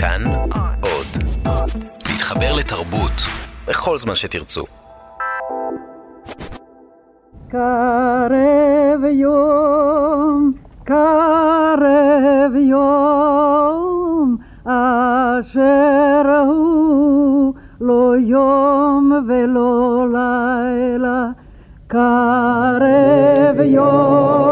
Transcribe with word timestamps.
כאן 0.00 0.22
עוד. 0.80 1.06
להתחבר 2.06 2.56
לתרבות 2.58 3.12
בכל 3.68 3.98
זמן 3.98 4.14
שתרצו. 4.14 4.64
קרב 7.48 9.04
יום, 9.10 10.52
קרב 10.84 12.54
יום, 12.56 14.36
אשר 14.64 16.42
הוא 16.46 17.54
לא 17.80 18.12
יום 18.18 19.12
ולא 19.28 20.06
לילה. 20.12 21.26
קרב 21.86 23.60
יום, 23.60 24.47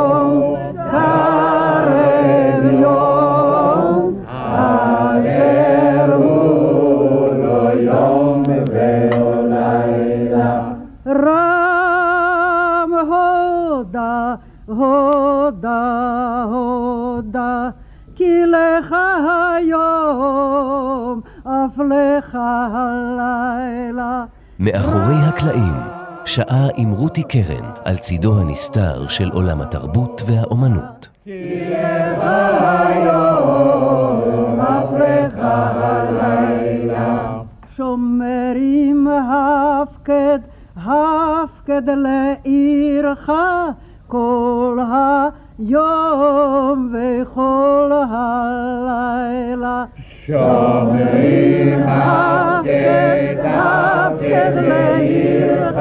הודה, 15.47 16.45
הודה, 16.51 17.69
כי 18.15 18.47
לך 18.47 18.95
היום, 19.57 21.21
אף 21.43 21.79
לך 21.79 22.39
הלילה. 22.73 24.25
מאחורי 24.59 25.15
הקלעים, 25.29 25.75
שעה 26.25 26.69
עם 26.77 26.91
רותי 26.91 27.23
קרן 27.23 27.71
על 27.85 27.97
צידו 27.97 28.41
הנסתר 28.41 29.09
של 29.09 29.29
עולם 29.29 29.61
התרבות 29.61 30.23
והאומנות. 30.27 31.09
שומרים 37.77 39.09
הפקד, 39.09 40.39
הפקד 40.77 41.83
לעירך 41.87 43.31
כל 44.09 44.79
היום 45.59 46.93
וכל 46.93 47.93
הלילה. 48.11 49.85
שומרים 50.27 51.83
הפקד, 51.89 53.37
הפקד 53.45 54.53
לעירך 54.57 55.77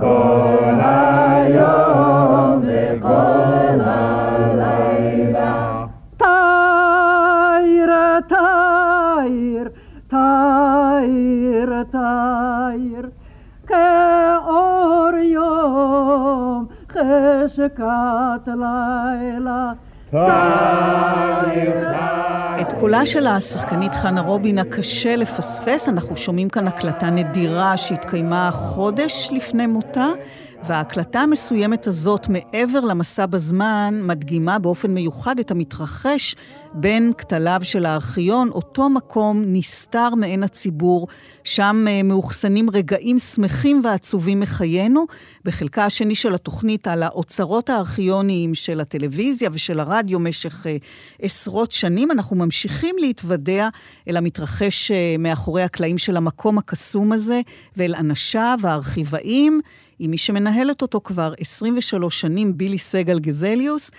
כל 0.00 0.74
היום 0.80 2.62
וכל 2.62 3.80
הלילה. 3.80 5.54
תאיר, 6.16 7.90
תאיר, 8.28 9.68
תאיר, 10.08 11.82
תאיר, 11.90 12.95
חשכת 17.74 18.48
לילה. 18.48 19.72
את 22.60 22.72
קולה 22.72 23.06
של 23.06 23.26
השחקנית 23.26 23.94
חנה 23.94 24.20
רובינה 24.20 24.64
קשה 24.64 25.16
לפספס, 25.16 25.88
אנחנו 25.88 26.16
שומעים 26.16 26.48
כאן 26.48 26.68
הקלטה 26.68 27.10
נדירה 27.10 27.76
שהתקיימה 27.76 28.50
חודש 28.52 29.28
לפני 29.32 29.66
מותה, 29.66 30.06
וההקלטה 30.64 31.20
המסוימת 31.20 31.86
הזאת, 31.86 32.28
מעבר 32.28 32.80
למסע 32.80 33.26
בזמן, 33.26 34.00
מדגימה 34.02 34.58
באופן 34.58 34.94
מיוחד 34.94 35.38
את 35.38 35.50
המתרחש 35.50 36.34
בין 36.74 37.12
כתליו 37.18 37.60
של 37.62 37.86
הארכיון, 37.86 38.48
אותו 38.48 38.90
מקום 38.90 39.42
נסתר 39.46 40.14
מעין 40.14 40.42
הציבור, 40.42 41.08
שם 41.44 41.84
אה, 41.88 42.02
מאוחסנים 42.02 42.70
רגעים 42.70 43.18
שמחים 43.18 43.80
ועצובים 43.84 44.40
מחיינו. 44.40 45.06
בחלקה 45.44 45.84
השני 45.84 46.14
של 46.14 46.34
התוכנית 46.34 46.88
על 46.88 47.02
האוצרות 47.02 47.70
הארכיוניים 47.70 48.54
של 48.54 48.80
הטלוויזיה 48.80 49.50
ושל 49.52 49.80
הרדיו 49.80 50.20
משך 50.20 50.66
אה, 50.66 50.76
עשרות 51.22 51.72
שנים, 51.72 52.10
אנחנו 52.10 52.36
ממשיכים 52.36 52.96
להתוודע 52.98 53.68
אל 54.08 54.16
המתרחש 54.16 54.90
אה, 54.90 55.16
מאחורי 55.18 55.62
הקלעים 55.62 55.98
של 55.98 56.16
המקום 56.16 56.58
הקסום 56.58 57.12
הזה, 57.12 57.40
ואל 57.76 57.94
אנשיו 57.94 58.58
הארכיבאים. 58.62 59.60
עם 59.98 60.10
מי 60.10 60.18
שמנהלת 60.18 60.82
אותו 60.82 61.00
כבר 61.04 61.32
23 61.40 62.20
שנים, 62.20 62.58
בילי 62.58 62.78
סגל 62.78 63.18
גזליוס. 63.18 63.90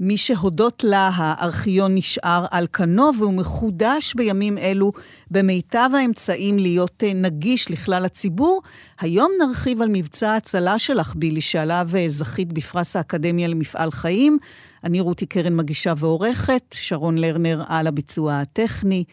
מי 0.00 0.16
שהודות 0.16 0.84
לה 0.84 1.10
הארכיון 1.14 1.94
נשאר 1.94 2.46
על 2.50 2.66
כנו 2.72 3.10
והוא 3.18 3.34
מחודש 3.34 4.14
בימים 4.14 4.58
אלו 4.58 4.92
במיטב 5.30 5.90
האמצעים 5.94 6.58
להיות 6.58 7.04
אה, 7.06 7.14
נגיש 7.14 7.70
לכלל 7.70 8.04
הציבור. 8.04 8.62
היום 9.00 9.30
נרחיב 9.38 9.82
על 9.82 9.88
מבצע 9.92 10.30
ההצלה 10.30 10.78
שלך, 10.78 11.14
בילי, 11.16 11.40
שעליו 11.40 11.88
אה, 11.96 12.04
זכית 12.08 12.52
בפרס 12.52 12.96
האקדמיה 12.96 13.48
למפעל 13.48 13.90
חיים. 13.90 14.38
אני 14.84 15.00
רותי 15.00 15.26
קרן 15.26 15.56
מגישה 15.56 15.92
ועורכת, 15.96 16.62
שרון 16.74 17.18
לרנר 17.18 17.62
על 17.68 17.86
הביצוע 17.86 18.40
הטכני. 18.40 19.04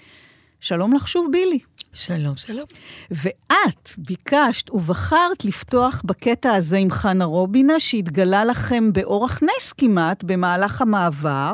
שלום 0.59 0.93
לך 0.93 1.07
שוב, 1.07 1.27
בילי. 1.31 1.59
שלום, 1.93 2.35
שלום. 2.35 2.65
ואת 3.11 3.89
ביקשת 3.97 4.69
ובחרת 4.69 5.45
לפתוח 5.45 6.01
בקטע 6.05 6.53
הזה 6.53 6.77
עם 6.77 6.91
חנה 6.91 7.25
רובינה, 7.25 7.79
שהתגלה 7.79 8.45
לכם 8.45 8.93
באורח 8.93 9.39
נס 9.43 9.73
כמעט 9.73 10.23
במהלך 10.23 10.81
המעבר, 10.81 11.53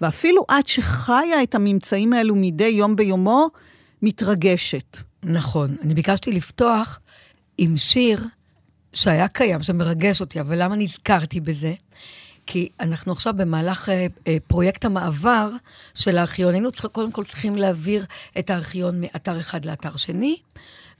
ואפילו 0.00 0.44
את 0.58 0.68
שחיה 0.68 1.42
את 1.42 1.54
הממצאים 1.54 2.12
האלו 2.12 2.34
מדי 2.36 2.64
יום 2.64 2.96
ביומו, 2.96 3.48
מתרגשת. 4.02 4.96
נכון. 5.22 5.76
אני 5.82 5.94
ביקשתי 5.94 6.32
לפתוח 6.32 7.00
עם 7.58 7.76
שיר 7.76 8.24
שהיה 8.92 9.28
קיים, 9.28 9.62
שמרגש 9.62 10.20
אותי, 10.20 10.40
אבל 10.40 10.62
למה 10.62 10.76
נזכרתי 10.76 11.40
בזה? 11.40 11.72
כי 12.46 12.68
אנחנו 12.80 13.12
עכשיו 13.12 13.34
במהלך 13.36 13.88
אה, 13.88 14.06
אה, 14.26 14.36
פרויקט 14.46 14.84
המעבר 14.84 15.50
של 15.94 16.18
הארכיון. 16.18 16.54
היינו 16.54 16.72
צריך, 16.72 16.86
קודם 16.86 17.12
כל 17.12 17.24
צריכים 17.24 17.56
להעביר 17.56 18.04
את 18.38 18.50
הארכיון 18.50 19.00
מאתר 19.00 19.40
אחד 19.40 19.64
לאתר 19.64 19.96
שני, 19.96 20.36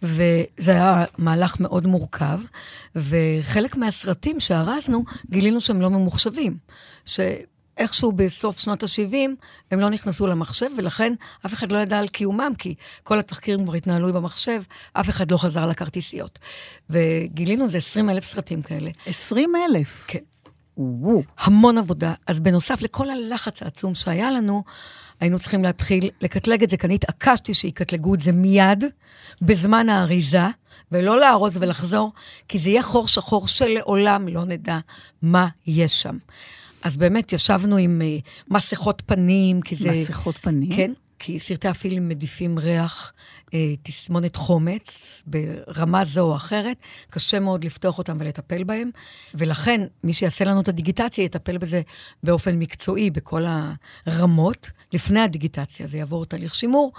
וזה 0.02 0.72
היה 0.72 1.04
מהלך 1.18 1.60
מאוד 1.60 1.86
מורכב, 1.86 2.40
וחלק 2.96 3.76
מהסרטים 3.76 4.40
שארזנו, 4.40 5.04
גילינו 5.30 5.60
שהם 5.60 5.80
לא 5.80 5.90
ממוחשבים. 5.90 6.56
שאיכשהו 7.04 8.12
בסוף 8.12 8.58
שנות 8.58 8.82
ה-70 8.82 9.16
הם 9.70 9.80
לא 9.80 9.90
נכנסו 9.90 10.26
למחשב, 10.26 10.66
ולכן 10.76 11.12
אף 11.46 11.52
אחד 11.52 11.72
לא 11.72 11.78
ידע 11.78 11.98
על 11.98 12.08
קיומם, 12.08 12.50
כי 12.58 12.74
כל 13.02 13.18
התחקירים 13.18 13.64
כבר 13.64 13.74
התנהלו 13.74 14.12
במחשב, 14.12 14.62
אף 14.92 15.08
אחד 15.08 15.30
לא 15.30 15.36
חזר 15.36 15.66
לכרטיסיות. 15.66 16.38
וגילינו 16.90 17.64
איזה 17.64 17.78
20 17.78 18.10
אלף 18.10 18.26
סרטים 18.26 18.62
כאלה. 18.62 18.90
20 19.06 19.52
אלף. 19.56 20.04
כן. 20.06 20.31
המון 21.38 21.78
עבודה. 21.78 22.14
אז 22.26 22.40
בנוסף 22.40 22.82
לכל 22.82 23.10
הלחץ 23.10 23.62
העצום 23.62 23.94
שהיה 23.94 24.30
לנו, 24.30 24.62
היינו 25.20 25.38
צריכים 25.38 25.62
להתחיל 25.62 26.10
לקטלג 26.20 26.62
את 26.62 26.70
זה, 26.70 26.76
כי 26.76 26.86
אני 26.86 26.94
התעקשתי 26.94 27.54
שיקטלגו 27.54 28.14
את 28.14 28.20
זה 28.20 28.32
מיד, 28.32 28.84
בזמן 29.42 29.88
האריזה, 29.88 30.46
ולא 30.92 31.20
לארוז 31.20 31.56
ולחזור, 31.60 32.12
כי 32.48 32.58
זה 32.58 32.70
יהיה 32.70 32.82
חור 32.82 33.08
שחור 33.08 33.48
שלעולם 33.48 34.28
לא 34.28 34.44
נדע 34.44 34.78
מה 35.22 35.48
יש 35.66 36.02
שם. 36.02 36.16
אז 36.82 36.96
באמת 36.96 37.32
ישבנו 37.32 37.76
עם 37.76 38.02
uh, 38.02 38.54
מסכות 38.54 39.02
פנים, 39.06 39.60
כי 39.60 39.76
זה... 39.76 39.90
מסכות 39.90 40.38
פנים? 40.38 40.76
כן, 40.76 40.92
כי 41.24 41.38
סרטי 41.38 41.68
הפילים 41.68 42.08
מדיפים 42.08 42.58
ריח, 42.58 43.12
אה, 43.54 43.74
תסמונת 43.82 44.36
חומץ, 44.36 45.22
ברמה 45.26 46.04
זו 46.04 46.20
או 46.20 46.36
אחרת, 46.36 46.76
קשה 47.10 47.40
מאוד 47.40 47.64
לפתוח 47.64 47.98
אותם 47.98 48.16
ולטפל 48.20 48.64
בהם, 48.64 48.90
ולכן 49.34 49.80
מי 50.04 50.12
שיעשה 50.12 50.44
לנו 50.44 50.60
את 50.60 50.68
הדיגיטציה 50.68 51.24
יטפל 51.24 51.58
בזה 51.58 51.82
באופן 52.22 52.58
מקצועי, 52.58 53.10
בכל 53.10 53.44
הרמות. 54.06 54.70
לפני 54.92 55.20
הדיגיטציה 55.20 55.86
זה 55.86 55.98
יעבור 55.98 56.24
תהליך 56.24 56.54
שימור, 56.54 56.92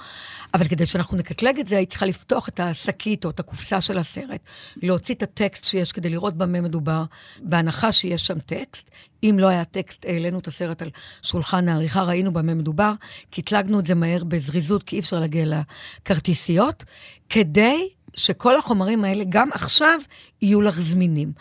אבל 0.54 0.68
כדי 0.68 0.86
שאנחנו 0.86 1.18
נקטלג 1.18 1.60
את 1.60 1.68
זה, 1.68 1.78
היית 1.78 1.90
צריכה 1.90 2.06
לפתוח 2.06 2.50
את 2.50 2.60
השקית 2.60 3.26
או 3.26 3.30
את 3.30 3.40
הקופסה 3.40 3.81
של 3.81 3.98
הסרט, 3.98 4.42
להוציא 4.84 5.16
את 5.16 5.24
הטקסט 5.24 5.66
שיש 5.66 5.92
כדי 5.92 6.10
לראות 6.10 6.38
במה 6.38 6.62
מדובר, 6.62 7.04
בהנחה 7.42 7.92
שיש 7.92 8.28
שם 8.28 8.40
טקסט. 8.40 8.90
אם 9.24 9.36
לא 9.40 9.48
היה 9.48 9.66
טקסט, 9.66 10.06
העלינו 10.06 10.40
את 10.40 10.48
הסרט 10.48 10.81
על 10.81 10.90
שולחן 11.22 11.69
העריכה, 11.69 12.04
ראינו 12.04 12.34
במה 12.34 12.54
מדובר, 12.54 12.94
קטלגנו 13.31 13.80
את 13.80 13.86
זה 13.86 13.96
מהר 13.96 14.12
בזריזות, 14.19 14.83
כי 14.83 14.95
אי 14.95 15.00
אפשר 15.00 15.19
להגיע 15.19 15.45
לכרטיסיות, 15.45 16.83
כדי 17.30 17.89
שכל 18.15 18.57
החומרים 18.57 19.04
האלה, 19.04 19.24
גם 19.30 19.50
עכשיו, 19.51 20.00
יהיו 20.42 20.62
לך 20.62 20.81
זמינים. 20.81 21.31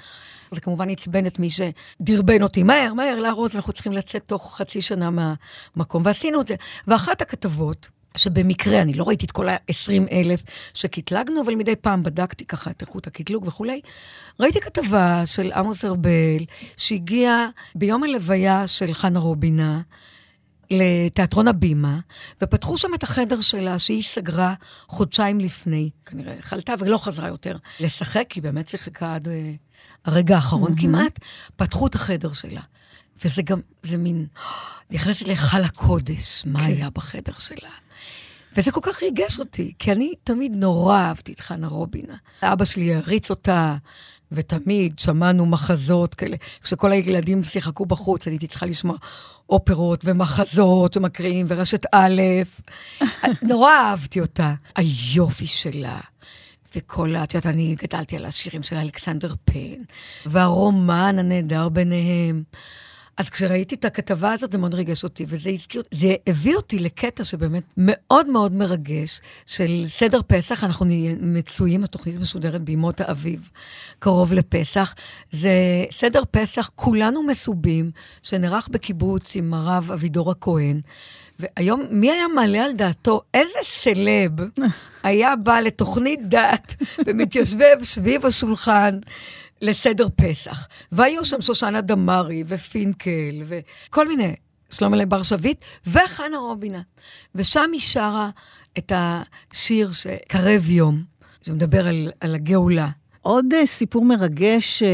זה 0.51 0.61
כמובן 0.61 0.91
עצבן 0.91 1.27
את 1.27 1.39
מי 1.39 1.49
שדרבן 1.51 2.43
אותי, 2.43 2.63
מהר, 2.63 2.95
מהר, 2.95 3.21
לארוז, 3.21 3.57
אנחנו 3.57 3.73
צריכים 3.73 3.93
לצאת 3.93 4.23
תוך 4.27 4.57
חצי 4.57 4.81
שנה 4.81 5.11
מהמקום, 5.11 6.03
ועשינו 6.05 6.41
את 6.41 6.49
זה. 6.49 6.55
ואחת 6.87 7.23
הכתבות, 7.23 7.89
שבמקרה, 8.17 8.83
אני 8.83 8.93
לא 8.93 9.05
ראיתי 9.05 9.27
את 9.27 9.31
כל 9.31 9.49
ה-20 9.49 10.13
אלף 10.13 10.43
שקטלגנו, 10.75 11.43
אבל 11.43 11.55
מדי 11.55 11.77
פעם 11.77 12.03
בדקתי 12.03 12.45
ככה 12.45 12.71
את 12.71 12.83
איכות 12.83 13.07
הקטלוג 13.07 13.47
וכולי. 13.47 13.81
ראיתי 14.41 14.61
כתבה 14.61 15.23
של 15.27 15.53
עמוס 15.53 15.85
ארבל, 15.85 16.45
שהגיע 16.77 17.47
ביום 17.75 18.03
הלוויה 18.03 18.67
של 18.67 18.95
חנה 18.95 19.19
רובינה, 19.19 19.81
לתיאטרון 20.73 21.49
הבימה, 21.49 21.99
ופתחו 22.43 22.79
שם 22.79 22.95
את 22.95 23.03
החדר 23.03 23.41
שלה, 23.41 23.79
שהיא 23.79 24.03
סגרה 24.03 24.55
חודשיים 24.89 25.41
לפני. 25.41 25.91
כנראה 26.07 26.35
חלתה 26.41 26.75
ולא 26.79 26.99
חזרה 26.99 27.29
יותר 27.29 27.57
לשחק, 27.81 28.27
כי 28.29 28.41
באמת 28.41 28.69
שיחקה 28.69 29.15
עד 29.15 29.29
אה, 29.29 29.53
הרגע 30.05 30.35
האחרון 30.37 30.73
mm-hmm. 30.73 30.81
כמעט. 30.81 31.19
פתחו 31.57 31.87
את 31.87 31.95
החדר 31.95 32.33
שלה. 32.33 32.61
וזה 33.25 33.43
גם, 33.43 33.61
זה 33.83 33.97
מין, 33.97 34.27
נכנסת 34.91 35.27
להיכל 35.27 35.61
הקודש, 35.65 36.43
מה 36.47 36.59
כן. 36.59 36.65
היה 36.65 36.91
בחדר 36.91 37.33
שלה. 37.39 37.71
וזה 38.57 38.73
כל 38.73 38.81
כך 38.83 39.03
ריגש 39.03 39.39
אותי, 39.39 39.73
כי 39.79 39.93
אני 39.93 40.13
תמיד 40.25 40.53
נורא 40.55 40.99
אהבתי 40.99 41.33
את 41.33 41.41
חנה 41.41 41.69
רובינה. 41.69 42.15
אבא 42.43 42.65
שלי 42.65 42.95
הריץ 42.95 43.31
אותה, 43.31 43.77
ותמיד 44.33 44.99
שמענו 44.99 45.47
מחזות 45.47 46.15
כאלה. 46.15 46.37
כשכל 46.63 46.93
הילדים 46.93 47.45
שיחקו 47.45 47.87
בחוץ, 47.87 48.27
אני 48.27 48.35
הייתי 48.35 48.47
צריכה 48.47 48.67
לשמוע 48.67 48.97
אופרות 49.51 50.01
ומחזות 50.05 50.93
שמקריאים, 50.93 51.47
ורשת 51.49 51.87
א', 51.93 52.23
נורא 53.49 53.71
אהבתי 53.73 54.21
אותה. 54.21 54.55
היופי 54.77 55.47
שלה. 55.47 56.01
וכל, 56.77 57.17
את 57.17 57.35
יודעת, 57.35 57.55
אני 57.55 57.77
גדלתי 57.83 58.17
על 58.17 58.25
השירים 58.25 58.63
של 58.63 58.77
אלכסנדר 58.77 59.35
פן, 59.45 59.83
והרומן 60.27 61.19
הנהדר 61.19 61.69
ביניהם. 61.69 62.43
אז 63.17 63.31
כשראיתי 63.31 63.75
את 63.75 63.85
הכתבה 63.85 64.33
הזאת, 64.33 64.53
זה 64.53 64.59
מאוד 64.59 64.75
ריגש 64.75 65.05
אותי, 65.05 65.25
וזה 65.29 65.51
הזכיר, 65.51 65.83
זה 65.91 66.15
הביא 66.27 66.57
אותי 66.57 66.79
לקטע 66.79 67.25
שבאמת 67.25 67.63
מאוד 67.77 68.29
מאוד 68.29 68.53
מרגש, 68.53 69.21
של 69.47 69.85
סדר 69.89 70.21
פסח, 70.27 70.65
אנחנו 70.65 70.85
נהיה 70.85 71.15
מצויים, 71.21 71.85
התוכנית 71.85 72.21
משודרת 72.21 72.63
בימות 72.63 73.01
האביב, 73.01 73.51
קרוב 73.99 74.33
לפסח. 74.33 74.95
זה 75.31 75.51
סדר 75.91 76.23
פסח, 76.31 76.71
כולנו 76.75 77.23
מסובים, 77.23 77.91
שנערך 78.23 78.69
בקיבוץ 78.69 79.37
עם 79.37 79.55
הרב 79.55 79.91
אבידור 79.93 80.31
הכהן. 80.31 80.81
והיום, 81.39 81.83
מי 81.91 82.11
היה 82.11 82.29
מעלה 82.29 82.65
על 82.65 82.73
דעתו 82.73 83.23
איזה 83.35 83.59
סלב 83.63 84.33
היה 85.03 85.37
בא 85.37 85.61
לתוכנית 85.61 86.29
דת 86.29 86.75
ומתיישב 87.07 87.83
סביב 87.83 88.27
השולחן 88.27 88.99
לסדר 89.63 90.09
פסח. 90.17 90.69
והיו 90.93 91.25
שם 91.25 91.41
שושנה 91.41 91.81
דמארי 91.81 92.45
ופינקל 92.47 93.43
וכל 93.45 94.09
מיני, 94.09 94.35
שלום 94.71 94.95
אלי 94.95 95.07
בר 95.07 95.23
שביט, 95.23 95.65
וחנה 95.87 96.39
רובינה. 96.39 96.81
ושם 97.35 97.71
היא 97.73 97.81
שרה 97.81 98.31
את 98.79 98.93
השיר 98.95 99.93
שקרב 99.93 100.71
יום, 100.71 101.03
שמדבר 101.43 101.89
על, 101.89 102.13
על 102.21 102.35
הגאולה. 102.35 102.89
עוד 103.21 103.47
uh, 103.53 103.67
סיפור 103.67 104.05
מרגש 104.05 104.83
uh, 104.83 104.87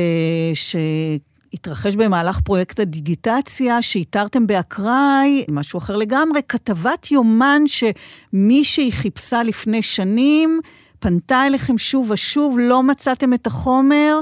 שהתרחש 0.55 1.95
במהלך 1.95 2.41
פרויקט 2.41 2.81
הדיגיטציה, 2.81 3.83
שאיתרתם 3.83 4.47
באקראי, 4.47 5.45
משהו 5.51 5.79
אחר 5.79 5.97
לגמרי, 5.97 6.41
כתבת 6.49 7.11
יומן 7.11 7.63
שמישהי 7.67 8.93
חיפשה 8.93 9.43
לפני 9.43 9.83
שנים, 9.83 10.61
פנתה 10.99 11.47
אליכם 11.47 11.79
שוב 11.79 12.11
ושוב, 12.11 12.57
לא 12.61 12.83
מצאתם 12.83 13.35
את 13.35 13.47
החומר. 13.47 14.21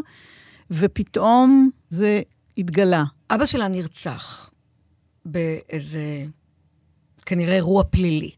ופתאום 0.71 1.71
זה 1.91 2.21
התגלה. 2.59 3.05
אבא 3.31 3.47
שלה 3.47 3.69
נרצח 3.69 4.51
באיזה, 5.25 6.25
כנראה 7.27 7.55
אירוע 7.55 7.85
פלילי. 7.85 8.31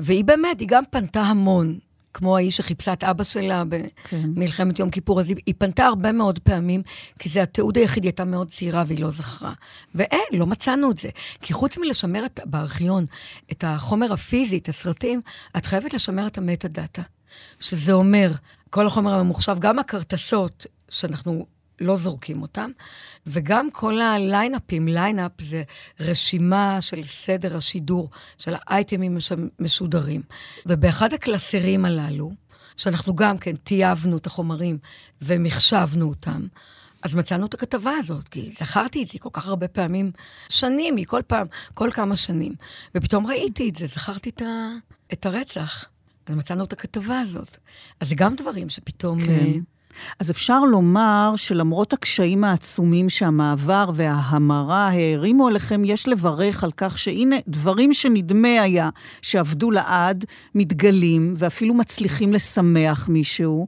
והיא 0.00 0.24
באמת, 0.24 0.60
היא 0.60 0.68
גם 0.68 0.82
פנתה 0.90 1.20
המון, 1.22 1.78
כמו 2.14 2.36
האיש 2.36 2.56
שחיפשה 2.56 2.92
את 2.92 3.04
אבא 3.04 3.24
שלה 3.24 3.62
כן. 4.04 4.34
במלחמת 4.34 4.76
כן. 4.76 4.82
יום 4.82 4.90
כיפור, 4.90 5.20
אז 5.20 5.28
היא, 5.28 5.36
היא 5.46 5.54
פנתה 5.58 5.86
הרבה 5.86 6.12
מאוד 6.12 6.38
פעמים, 6.38 6.82
כי 7.18 7.28
זה 7.28 7.42
התיעוד 7.42 7.76
היחיד, 7.78 8.04
היא 8.04 8.08
הייתה 8.08 8.24
מאוד 8.24 8.50
צעירה 8.50 8.84
והיא 8.86 9.00
לא 9.00 9.10
זכרה. 9.10 9.52
ואין, 9.94 10.20
לא 10.32 10.46
מצאנו 10.46 10.90
את 10.90 10.98
זה. 10.98 11.08
כי 11.40 11.52
חוץ 11.52 11.78
מלשמר 11.78 12.26
את, 12.26 12.40
בארכיון 12.44 13.06
את 13.52 13.64
החומר 13.66 14.12
הפיזי, 14.12 14.58
את 14.58 14.68
הסרטים, 14.68 15.20
את 15.56 15.66
חייבת 15.66 15.94
לשמר 15.94 16.26
את 16.26 16.38
ה 16.38 16.68
metadata. 16.68 17.02
שזה 17.60 17.92
אומר, 17.92 18.32
כל 18.70 18.86
החומר 18.86 19.14
הממוחשב, 19.14 19.56
גם 19.58 19.78
הכרטסות, 19.78 20.66
שאנחנו 20.90 21.46
לא 21.80 21.96
זורקים 21.96 22.42
אותם, 22.42 22.70
וגם 23.26 23.70
כל 23.70 24.00
הליינאפים, 24.00 24.88
lineup 24.88 25.32
זה 25.40 25.62
רשימה 26.00 26.80
של 26.80 27.04
סדר 27.04 27.56
השידור, 27.56 28.10
של 28.38 28.54
האייטמים 28.54 29.20
שמשודרים. 29.20 30.22
ובאחד 30.66 31.12
הקלסרים 31.12 31.84
הללו, 31.84 32.32
שאנחנו 32.76 33.14
גם 33.14 33.38
כן 33.38 33.56
טייבנו 33.56 34.16
את 34.16 34.26
החומרים 34.26 34.78
ומחשבנו 35.22 36.08
אותם, 36.08 36.46
אז 37.02 37.14
מצאנו 37.14 37.46
את 37.46 37.54
הכתבה 37.54 37.92
הזאת, 37.98 38.28
כי 38.28 38.50
זכרתי 38.58 39.02
את 39.02 39.08
זה 39.08 39.18
כל 39.18 39.28
כך 39.32 39.46
הרבה 39.46 39.68
פעמים, 39.68 40.10
שנים, 40.48 40.96
היא 40.96 41.06
כל 41.06 41.22
פעם, 41.26 41.46
כל 41.74 41.90
כמה 41.92 42.16
שנים. 42.16 42.54
ופתאום 42.94 43.26
ראיתי 43.26 43.68
את 43.68 43.76
זה, 43.76 43.86
זכרתי 43.86 44.30
את, 44.30 44.42
ה, 44.42 44.68
את 45.12 45.26
הרצח. 45.26 45.84
אז 46.26 46.34
מצאנו 46.34 46.64
את 46.64 46.72
הכתבה 46.72 47.20
הזאת. 47.20 47.58
אז 48.00 48.08
זה 48.08 48.14
גם 48.14 48.34
דברים 48.34 48.68
שפתאום... 48.68 49.26
כן. 49.26 49.60
אז 50.20 50.30
אפשר 50.30 50.60
לומר 50.60 51.32
שלמרות 51.36 51.92
הקשיים 51.92 52.44
העצומים 52.44 53.08
שהמעבר 53.08 53.90
וההמרה 53.94 54.88
הערימו 54.88 55.48
עליכם, 55.48 55.82
יש 55.84 56.08
לברך 56.08 56.64
על 56.64 56.70
כך 56.76 56.98
שהנה, 56.98 57.36
דברים 57.48 57.92
שנדמה 57.92 58.62
היה 58.62 58.90
שעבדו 59.22 59.70
לעד, 59.70 60.24
מתגלים 60.54 61.34
ואפילו 61.36 61.74
מצליחים 61.74 62.32
לשמח 62.32 63.08
מישהו. 63.08 63.66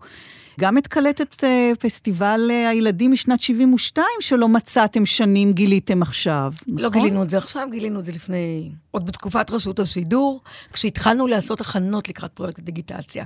גם 0.58 0.78
את 0.78 0.86
קלטת 0.86 1.44
אה, 1.44 1.72
פסטיבל 1.80 2.48
אה, 2.50 2.68
הילדים 2.68 3.12
משנת 3.12 3.40
72, 3.40 4.06
שלא 4.20 4.48
מצאתם 4.48 5.06
שנים, 5.06 5.52
גיליתם 5.52 6.02
עכשיו, 6.02 6.52
לא 6.66 6.74
נכון? 6.74 6.82
לא 6.82 6.90
גילינו 6.90 7.22
את 7.22 7.30
זה 7.30 7.38
עכשיו, 7.38 7.68
גילינו 7.70 8.00
את 8.00 8.04
זה 8.04 8.12
לפני... 8.12 8.72
עוד 8.90 9.06
בתקופת 9.06 9.50
רשות 9.50 9.80
השידור, 9.80 10.40
כשהתחלנו 10.72 11.26
לעשות 11.26 11.60
הכנות 11.60 12.08
לקראת 12.08 12.32
פרויקט 12.32 12.60
דיגיטציה. 12.60 13.24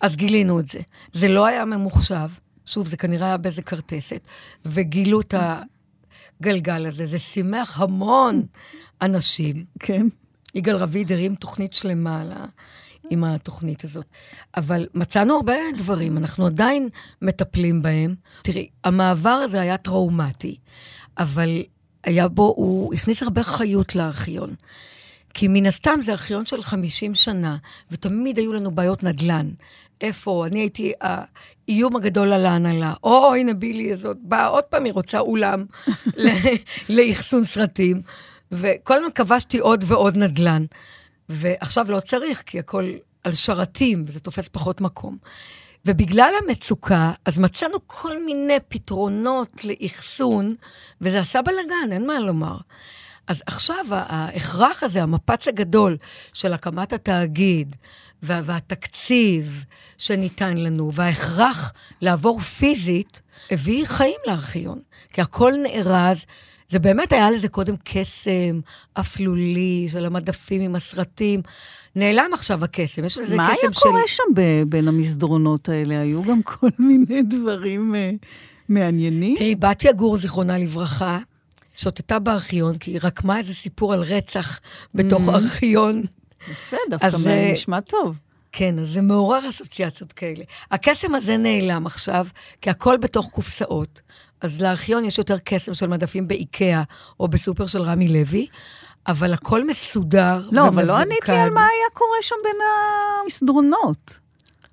אז 0.00 0.16
גילינו 0.16 0.60
את 0.60 0.68
זה. 0.68 0.80
זה 1.12 1.28
לא 1.28 1.46
היה 1.46 1.64
ממוחשב, 1.64 2.28
שוב, 2.66 2.86
זה 2.86 2.96
כנראה 2.96 3.26
היה 3.26 3.36
באיזה 3.36 3.62
כרטסת, 3.62 4.20
וגילו 4.66 5.20
את 5.20 5.34
הגלגל 6.40 6.86
הזה. 6.86 7.06
זה 7.06 7.18
שימח 7.18 7.80
המון 7.80 8.42
אנשים. 9.02 9.64
כן. 9.78 10.06
יגאל 10.54 10.76
רביד 10.76 11.12
הרים 11.12 11.34
תוכנית 11.34 11.72
שלמה 11.72 12.24
עם 13.12 13.24
התוכנית 13.24 13.84
הזאת. 13.84 14.06
אבל 14.56 14.86
מצאנו 14.94 15.36
הרבה 15.36 15.54
דברים, 15.76 16.18
אנחנו 16.18 16.46
עדיין 16.46 16.88
מטפלים 17.22 17.82
בהם. 17.82 18.14
תראי, 18.42 18.68
המעבר 18.84 19.30
הזה 19.30 19.60
היה 19.60 19.76
טראומטי, 19.76 20.56
אבל 21.18 21.62
היה 22.04 22.28
בו, 22.28 22.54
הוא 22.56 22.94
הכניס 22.94 23.22
הרבה 23.22 23.42
חיות 23.42 23.94
לארכיון. 23.94 24.54
כי 25.34 25.48
מן 25.48 25.66
הסתם 25.66 25.98
זה 26.02 26.12
ארכיון 26.12 26.46
של 26.46 26.62
50 26.62 27.14
שנה, 27.14 27.56
ותמיד 27.90 28.38
היו 28.38 28.52
לנו 28.52 28.70
בעיות 28.70 29.02
נדל"ן. 29.02 29.50
איפה, 30.00 30.46
אני 30.46 30.60
הייתי 30.60 30.92
האיום 31.00 31.96
הגדול 31.96 32.32
על 32.32 32.46
ההנהלה. 32.46 32.94
או, 33.02 33.34
הנה 33.34 33.54
בילי 33.54 33.92
הזאת, 33.92 34.16
באה 34.20 34.46
עוד 34.46 34.64
פעם, 34.64 34.84
היא 34.84 34.92
רוצה 34.92 35.18
אולם 35.18 35.64
לאחסון 36.88 37.44
סרטים. 37.44 38.02
וכל 38.52 38.94
הזמן 38.94 39.08
כבשתי 39.14 39.58
עוד 39.58 39.84
ועוד 39.86 40.16
נדל"ן. 40.16 40.64
ועכשיו 41.32 41.90
לא 41.90 42.00
צריך, 42.00 42.42
כי 42.46 42.58
הכל 42.58 42.92
על 43.24 43.34
שרתים, 43.34 44.04
וזה 44.06 44.20
תופס 44.20 44.48
פחות 44.48 44.80
מקום. 44.80 45.18
ובגלל 45.86 46.32
המצוקה, 46.42 47.12
אז 47.24 47.38
מצאנו 47.38 47.78
כל 47.86 48.24
מיני 48.24 48.58
פתרונות 48.68 49.64
לאחסון, 49.64 50.54
וזה 51.00 51.20
עשה 51.20 51.42
בלאגן, 51.42 51.92
אין 51.92 52.06
מה 52.06 52.20
לומר. 52.20 52.56
אז 53.26 53.42
עכשיו 53.46 53.86
ההכרח 53.90 54.82
הזה, 54.82 55.02
המפץ 55.02 55.48
הגדול 55.48 55.96
של 56.32 56.52
הקמת 56.52 56.92
התאגיד, 56.92 57.76
וה, 58.22 58.40
והתקציב 58.44 59.64
שניתן 59.98 60.56
לנו, 60.56 60.90
וההכרח 60.94 61.72
לעבור 62.00 62.40
פיזית, 62.40 63.20
הביא 63.50 63.86
חיים 63.86 64.18
לארכיון. 64.26 64.78
כי 65.12 65.20
הכל 65.20 65.52
נארז. 65.62 66.26
זה 66.72 66.78
באמת 66.78 67.12
היה 67.12 67.30
לזה 67.30 67.48
קודם 67.48 67.74
קסם 67.84 68.60
אפלולי 68.94 69.86
של 69.90 70.04
המדפים 70.06 70.62
עם 70.62 70.74
הסרטים. 70.74 71.40
נעלם 71.96 72.30
עכשיו 72.32 72.64
הקסם, 72.64 73.04
יש 73.04 73.18
לזה 73.18 73.24
קסם 73.26 73.30
של... 73.30 73.36
מה 73.36 73.48
היה 73.48 73.70
קורה 73.82 74.02
שם 74.06 74.22
ב- 74.34 74.62
בין 74.68 74.88
המסדרונות 74.88 75.68
האלה? 75.68 76.00
היו 76.00 76.22
גם 76.22 76.42
כל 76.52 76.68
מיני 76.78 77.22
דברים 77.22 77.94
uh, 77.94 78.26
מעניינים? 78.68 79.36
תראי, 79.36 79.54
בתיה 79.54 79.92
גור, 79.92 80.16
זיכרונה 80.16 80.58
לברכה, 80.58 81.18
שוטטה 81.76 82.18
בארכיון, 82.18 82.78
כי 82.78 82.90
היא 82.90 83.00
רקמה 83.02 83.38
איזה 83.38 83.54
סיפור 83.54 83.92
על 83.92 84.02
רצח 84.02 84.60
בתוך 84.94 85.28
mm. 85.28 85.32
ארכיון. 85.32 86.02
יפה, 86.50 86.76
דווקא 86.90 87.16
מה, 87.24 87.30
אה, 87.30 87.52
נשמע 87.52 87.80
טוב. 87.80 88.16
כן, 88.52 88.78
אז 88.78 88.88
זה 88.88 89.02
מעורר 89.02 89.48
אסוציאציות 89.48 90.12
כאלה. 90.12 90.44
הקסם 90.70 91.14
הזה 91.14 91.36
נעלם 91.36 91.86
עכשיו, 91.86 92.26
כי 92.60 92.70
הכל 92.70 92.96
בתוך 92.96 93.28
קופסאות. 93.30 94.00
אז 94.42 94.60
לארכיון 94.60 95.04
יש 95.04 95.18
יותר 95.18 95.38
קסם 95.38 95.74
של 95.74 95.86
מדפים 95.86 96.28
באיקאה 96.28 96.82
או 97.20 97.28
בסופר 97.28 97.66
של 97.66 97.82
רמי 97.82 98.08
לוי, 98.08 98.46
אבל 99.06 99.32
הכל 99.32 99.66
מסודר 99.66 100.34
ומבוקד. 100.34 100.56
לא, 100.56 100.68
אבל 100.68 100.84
לא 100.84 100.96
עניתי 100.96 101.32
על 101.32 101.50
מה 101.50 101.60
היה 101.60 101.90
קורה 101.92 102.16
שם 102.22 102.34
בין 102.44 102.56
המסדרונות 103.24 104.18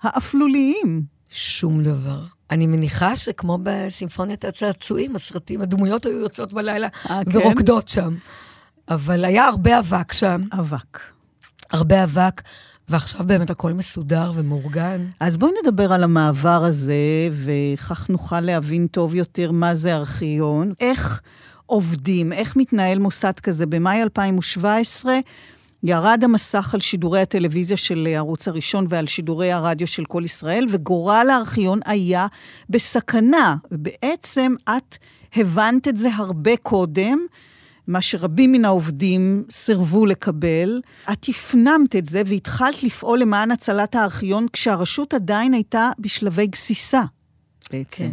האפלוליים. 0.02 1.04
שום 1.30 1.84
דבר. 1.84 2.20
אני 2.52 2.68
מניחה 2.68 3.16
שכמו 3.16 3.58
בסימפוניית 3.64 4.46
הצעצועים, 4.46 5.16
הסרטים, 5.16 5.62
הדמויות 5.62 6.06
היו 6.06 6.20
יוצאות 6.20 6.54
בלילה 6.54 6.88
아, 6.88 7.12
אה, 7.12 7.22
כן? 7.32 7.38
ורוקדות 7.38 7.88
שם. 7.88 8.16
אבל 8.90 9.26
היה 9.26 9.46
הרבה 9.46 9.80
אבק 9.80 10.14
שם. 10.14 10.42
אבק. 10.60 11.00
הרבה 11.72 12.04
אבק, 12.04 12.42
ועכשיו 12.90 13.22
באמת 13.26 13.50
הכל 13.50 13.74
מסודר 13.74 14.32
ומאורגן. 14.36 15.06
אז 15.20 15.38
בואי 15.38 15.52
נדבר 15.64 15.94
על 15.94 16.04
המעבר 16.04 16.64
הזה, 16.66 17.30
וכך 17.32 18.10
נוכל 18.10 18.40
להבין 18.40 18.88
טוב 18.88 19.16
יותר 19.16 19.52
מה 19.52 19.76
זה 19.76 19.96
ארכיון, 19.96 20.74
איך 20.80 21.22
עובדים, 21.66 22.34
איך 22.34 22.56
מתנהל 22.56 23.00
מוסד 23.00 23.40
כזה. 23.44 23.66
במאי 23.66 24.04
2017 24.04 25.20
ירד 25.84 26.22
המסך 26.24 26.74
על 26.74 26.80
שידורי 26.80 27.22
הטלוויזיה 27.22 27.78
של 27.78 28.08
הערוץ 28.14 28.48
הראשון 28.48 28.86
ועל 28.90 29.08
שידורי 29.08 29.52
הרדיו 29.52 29.88
של 29.88 30.06
כל 30.06 30.22
ישראל, 30.26 30.66
וגורל 30.70 31.28
הארכיון 31.32 31.80
היה 31.86 32.28
בסכנה. 32.70 33.56
בעצם 33.72 34.54
את 34.70 34.98
הבנת 35.36 35.88
את 35.88 35.98
זה 35.98 36.10
הרבה 36.16 36.58
קודם. 36.58 37.20
מה 37.90 38.02
שרבים 38.02 38.52
מן 38.52 38.66
העובדים 38.66 39.46
סירבו 39.52 40.06
לקבל. 40.06 40.82
את 41.12 41.30
הפנמת 41.30 41.96
את 41.96 42.06
זה 42.06 42.22
והתחלת 42.26 42.84
לפעול 42.84 43.20
למען 43.20 43.52
הצלת 43.52 43.96
הארכיון 43.96 44.48
כשהרשות 44.54 45.14
עדיין 45.14 45.54
הייתה 45.54 45.90
בשלבי 46.00 46.48
גסיסה, 46.48 47.02
בעצם. 47.72 48.04
כן. 48.04 48.12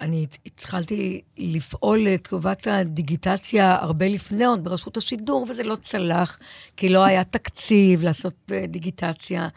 אני 0.00 0.26
התחלתי 0.46 1.20
לפעול 1.38 1.98
לטובת 1.98 2.66
הדיגיטציה 2.66 3.76
הרבה 3.80 4.08
לפני 4.08 4.44
עוד 4.44 4.64
ברשות 4.64 4.96
השידור, 4.96 5.46
וזה 5.48 5.62
לא 5.62 5.76
צלח, 5.76 6.38
כי 6.76 6.88
לא 6.88 7.04
היה 7.04 7.24
תקציב 7.24 8.02
לעשות 8.02 8.34
אה, 8.52 8.64
דיגיטציה. 8.68 9.48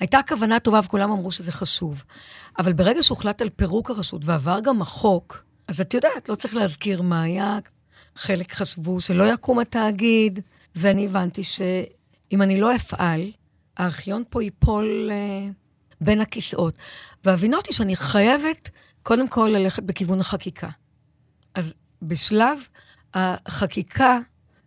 הייתה 0.00 0.20
כוונה 0.28 0.60
טובה 0.60 0.80
וכולם 0.84 1.10
אמרו 1.10 1.32
שזה 1.32 1.52
חשוב. 1.52 2.04
אבל 2.58 2.72
ברגע 2.72 3.02
שהוחלט 3.02 3.42
על 3.42 3.48
פירוק 3.56 3.90
הרשות 3.90 4.22
ועבר 4.24 4.60
גם 4.60 4.82
החוק, 4.82 5.42
אז 5.68 5.80
את 5.80 5.94
יודעת, 5.94 6.28
לא 6.28 6.34
צריך 6.34 6.54
להזכיר 6.54 7.02
מה 7.02 7.22
היה, 7.22 7.58
חלק 8.18 8.52
חשבו 8.52 9.00
שלא 9.00 9.32
יקום 9.32 9.58
התאגיד, 9.58 10.40
ואני 10.74 11.06
הבנתי 11.06 11.44
שאם 11.44 12.42
אני 12.42 12.60
לא 12.60 12.74
אפעל, 12.74 13.30
הארכיון 13.76 14.22
פה 14.30 14.42
ייפול 14.42 15.08
אה, 15.10 15.50
בין 16.00 16.20
הכיסאות. 16.20 16.74
והבינותי 17.24 17.72
שאני 17.72 17.96
חייבת 17.96 18.70
קודם 19.02 19.28
כל 19.28 19.50
ללכת 19.52 19.82
בכיוון 19.82 20.20
החקיקה. 20.20 20.68
אז 21.54 21.74
בשלב 22.02 22.58
החקיקה 23.14 24.18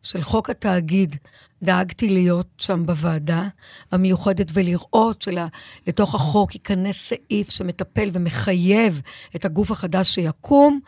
של 0.02 0.22
חוק 0.22 0.50
התאגיד, 0.50 1.16
דאגתי 1.64 2.10
להיות 2.10 2.48
שם 2.58 2.86
בוועדה 2.86 3.48
המיוחדת 3.92 4.48
ולראות 4.54 5.22
שלתוך 5.22 6.16
החוק 6.16 6.56
ייכנס 6.56 6.98
סעיף 6.98 7.50
שמטפל 7.50 8.10
ומחייב 8.14 9.02
את 9.36 9.46
הגוף 9.46 9.72
החדש 9.72 10.08
שיקום, 10.08 10.80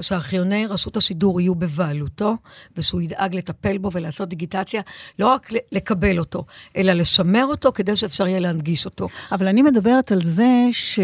שארכיוני 0.00 0.66
רשות 0.66 0.96
השידור 0.96 1.40
יהיו 1.40 1.54
בבעלותו, 1.54 2.36
ושהוא 2.76 3.00
ידאג 3.00 3.36
לטפל 3.36 3.78
בו 3.78 3.92
ולעשות 3.92 4.28
דיגיטציה, 4.28 4.82
לא 5.18 5.26
רק 5.26 5.48
לקבל 5.72 6.18
אותו, 6.18 6.44
אלא 6.76 6.92
לשמר 6.92 7.44
אותו 7.44 7.72
כדי 7.72 7.96
שאפשר 7.96 8.26
יהיה 8.26 8.40
להנגיש 8.40 8.84
אותו. 8.84 9.08
אבל 9.32 9.48
אני 9.48 9.62
מדברת 9.62 10.12
על 10.12 10.22
זה 10.22 10.68
ש... 10.72 11.00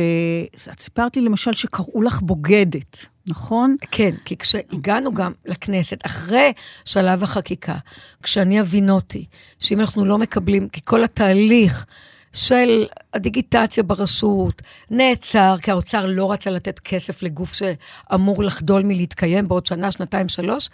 את 0.73 0.81
סיפרת 0.81 1.17
לי 1.17 1.23
למשל 1.23 1.53
שקראו 1.53 2.03
לך 2.03 2.21
בוגדת. 2.23 3.07
נכון? 3.28 3.76
כן, 3.90 4.11
כי 4.25 4.37
כשהגענו 4.37 5.14
גם 5.14 5.33
לכנסת, 5.47 6.06
אחרי 6.06 6.52
שלב 6.85 7.23
החקיקה, 7.23 7.76
כשאני 8.23 8.61
הבינותי, 8.61 9.25
שאם 9.59 9.80
אנחנו 9.80 10.04
לא 10.04 10.18
מקבלים, 10.18 10.68
כי 10.68 10.80
כל 10.85 11.04
התהליך 11.04 11.87
של 12.33 12.87
הדיגיטציה 13.14 13.83
ברשות 13.83 14.62
נעצר, 14.90 15.56
כי 15.62 15.71
האוצר 15.71 16.06
לא 16.06 16.33
רצה 16.33 16.50
לתת 16.50 16.78
כסף 16.78 17.23
לגוף 17.23 17.52
שאמור 17.52 18.42
לחדול 18.42 18.83
מלהתקיים 18.83 19.49
בעוד 19.49 19.66
שנה, 19.66 19.90
שנתיים, 19.90 20.28
שלוש, 20.28 20.71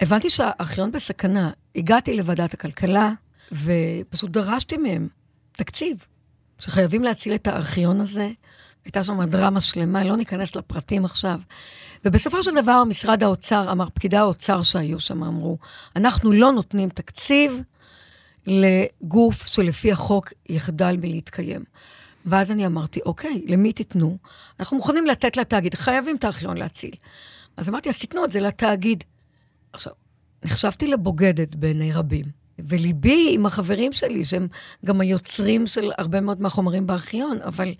הבנתי 0.00 0.30
שהארכיון 0.30 0.92
בסכנה. 0.92 1.50
הגעתי 1.76 2.16
לוועדת 2.16 2.54
הכלכלה, 2.54 3.12
ופשוט 3.52 4.30
דרשתי 4.30 4.76
מהם 4.76 5.08
תקציב, 5.52 6.04
שחייבים 6.58 7.02
להציל 7.02 7.34
את 7.34 7.46
הארכיון 7.46 8.00
הזה. 8.00 8.30
הייתה 8.84 9.04
שם 9.04 9.24
דרמה 9.24 9.60
שלמה, 9.60 10.04
לא 10.04 10.16
ניכנס 10.16 10.56
לפרטים 10.56 11.04
עכשיו. 11.04 11.40
ובסופו 12.04 12.42
של 12.42 12.62
דבר, 12.62 12.84
משרד 12.84 13.22
האוצר 13.22 13.72
אמר, 13.72 13.86
פקידי 13.94 14.16
האוצר 14.16 14.62
שהיו 14.62 15.00
שם 15.00 15.24
אמרו, 15.24 15.58
אנחנו 15.96 16.32
לא 16.32 16.52
נותנים 16.52 16.88
תקציב 16.88 17.62
לגוף 18.46 19.46
שלפי 19.46 19.92
החוק 19.92 20.32
יחדל 20.48 20.96
מלהתקיים. 20.96 21.64
ואז 22.26 22.50
אני 22.50 22.66
אמרתי, 22.66 23.00
אוקיי, 23.06 23.44
למי 23.48 23.72
תיתנו? 23.72 24.18
אנחנו 24.60 24.76
מוכנים 24.76 25.06
לתת 25.06 25.36
לתאגיד, 25.36 25.74
חייבים 25.74 26.16
את 26.16 26.24
הארכיון 26.24 26.56
להציל. 26.56 26.94
אז 27.56 27.68
אמרתי, 27.68 27.88
אז 27.88 27.98
תיתנו 27.98 28.24
את 28.24 28.32
זה 28.32 28.40
לתאגיד. 28.40 29.04
עכשיו, 29.72 29.92
נחשבתי 30.44 30.86
לבוגדת 30.86 31.54
בעיני 31.54 31.92
רבים, 31.92 32.24
וליבי 32.58 33.30
עם 33.34 33.46
החברים 33.46 33.92
שלי, 33.92 34.24
שהם 34.24 34.48
גם 34.84 35.00
היוצרים 35.00 35.66
של 35.66 35.90
הרבה 35.98 36.20
מאוד 36.20 36.42
מהחומרים 36.42 36.86
בארכיון, 36.86 37.38
אבל 37.42 37.74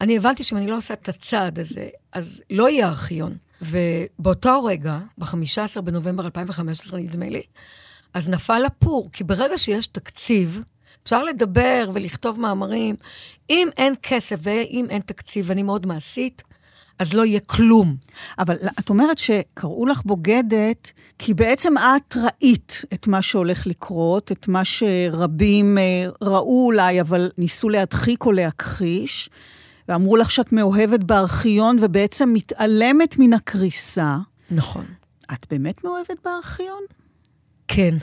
אני 0.00 0.16
הבנתי 0.16 0.42
שאם 0.42 0.58
אני 0.58 0.66
לא 0.66 0.76
עושה 0.76 0.94
את 0.94 1.08
הצעד 1.08 1.58
הזה, 1.58 1.88
אז 2.12 2.42
לא 2.50 2.68
יהיה 2.68 2.88
ארכיון. 2.88 3.36
ובאותו 3.62 4.64
רגע, 4.64 4.98
ב-15 5.18 5.80
בנובמבר 5.80 6.24
2015, 6.24 7.00
נדמה 7.00 7.28
לי, 7.28 7.42
אז 8.14 8.28
נפל 8.28 8.64
הפור, 8.66 9.10
כי 9.12 9.24
ברגע 9.24 9.58
שיש 9.58 9.86
תקציב, 9.86 10.62
אפשר 11.02 11.24
לדבר 11.24 11.90
ולכתוב 11.92 12.40
מאמרים. 12.40 12.96
אם 13.50 13.68
אין 13.76 13.94
כסף 14.02 14.36
ואם 14.42 14.86
אין 14.90 15.00
תקציב, 15.00 15.44
ואני 15.48 15.62
מאוד 15.62 15.86
מעשית, 15.86 16.42
אז 16.98 17.12
לא 17.14 17.24
יהיה 17.24 17.40
כלום. 17.40 17.96
אבל 18.38 18.56
את 18.78 18.90
אומרת 18.90 19.18
שקראו 19.18 19.86
לך 19.86 20.02
בוגדת, 20.04 20.92
כי 21.18 21.34
בעצם 21.34 21.74
את 21.78 22.16
ראית 22.16 22.82
את 22.94 23.06
מה 23.06 23.22
שהולך 23.22 23.66
לקרות, 23.66 24.32
את 24.32 24.48
מה 24.48 24.64
שרבים 24.64 25.78
אה, 25.78 26.06
ראו 26.22 26.66
אולי, 26.66 27.00
אבל 27.00 27.30
ניסו 27.38 27.68
להדחיק 27.68 28.26
או 28.26 28.32
להכחיש. 28.32 29.30
ואמרו 29.88 30.16
לך 30.16 30.30
שאת 30.30 30.52
מאוהבת 30.52 31.00
בארכיון 31.00 31.78
ובעצם 31.80 32.32
מתעלמת 32.32 33.18
מן 33.18 33.32
הקריסה. 33.32 34.16
נכון. 34.50 34.84
את 35.32 35.46
באמת 35.50 35.84
מאוהבת 35.84 36.24
בארכיון? 36.24 36.82
כן. 37.68 37.94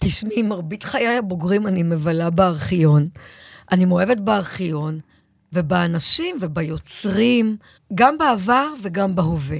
תשמעי, 0.00 0.42
מרבית 0.42 0.82
חיי 0.82 1.18
הבוגרים 1.18 1.66
אני 1.66 1.82
מבלה 1.82 2.30
בארכיון. 2.30 3.08
אני 3.72 3.84
מאוהבת 3.84 4.20
בארכיון, 4.20 5.00
ובאנשים 5.52 6.36
וביוצרים, 6.40 7.56
גם 7.94 8.18
בעבר 8.18 8.66
וגם 8.82 9.14
בהווה. 9.14 9.58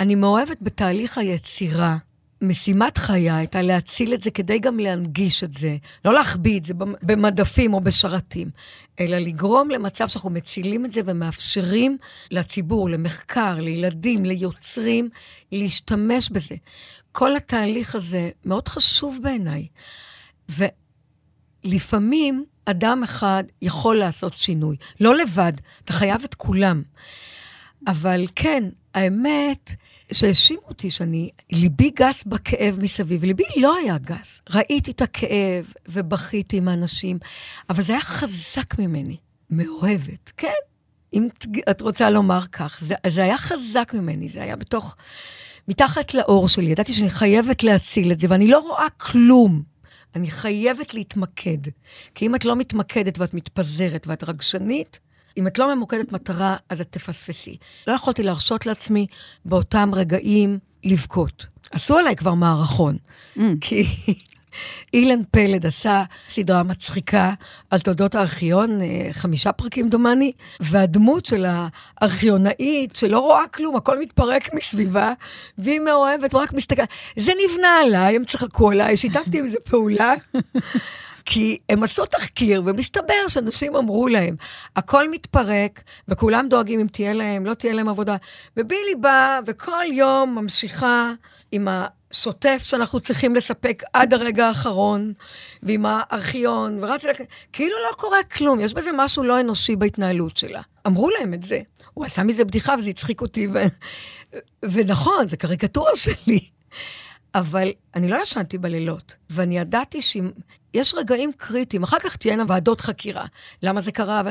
אני 0.00 0.14
מאוהבת 0.14 0.56
בתהליך 0.62 1.18
היצירה. 1.18 1.96
משימת 2.42 2.98
חיי 2.98 3.30
הייתה 3.30 3.62
להציל 3.62 4.14
את 4.14 4.22
זה 4.22 4.30
כדי 4.30 4.58
גם 4.58 4.78
להנגיש 4.78 5.44
את 5.44 5.54
זה, 5.54 5.76
לא 6.04 6.14
להחביא 6.14 6.58
את 6.58 6.64
זה 6.64 6.74
במדפים 7.02 7.74
או 7.74 7.80
בשרתים, 7.80 8.50
אלא 9.00 9.18
לגרום 9.18 9.70
למצב 9.70 10.08
שאנחנו 10.08 10.30
מצילים 10.30 10.84
את 10.84 10.92
זה 10.92 11.00
ומאפשרים 11.04 11.98
לציבור, 12.30 12.90
למחקר, 12.90 13.54
לילדים, 13.54 14.24
ליוצרים, 14.24 15.08
להשתמש 15.52 16.30
בזה. 16.30 16.54
כל 17.12 17.36
התהליך 17.36 17.94
הזה 17.94 18.30
מאוד 18.44 18.68
חשוב 18.68 19.18
בעיניי. 19.22 19.66
ולפעמים 21.64 22.44
אדם 22.64 23.02
אחד 23.02 23.44
יכול 23.62 23.96
לעשות 23.96 24.36
שינוי, 24.36 24.76
לא 25.00 25.16
לבד, 25.16 25.52
אתה 25.84 25.92
חייב 25.92 26.24
את 26.24 26.34
כולם. 26.34 26.82
אבל 27.86 28.24
כן, 28.34 28.64
האמת 28.94 29.74
שהאשימו 30.14 30.62
אותי 30.68 30.90
שאני, 30.90 31.30
ליבי 31.52 31.90
גס 31.90 32.24
בכאב 32.26 32.78
מסביב, 32.80 33.22
וליבי 33.22 33.44
לא 33.56 33.76
היה 33.76 33.98
גס. 33.98 34.42
ראיתי 34.50 34.90
את 34.90 35.02
הכאב 35.02 35.72
ובכיתי 35.88 36.56
עם 36.56 36.68
האנשים, 36.68 37.18
אבל 37.70 37.82
זה 37.82 37.92
היה 37.92 38.02
חזק 38.02 38.78
ממני. 38.78 39.16
מאוהבת, 39.50 40.32
כן. 40.36 40.48
אם 41.14 41.28
את 41.70 41.80
רוצה 41.80 42.10
לומר 42.10 42.46
כך, 42.52 42.78
זה, 42.80 42.94
זה 43.06 43.22
היה 43.22 43.38
חזק 43.38 43.92
ממני, 43.94 44.28
זה 44.28 44.42
היה 44.42 44.56
בתוך, 44.56 44.96
מתחת 45.68 46.14
לאור 46.14 46.48
שלי. 46.48 46.70
ידעתי 46.70 46.92
שאני 46.92 47.10
חייבת 47.10 47.62
להציל 47.62 48.12
את 48.12 48.20
זה, 48.20 48.26
ואני 48.30 48.46
לא 48.46 48.58
רואה 48.58 48.86
כלום. 48.96 49.62
אני 50.14 50.30
חייבת 50.30 50.94
להתמקד. 50.94 51.58
כי 52.14 52.26
אם 52.26 52.34
את 52.34 52.44
לא 52.44 52.56
מתמקדת 52.56 53.18
ואת 53.18 53.34
מתפזרת 53.34 54.06
ואת 54.06 54.24
רגשנית, 54.24 55.00
אם 55.36 55.46
את 55.46 55.58
לא 55.58 55.74
ממוקדת 55.74 56.12
מטרה, 56.12 56.56
אז 56.68 56.80
את 56.80 56.86
תפספסי. 56.90 57.56
לא 57.86 57.92
יכולתי 57.92 58.22
להרשות 58.22 58.66
לעצמי 58.66 59.06
באותם 59.44 59.90
רגעים 59.94 60.58
לבכות. 60.84 61.46
עשו 61.70 61.98
עליי 61.98 62.16
כבר 62.16 62.34
מערכון, 62.34 62.96
mm. 63.36 63.40
כי 63.60 63.84
אילן 64.94 65.20
פלד 65.30 65.66
עשה 65.66 66.02
סדרה 66.28 66.62
מצחיקה 66.62 67.32
על 67.70 67.80
תולדות 67.80 68.14
הארכיון, 68.14 68.82
אה, 68.82 69.08
חמישה 69.12 69.52
פרקים 69.52 69.88
דומני, 69.88 70.32
והדמות 70.60 71.26
של 71.26 71.46
הארכיונאית, 71.48 72.96
שלא 72.96 73.18
רואה 73.18 73.48
כלום, 73.48 73.76
הכל 73.76 73.98
מתפרק 73.98 74.54
מסביבה, 74.54 75.12
והיא 75.58 75.80
מאוהבת, 75.80 76.34
רק 76.34 76.52
מסתכלת. 76.52 76.88
זה 77.16 77.32
נבנה 77.44 77.80
עליי, 77.80 78.16
הם 78.16 78.24
צחקו 78.24 78.70
עליי, 78.70 78.96
שיתפתי 78.96 79.38
עם 79.38 79.48
זה 79.48 79.58
פעולה. 79.64 80.14
כי 81.24 81.58
הם 81.68 81.82
עשו 81.82 82.06
תחקיר, 82.06 82.62
ומסתבר 82.66 83.28
שאנשים 83.28 83.76
אמרו 83.76 84.08
להם, 84.08 84.36
הכל 84.76 85.10
מתפרק, 85.10 85.82
וכולם 86.08 86.46
דואגים 86.50 86.80
אם 86.80 86.86
תהיה 86.86 87.12
להם, 87.12 87.46
לא 87.46 87.54
תהיה 87.54 87.72
להם 87.72 87.88
עבודה. 87.88 88.16
ובילי 88.56 88.94
באה, 89.00 89.38
וכל 89.46 89.84
יום 89.92 90.34
ממשיכה 90.34 91.12
עם 91.52 91.68
ה... 91.68 91.86
השוטף 92.14 92.60
שאנחנו 92.64 93.00
צריכים 93.00 93.34
לספק 93.34 93.82
עד 93.92 94.14
הרגע 94.14 94.46
האחרון, 94.46 95.12
ועם 95.62 95.86
הארכיון, 95.86 96.84
ורצתי 96.84 97.08
לכ... 97.08 97.20
כאילו 97.52 97.76
לא 97.90 97.96
קורה 97.96 98.22
כלום, 98.22 98.60
יש 98.60 98.74
בזה 98.74 98.90
משהו 98.94 99.22
לא 99.22 99.40
אנושי 99.40 99.76
בהתנהלות 99.76 100.36
שלה. 100.36 100.60
אמרו 100.86 101.10
להם 101.10 101.34
את 101.34 101.42
זה. 101.42 101.60
הוא 101.94 102.04
עשה 102.04 102.22
מזה 102.22 102.44
בדיחה 102.44 102.74
וזה 102.78 102.90
הצחיק 102.90 103.20
אותי, 103.20 103.46
ו... 103.46 103.58
ונכון, 104.62 105.28
זה 105.28 105.36
קריקטורה 105.36 105.96
שלי. 105.96 106.40
אבל 107.34 107.72
אני 107.94 108.08
לא 108.08 108.22
ישנתי 108.22 108.58
בלילות, 108.58 109.16
ואני 109.30 109.58
ידעתי 109.58 110.02
שיש 110.02 110.94
רגעים 110.94 111.32
קריטיים, 111.32 111.82
אחר 111.82 111.98
כך 111.98 112.16
תהיינה 112.16 112.44
ועדות 112.48 112.80
חקירה. 112.80 113.26
למה 113.62 113.80
זה 113.80 113.92
קרה? 113.92 114.22
ו... 114.24 114.28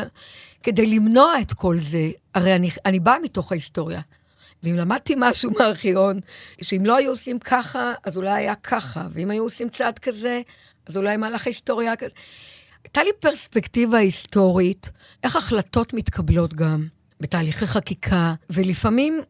כדי 0.64 0.86
למנוע 0.86 1.34
את 1.42 1.54
כל 1.54 1.80
זה, 1.80 2.12
הרי 2.36 2.56
אני, 2.56 2.70
אני 2.86 3.00
באה 3.00 3.20
מתוך 3.24 3.52
ההיסטוריה. 3.52 4.02
ואם 4.64 4.76
למדתי 4.76 5.14
משהו 5.18 5.52
מהארכיון, 5.60 6.20
שאם 6.62 6.86
לא 6.86 6.96
היו 6.96 7.12
עושים 7.12 7.40
ככה, 7.40 7.94
אז 8.04 8.18
אולי 8.18 8.32
היה 8.32 8.56
ככה, 8.56 9.08
ואם 9.12 9.32
היו 9.32 9.44
עושים 9.44 9.70
צעד 9.70 10.00
כזה, 10.00 10.42
אז 10.86 10.98
אולי 10.98 11.18
מהלך 11.18 11.48
ההיסטוריה 11.48 11.96
כזה. 11.96 12.12
הייתה 12.84 13.04
לי 13.04 13.10
פרספקטיבה 13.20 13.98
היסטורית, 13.98 14.92
איך 15.24 15.36
החלטות 15.36 15.94
מתקבלות 15.94 16.54
גם, 16.54 16.88
בתהליכי 17.20 17.68
חקיקה, 17.68 18.34
ולפעמים 18.50 19.22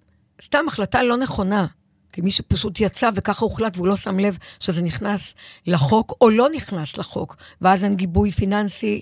סתם 0.41 0.65
החלטה 0.67 1.03
לא 1.03 1.17
נכונה. 1.17 1.65
כי 2.13 2.21
מי 2.21 2.31
שפשוט 2.31 2.79
יצא 2.79 3.09
וככה 3.15 3.45
הוחלט 3.45 3.77
והוא 3.77 3.87
לא 3.87 3.95
שם 3.95 4.19
לב 4.19 4.37
שזה 4.59 4.81
נכנס 4.81 5.35
לחוק 5.67 6.13
או 6.21 6.29
לא 6.29 6.49
נכנס 6.49 6.97
לחוק, 6.97 7.35
ואז 7.61 7.83
אין 7.83 7.95
גיבוי 7.95 8.31
פיננסי. 8.31 9.01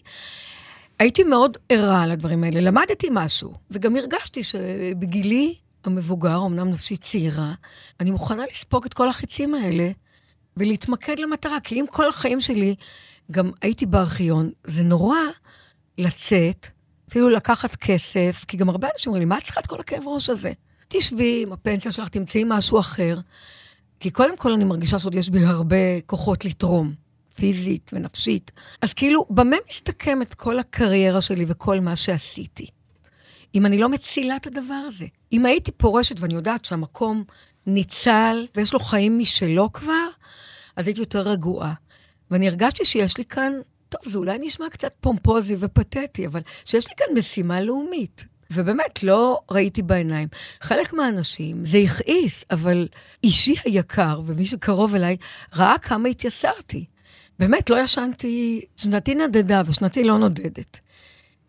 הייתי 1.00 1.24
מאוד 1.24 1.58
ערה 1.70 2.03
על 2.03 2.12
הדברים 2.12 2.44
האלה, 2.44 2.62
למדתי 2.62 3.08
משהו, 3.12 3.53
וגם 3.72 3.96
הרגשתי 3.96 4.44
שבגילי 4.44 5.56
המבוגר, 5.84 6.46
אמנם 6.46 6.70
נפשי 6.70 6.98
צעירה, 6.98 7.53
אני 8.00 8.12
מוכנה 8.12 8.44
לספוג 8.51 8.86
את 8.86 8.94
כל 8.94 9.10
החיצים 9.10 9.56
האלה 9.56 9.91
ולהתמקד 10.58 11.20
למטרה, 11.20 11.60
כי 11.60 11.80
אם 11.80 11.86
כל 11.89 12.08
החיים 12.08 12.41
שלי 12.41 12.75
גם 13.32 13.51
הייתי 13.62 13.86
בארכיון, 13.86 14.50
זה 14.63 14.84
נורא 14.84 15.18
לצאת, 15.98 16.68
אפילו 17.10 17.30
לקחת 17.30 17.75
כסף, 17.75 18.46
כי 18.48 18.58
גם 18.58 18.70
הרבה 18.70 18.88
אנשים 18.94 19.10
אומרים 19.10 19.22
לי, 19.22 19.30
מה 19.30 19.38
את 19.38 19.44
צריכה 19.44 19.60
את 19.60 19.68
כל 19.68 19.80
הכאב 19.80 20.03
ראש 20.08 20.30
הזה? 20.30 20.51
תשבי 20.93 21.43
עם 21.43 21.53
הפנסיה 21.53 21.91
שלך, 21.91 22.10
תמצאי 22.10 22.43
משהו 22.48 22.79
אחר. 22.79 23.19
כי 24.00 24.12
קודם 24.12 24.38
כל 24.38 24.53
אני 24.53 24.63
מרגישה 24.63 25.00
שעוד 25.00 25.15
יש 25.15 25.29
בי 25.29 25.45
הרבה 25.45 26.01
כוחות 26.05 26.45
לתרום, 26.45 26.93
פיזית 27.36 27.91
ונפשית. 27.93 28.51
אז 28.81 28.93
כאילו, 28.93 29.25
במה 29.29 29.55
מסתכמת 29.69 30.33
כל 30.33 30.60
הקריירה 30.60 31.21
שלי 31.21 31.45
וכל 31.48 31.79
מה 31.79 31.95
שעשיתי? 31.95 32.67
אם 33.55 33.65
אני 33.65 33.77
לא 33.77 33.89
מצילה 33.89 34.36
את 34.36 34.48
הדבר 34.48 34.81
הזה. 34.88 35.05
אם 35.31 35.45
הייתי 35.45 35.71
פורשת 35.71 36.19
ואני 36.19 36.33
יודעת 36.33 36.65
שהמקום 36.65 37.24
ניצל 37.67 38.48
ויש 38.55 38.74
לו 38.74 38.79
חיים 38.79 39.19
משלו 39.19 39.71
כבר, 39.71 40.07
אז 40.75 40.88
הייתי 40.88 41.00
יותר 41.00 41.21
רגועה. 41.21 41.74
ואני 42.31 42.48
הרגשתי 42.48 42.86
שיש 42.86 43.17
לי 43.17 43.25
כאן, 43.25 43.53
טוב, 43.89 44.01
זה 44.12 44.17
אולי 44.17 44.38
נשמע 44.41 44.69
קצת 44.69 44.93
פומפוזי 45.00 45.55
ופתטי, 45.60 46.27
אבל 46.27 46.41
שיש 46.65 46.88
לי 46.88 46.93
כאן 46.98 47.17
משימה 47.17 47.62
לאומית. 47.62 48.25
ובאמת, 48.51 49.03
לא 49.03 49.39
ראיתי 49.51 49.81
בעיניים. 49.81 50.27
חלק 50.62 50.93
מהאנשים, 50.93 51.65
זה 51.65 51.77
הכעיס, 51.77 52.46
אבל 52.51 52.88
אישי 53.24 53.55
היקר, 53.65 54.22
ומי 54.25 54.46
שקרוב 54.46 54.96
אליי, 54.96 55.17
ראה 55.55 55.77
כמה 55.77 56.10
התייסרתי. 56.10 56.86
באמת, 57.39 57.70
לא 57.70 57.79
ישנתי, 57.79 58.62
שנתי 58.77 59.15
נדדה 59.15 59.62
ושנתי 59.65 60.03
לא 60.03 60.17
נודדת. 60.17 60.79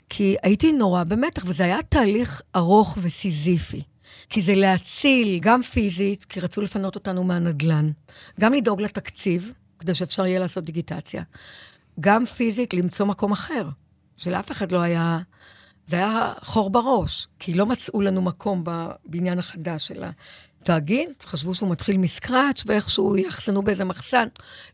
כי 0.08 0.36
הייתי 0.42 0.72
נורא 0.72 1.04
במתח, 1.04 1.44
וזה 1.46 1.64
היה 1.64 1.82
תהליך 1.82 2.42
ארוך 2.56 2.98
וסיזיפי. 3.02 3.82
כי 4.30 4.42
זה 4.42 4.54
להציל 4.54 5.38
גם 5.42 5.62
פיזית, 5.62 6.24
כי 6.24 6.40
רצו 6.40 6.60
לפנות 6.60 6.94
אותנו 6.94 7.24
מהנדלן, 7.24 7.90
גם 8.40 8.52
לדאוג 8.52 8.82
לתקציב, 8.82 9.52
כדי 9.78 9.94
שאפשר 9.94 10.26
יהיה 10.26 10.38
לעשות 10.38 10.64
דיגיטציה, 10.64 11.22
גם 12.00 12.26
פיזית 12.26 12.74
למצוא 12.74 13.06
מקום 13.06 13.32
אחר, 13.32 13.68
שלאף 14.16 14.50
אחד 14.50 14.72
לא 14.72 14.78
היה 14.78 15.18
זה 15.86 15.96
היה 15.96 16.32
חור 16.42 16.70
בראש, 16.70 17.28
כי 17.38 17.54
לא 17.54 17.66
מצאו 17.66 18.00
לנו 18.00 18.22
מקום 18.22 18.64
בבניין 18.64 19.38
החדש 19.38 19.88
של 19.88 20.04
התאגיד, 20.62 21.08
חשבו 21.22 21.54
שהוא 21.54 21.70
מתחיל 21.70 21.96
מסקראץ' 21.96 22.62
ואיכשהו 22.66 23.16
יאחסנו 23.16 23.62
באיזה 23.62 23.84
מחסן. 23.84 24.28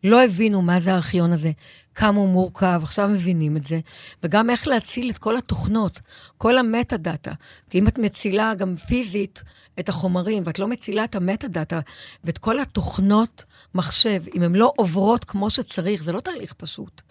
לא 0.05 0.25
הבינו 0.25 0.63
מה 0.63 0.81
זה 0.81 0.93
הארכיון 0.93 1.33
הזה, 1.33 1.51
כמה 1.95 2.19
הוא 2.19 2.29
מורכב, 2.29 2.81
עכשיו 2.83 3.09
מבינים 3.09 3.57
את 3.57 3.67
זה. 3.67 3.81
וגם 4.23 4.51
איך 4.51 4.69
להציל 4.69 5.11
את 5.11 5.19
כל 5.19 5.37
התוכנות, 5.37 6.01
כל 6.39 6.59
המטה-דאטה. 6.59 7.33
כי 7.71 7.79
אם 7.79 7.89
את 7.89 7.99
מצילה 7.99 8.55
גם 8.55 8.77
פיזית 8.77 9.43
את 9.81 9.89
החומרים, 9.89 10.43
ואת 10.47 10.59
לא 10.59 10.69
מצילה 10.69 11.05
את 11.05 11.15
המטה-דאטה 11.15 11.81
ואת 12.25 12.39
כל 12.39 12.61
התוכנות 12.61 13.45
מחשב, 13.75 14.23
אם 14.35 14.43
הן 14.43 14.55
לא 14.55 14.73
עוברות 14.77 15.25
כמו 15.25 15.51
שצריך, 15.51 16.03
זה 16.03 16.13
לא 16.13 16.21
תהליך 16.21 16.53
פשוט. 16.53 17.03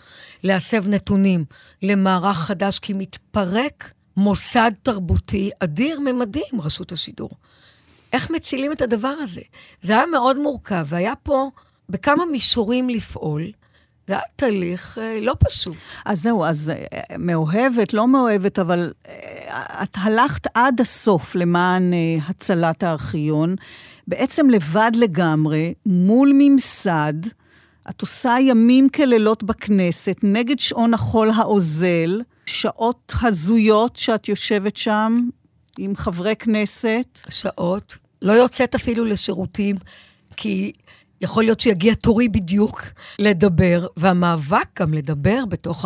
להסב 0.44 0.88
נתונים 0.88 1.46
למערך 1.82 2.38
חדש, 2.38 2.80
כי 2.80 2.94
מתפרק 2.94 3.92
מוסד 4.18 4.72
תרבותי 4.84 5.50
אדיר 5.60 6.00
ממדים, 6.00 6.62
רשות 6.64 6.92
השידור. 6.92 7.30
איך 8.18 8.32
מצילים 8.32 8.72
את 8.72 8.82
הדבר 8.82 9.16
הזה? 9.22 9.42
זה 9.82 9.94
היה 9.94 10.06
מאוד 10.06 10.38
מורכב, 10.38 10.86
והיה 10.88 11.16
פה 11.16 11.50
בכמה 11.90 12.26
מישורים 12.26 12.90
לפעול. 12.90 13.42
זה 14.08 14.14
היה 14.14 14.22
תהליך 14.36 14.98
אה, 15.02 15.20
לא 15.22 15.36
פשוט. 15.40 15.76
אז 16.06 16.22
זהו, 16.22 16.46
אז 16.46 16.70
אה, 16.70 17.18
מאוהבת, 17.18 17.94
לא 17.94 18.08
מאוהבת, 18.08 18.60
אבל 18.60 18.94
אה, 19.08 19.84
את 19.84 19.98
הלכת 19.98 20.48
עד 20.54 20.82
הסוף 20.82 21.36
למען 21.36 21.94
הצלת 22.28 22.84
הארכיון, 22.84 23.56
בעצם 24.08 24.50
לבד 24.50 24.92
לגמרי, 24.96 25.74
מול 25.86 26.32
ממסד. 26.34 27.14
את 27.90 28.02
עושה 28.02 28.36
ימים 28.42 28.90
כלילות 28.90 29.44
בכנסת, 29.44 30.18
נגד 30.24 30.60
שעון 30.60 30.94
החול 30.94 31.32
האוזל, 31.36 32.22
שעות 32.46 33.14
הזויות 33.22 33.96
שאת 33.96 34.30
יושבת 34.30 34.78
שם 34.78 35.30
עם 35.78 35.96
חברי 35.96 36.36
כנסת. 36.36 37.20
שעות. 37.30 38.07
לא 38.22 38.34
יוצאת 38.34 38.76
אפילו 38.76 39.06
לשירותים, 39.06 39.76
כי 40.38 40.72
יכול 41.22 41.44
להיות 41.44 41.60
שיגיע 41.60 41.94
תורי 41.94 42.30
בדיוק 42.30 42.82
לדבר, 43.20 43.88
והמאבק 43.98 44.80
גם 44.80 44.94
לדבר 44.94 45.46
בתוך 45.50 45.86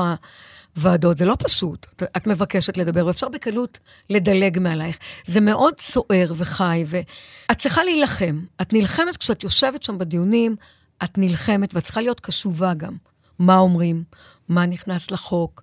הוועדות, 0.76 1.17
זה 1.17 1.26
לא 1.26 1.36
פשוט. 1.39 2.04
את 2.17 2.28
מבקשת 2.28 2.78
לדבר, 2.78 3.06
ואפשר 3.06 3.30
בקלות 3.30 3.80
לדלג 4.10 4.60
מעלייך. 4.60 4.98
זה 5.26 5.41
מאוד 5.41 5.74
סוער 5.80 6.34
וחי, 6.36 6.84
ואת 6.88 7.58
צריכה 7.58 7.84
להילחם. 7.84 8.39
את 8.62 8.74
נלחמת 8.74 9.17
כשאת 9.17 9.44
יושבת 9.44 9.84
שם 9.84 9.98
בדיונים, 9.98 10.56
את 11.04 11.17
נלחמת, 11.17 11.76
ואת 11.76 11.84
צריכה 11.84 12.02
להיות 12.02 12.20
קשובה 12.20 12.74
גם. 12.74 12.96
מה 13.39 13.58
אומרים, 13.58 14.04
מה 14.50 14.65
נכנס 14.65 15.12
לחוק. 15.12 15.62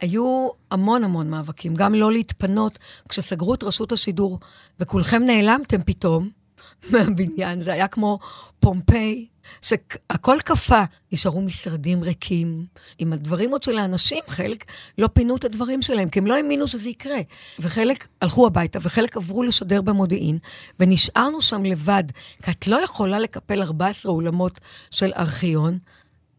היו 0.00 0.48
המון 0.70 1.04
המון 1.04 1.30
מאבקים, 1.30 1.74
גם 1.74 1.94
לא 1.94 2.12
להתפנות. 2.12 2.78
כשסגרו 3.08 3.54
את 3.54 3.62
רשות 3.62 3.92
השידור 3.92 4.38
וכולכם 4.80 5.22
נעלמתם 5.22 5.82
פתאום 5.82 6.28
מהבניין, 6.90 7.60
זה 7.60 7.72
היה 7.72 7.88
כמו 7.88 8.18
פומפיי, 8.60 9.26
שהכל 9.62 10.36
קפא. 10.44 10.84
נשארו 11.12 11.42
משרדים 11.42 12.02
ריקים, 12.02 12.66
עם 12.98 13.12
הדברים 13.12 13.50
עוד 13.50 13.62
של 13.62 13.78
האנשים, 13.78 14.18
חלק 14.28 14.64
לא 14.98 15.08
פינו 15.12 15.36
את 15.36 15.44
הדברים 15.44 15.82
שלהם, 15.82 16.08
כי 16.08 16.18
הם 16.18 16.26
לא 16.26 16.34
האמינו 16.34 16.66
שזה 16.66 16.88
יקרה. 16.88 17.18
וחלק 17.58 18.08
הלכו 18.20 18.46
הביתה, 18.46 18.78
וחלק 18.82 19.16
עברו 19.16 19.42
לשדר 19.42 19.82
במודיעין, 19.82 20.38
ונשארנו 20.80 21.42
שם 21.42 21.64
לבד, 21.64 22.04
כי 22.42 22.50
את 22.50 22.66
לא 22.66 22.76
יכולה 22.76 23.18
לקפל 23.18 23.62
14 23.62 24.12
אולמות 24.12 24.60
של 24.90 25.12
ארכיון. 25.16 25.78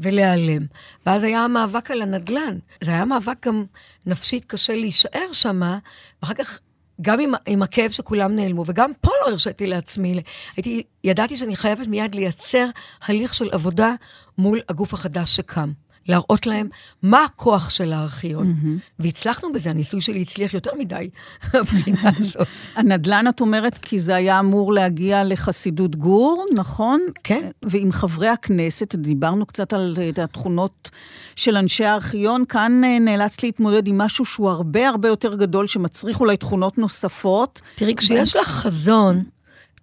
ולהיעלם. 0.01 0.65
ואז 1.05 1.23
היה 1.23 1.43
המאבק 1.43 1.91
על 1.91 2.01
הנדלן. 2.01 2.57
זה 2.81 2.91
היה 2.91 3.05
מאבק 3.05 3.47
גם 3.47 3.63
נפשית 4.05 4.45
קשה 4.45 4.75
להישאר 4.75 5.33
שמה, 5.33 5.79
ואחר 6.21 6.33
כך, 6.33 6.59
גם 7.01 7.19
עם, 7.19 7.31
עם 7.45 7.61
הכאב 7.61 7.91
שכולם 7.91 8.35
נעלמו, 8.35 8.63
וגם 8.67 8.91
פה 9.01 9.11
לא 9.21 9.31
הרשיתי 9.31 9.67
לעצמי, 9.67 10.21
הייתי, 10.57 10.83
ידעתי 11.03 11.37
שאני 11.37 11.55
חייבת 11.55 11.87
מיד 11.87 12.15
לייצר 12.15 12.67
הליך 13.01 13.33
של 13.33 13.49
עבודה 13.51 13.93
מול 14.37 14.61
הגוף 14.69 14.93
החדש 14.93 15.35
שקם. 15.35 15.71
להראות 16.07 16.47
להם 16.47 16.67
מה 17.03 17.23
הכוח 17.23 17.69
של 17.69 17.93
הארכיון. 17.93 18.53
Mm-hmm. 18.53 18.91
והצלחנו 18.99 19.53
בזה, 19.53 19.69
הניסוי 19.69 20.01
שלי 20.01 20.21
הצליח 20.21 20.53
יותר 20.53 20.71
מדי, 20.79 21.09
הבחינה 21.53 22.11
הזאת. 22.17 22.47
הנדל"ן, 22.75 23.25
את 23.29 23.41
אומרת, 23.41 23.77
כי 23.77 23.99
זה 23.99 24.15
היה 24.15 24.39
אמור 24.39 24.73
להגיע 24.73 25.23
לחסידות 25.23 25.95
גור, 25.95 26.45
נכון? 26.55 27.01
כן. 27.23 27.49
ועם 27.63 27.91
חברי 27.91 28.27
הכנסת, 28.27 28.95
דיברנו 28.95 29.45
קצת 29.45 29.73
על 29.73 29.97
התכונות 30.23 30.89
של 31.35 31.57
אנשי 31.57 31.85
הארכיון, 31.85 32.45
כאן 32.45 32.81
אה, 32.83 32.99
נאלץ 32.99 33.43
להתמודד 33.43 33.87
עם 33.87 33.97
משהו 33.97 34.25
שהוא 34.25 34.49
הרבה 34.49 34.89
הרבה 34.89 35.07
יותר 35.07 35.35
גדול, 35.35 35.67
שמצריך 35.67 36.19
אולי 36.19 36.37
תכונות 36.37 36.77
נוספות. 36.77 37.61
תראי, 37.75 37.95
כשיש 37.95 38.35
לך 38.35 38.47
חזון, 38.47 39.23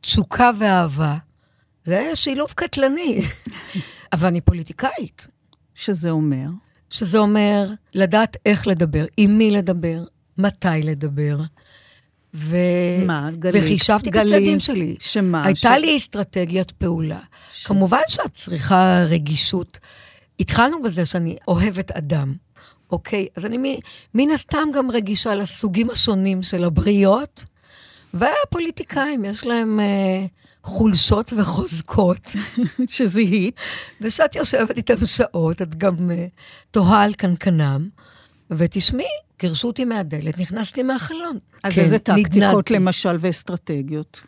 תשוקה 0.00 0.50
ואהבה, 0.58 1.16
זה 1.84 2.10
שילוב 2.14 2.52
קטלני. 2.54 3.20
אבל 4.12 4.28
אני 4.28 4.40
פוליטיקאית. 4.40 5.37
שזה 5.78 6.10
אומר? 6.10 6.46
שזה 6.90 7.18
אומר 7.18 7.68
לדעת 7.94 8.36
איך 8.46 8.66
לדבר, 8.66 9.04
עם 9.16 9.38
מי 9.38 9.50
לדבר, 9.50 10.04
מתי 10.38 10.68
לדבר, 10.82 11.38
ו... 12.34 12.56
מה, 13.06 13.30
גלית? 13.38 13.62
וחישבתי 13.64 14.10
גלית, 14.10 14.28
את 14.28 14.32
הצעדים 14.32 14.58
שלי. 14.58 14.96
שמה? 15.00 15.44
הייתה 15.44 15.74
ש... 15.78 15.80
לי 15.80 15.96
אסטרטגיית 15.96 16.70
פעולה. 16.70 17.20
ש... 17.52 17.66
כמובן 17.66 18.00
שאת 18.08 18.34
צריכה 18.34 19.04
רגישות. 19.08 19.78
התחלנו 20.40 20.82
בזה 20.82 21.06
שאני 21.06 21.36
אוהבת 21.48 21.90
אדם, 21.90 22.34
אוקיי? 22.90 23.26
אז 23.36 23.46
אני 23.46 23.80
מן 24.14 24.30
הסתם 24.30 24.68
גם 24.74 24.90
רגישה 24.90 25.34
לסוגים 25.34 25.90
השונים 25.90 26.42
של 26.42 26.64
הבריות, 26.64 27.44
והפוליטיקאים, 28.14 29.24
יש 29.24 29.46
להם 29.46 29.80
אה, 29.80 30.26
חולשות 30.64 31.32
וחוזקות. 31.36 32.36
שזיהית. 32.88 33.60
ושאת 34.00 34.36
יושבת 34.36 34.76
איתם 34.76 35.06
שעות, 35.06 35.62
את 35.62 35.74
גם 35.74 36.10
אה, 36.10 36.26
תוהה 36.70 37.02
על 37.02 37.14
קנקנם, 37.14 37.88
ותשמעי, 38.50 39.06
גירשו 39.40 39.68
אותי 39.68 39.84
מהדלת, 39.84 40.38
נכנסתי 40.38 40.82
מהחלון. 40.82 41.38
אז 41.62 41.74
כן, 41.74 41.80
איזה 41.80 41.98
טקטיקות. 41.98 42.70
למשל 42.70 43.16
ואסטרטגיות? 43.20 44.22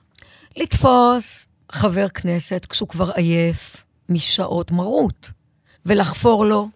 לתפוס 0.57 1.47
חבר 1.73 2.09
כנסת 2.09 2.67
כשהוא 2.71 2.89
כבר 2.89 3.11
עייף 3.11 3.77
משעות 4.09 4.71
מרות, 4.71 5.31
ולחפור 5.87 6.45
לו. 6.45 6.69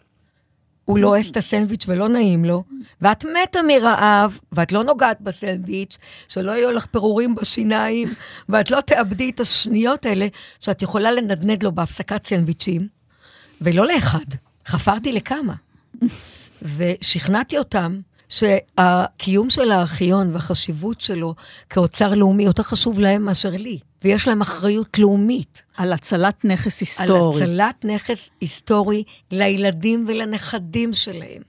הוא 0.85 0.99
לועס 0.99 1.31
את 1.31 1.37
הסנדוויץ' 1.37 1.85
ולא 1.89 2.09
נעים 2.09 2.45
לו, 2.45 2.65
ואת 3.01 3.25
מתה 3.25 3.59
מרעב, 3.69 4.39
ואת 4.53 4.73
לא 4.73 4.85
נוגעת 4.85 5.21
בסנדוויץ', 5.21 5.99
שלא 6.29 6.53
יהיו 6.53 6.73
לך 6.73 6.87
פירורים 6.87 7.35
בשיניים, 7.35 8.15
ואת 8.49 8.71
לא 8.71 8.81
תאבדי 8.81 9.31
את 9.31 9.41
השניות 9.41 10.07
האלה 10.07 10.27
שאת 10.61 10.83
יכולה 10.83 11.13
לנדנד 11.13 11.63
לו 11.63 11.73
בהפסקת 11.73 12.27
סנדוויצ'ים, 12.27 12.89
ולא 13.61 13.87
לאחד, 13.87 14.25
חפרתי 14.67 15.13
לכמה. 15.13 15.55
ושכנעתי 16.77 17.59
אותם 17.59 18.01
שהקיום 18.29 19.51
של 19.51 19.73
הארכיון 19.73 20.35
והחשיבות 20.35 21.01
שלו 21.01 21.35
כאוצר 21.71 22.15
לאומי 22.15 22.43
יותר 22.43 22.63
חשוב 22.63 22.99
להם 22.99 23.25
מאשר 23.25 23.51
לי, 23.51 23.79
ויש 24.05 24.29
להם 24.29 24.41
אחריות 24.41 24.99
לאומית. 24.99 25.63
על 25.77 25.93
הצלת 25.93 26.45
נכס 26.45 26.81
היסטורי. 26.81 27.43
על 27.43 27.61
הצלת 27.61 27.85
נכס 27.85 28.31
היסטורי 28.41 29.05
לילדים 29.31 30.05
ולנכדים 30.09 30.93
שלהם. 30.93 31.43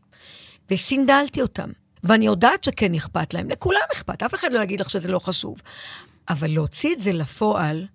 וסינדלתי 0.72 1.42
אותם. 1.42 1.70
ואני 2.04 2.26
יודעת 2.26 2.64
שכן 2.64 2.94
אכפת 2.94 3.34
להם, 3.34 3.50
לכולם 3.50 3.82
אכפת, 3.94 4.24
אף 4.24 4.34
אחד 4.34 4.54
לא 4.54 4.60
יגיד 4.60 4.80
לך 4.80 4.90
שזה 4.90 5.08
לא 5.08 5.20
חשוב. 5.20 5.62
אבל 6.30 6.52
להוציא 6.52 6.94
את 6.94 7.02
זה 7.02 7.14
לפועל 7.14 7.86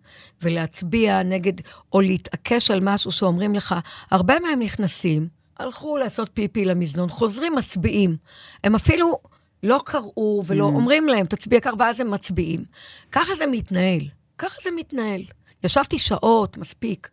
ולהצביע 0.43 1.23
נגד, 1.23 1.53
או 1.93 2.01
להתעקש 2.01 2.71
על 2.71 2.81
משהו 2.83 3.13
שאומרים 3.13 3.55
לך, 3.55 3.75
הרבה 4.11 4.41
מהם 4.41 4.63
נכנסים, 4.63 5.29
הלכו 5.59 5.97
לעשות 5.97 6.31
פיפי 6.35 6.65
למזנון, 6.65 7.09
חוזרים, 7.09 7.55
מצביעים. 7.55 8.17
הם 8.65 8.75
אפילו 8.75 9.19
לא 9.63 9.81
קראו 9.85 10.43
ולא 10.47 10.65
mm. 10.65 10.73
אומרים 10.73 11.09
להם, 11.09 11.27
תצביע 11.27 11.61
כך, 11.61 11.73
ואז 11.79 12.01
הם 12.01 12.11
מצביעים. 12.11 12.65
ככה 13.13 13.35
זה 13.35 13.47
מתנהל. 13.47 14.03
ככה 14.41 14.57
זה 14.63 14.71
מתנהל. 14.77 15.23
ישבתי 15.65 15.99
שעות, 15.99 16.57
מספיק, 16.57 17.09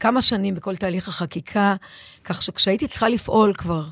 כמה 0.00 0.22
שנים 0.22 0.54
בכל 0.54 0.76
תהליך 0.76 1.08
החקיקה, 1.08 1.76
כך 2.24 2.42
שכשהייתי 2.42 2.88
צריכה 2.88 3.08
לפעול 3.08 3.54
כבר, 3.54 3.84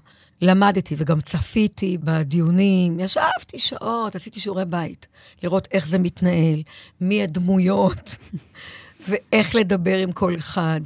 למדתי 0.42 0.94
וגם 0.98 1.20
צפיתי 1.20 1.98
בדיונים, 1.98 3.00
ישבתי 3.00 3.58
שעות, 3.58 4.14
עשיתי 4.14 4.40
שיעורי 4.40 4.64
בית, 4.64 5.06
לראות 5.42 5.68
איך 5.72 5.88
זה 5.88 5.98
מתנהל, 5.98 6.62
מי 7.00 7.22
הדמויות, 7.22 8.16
ואיך 9.08 9.54
לדבר 9.54 9.98
עם 9.98 10.12
כל 10.12 10.36
אחד. 10.36 10.80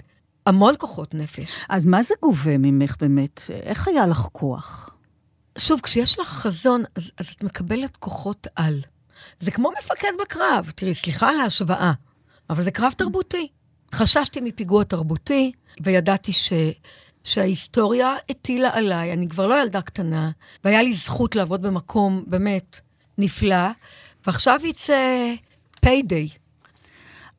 המון 0.47 0.75
כוחות 0.79 1.15
נפש. 1.15 1.51
אז 1.69 1.85
מה 1.87 2.03
זה 2.03 2.15
גובה 2.23 2.59
ממך 2.59 2.97
באמת? 3.01 3.41
איך 3.51 3.89
היה 3.89 4.07
לך 4.07 4.29
כוח? 4.33 4.97
שוב, 5.59 5.81
כשיש 5.81 6.19
לך 6.19 6.29
חזון, 6.29 6.83
אז, 6.95 7.11
אז 7.19 7.29
את 7.29 7.45
מקבלת 7.45 7.97
כוחות 7.97 8.47
על. 8.57 8.81
זה 9.41 9.51
כמו 9.51 9.71
מפקד 9.79 10.13
בקרב. 10.21 10.73
תראי, 10.75 10.95
סליחה 10.95 11.31
על 11.31 11.41
ההשוואה, 11.41 11.93
אבל 12.51 12.63
זה 12.63 12.71
קרב 12.71 12.93
תרבותי. 12.93 13.49
חששתי 13.95 14.41
מפיגוע 14.41 14.85
תרבותי, 14.85 15.53
וידעתי 15.81 16.33
ש... 16.33 16.53
שההיסטוריה 17.25 18.15
הטילה 18.31 18.71
עליי, 18.73 19.13
אני 19.13 19.29
כבר 19.29 19.47
לא 19.47 19.63
ילדה 19.63 19.83
קטנה, 19.83 20.31
והיה 20.65 20.83
לי 20.83 20.95
זכות 20.95 21.37
לעבוד 21.37 21.63
במקום 21.63 22.25
באמת 22.27 22.81
נפלא, 23.19 23.69
ועכשיו 24.27 24.61
יצא 24.65 25.33
פיידיי. 25.81 26.29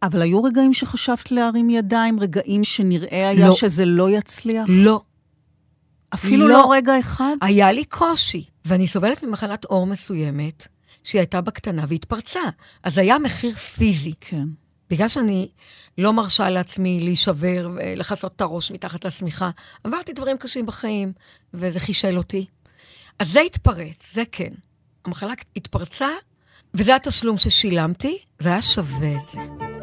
אבל 0.03 0.21
היו 0.21 0.43
רגעים 0.43 0.73
שחשבת 0.73 1.31
להרים 1.31 1.69
ידיים, 1.69 2.19
רגעים 2.19 2.63
שנראה 2.63 3.29
היה 3.29 3.47
לא. 3.47 3.55
שזה 3.55 3.86
לא 3.86 4.10
יצליח? 4.10 4.65
לא. 4.69 5.01
אפילו 6.13 6.47
לא. 6.47 6.53
לא 6.53 6.71
רגע 6.71 6.99
אחד? 6.99 7.36
היה 7.41 7.71
לי 7.71 7.86
קושי, 7.86 8.45
ואני 8.65 8.88
סובלת 8.88 9.23
ממחלת 9.23 9.65
עור 9.65 9.88
מסוימת, 9.88 10.67
שהיא 11.06 11.20
הייתה 11.20 11.41
בקטנה 11.41 11.86
והתפרצה. 11.88 12.41
אז 12.84 12.98
היה 12.98 13.20
מחיר 13.20 13.56
פיזי. 13.56 14.13
כן. 14.22 14.48
בגלל 14.89 15.08
שאני 15.08 15.48
לא 15.98 16.13
מרשה 16.13 16.50
לעצמי 16.50 17.00
להישבר 17.00 17.70
ולכסות 17.76 18.36
את 18.36 18.41
הראש 18.41 18.72
מתחת 18.72 19.06
לשמיכה, 19.06 19.50
עברתי 19.84 20.13
דברים 20.13 20.38
קשים 20.38 20.65
בחיים, 20.65 21.13
וזה 21.54 21.80
חישל 21.80 22.18
אותי. 22.18 22.46
אז 23.20 23.32
זה 23.32 23.41
התפרץ, 23.41 24.13
זה 24.13 24.24
כן. 24.32 24.54
המחלה 25.06 25.34
התפרצה, 25.56 26.10
וזה 26.74 26.96
התשלום 26.96 27.38
ששילמתי, 27.38 28.18
זה 28.39 28.50
היה 28.50 28.62
שווה 28.62 29.15
את 29.15 29.30
זה. 29.32 29.75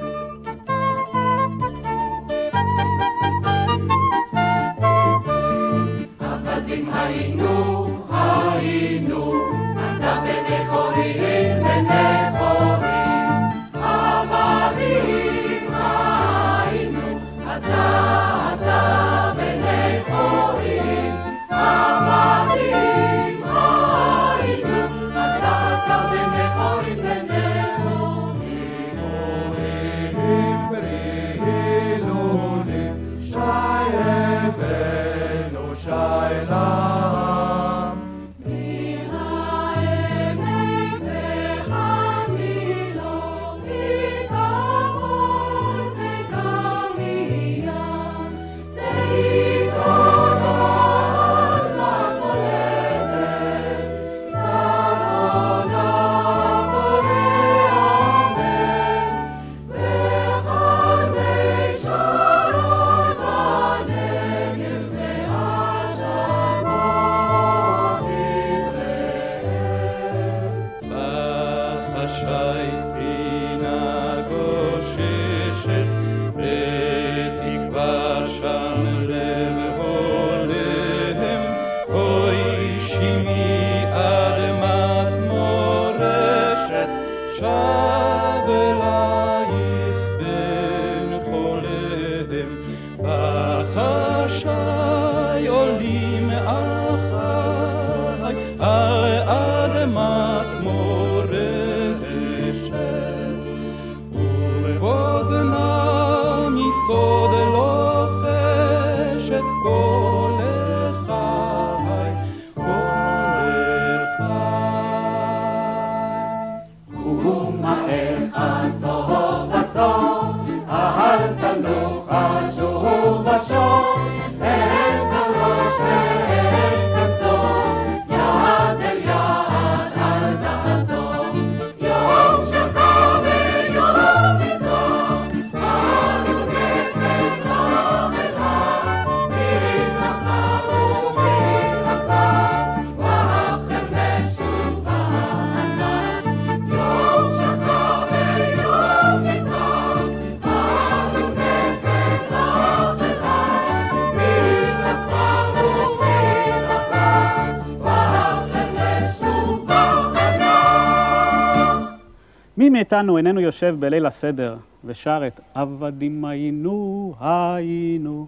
מאיתנו 162.73 163.17
איננו 163.17 163.41
יושב 163.41 163.77
בליל 163.79 164.07
הסדר 164.07 164.57
ושר 164.85 165.23
את 165.27 165.41
עבדים 165.55 166.25
היינו 166.25 167.15
היינו. 167.21 168.27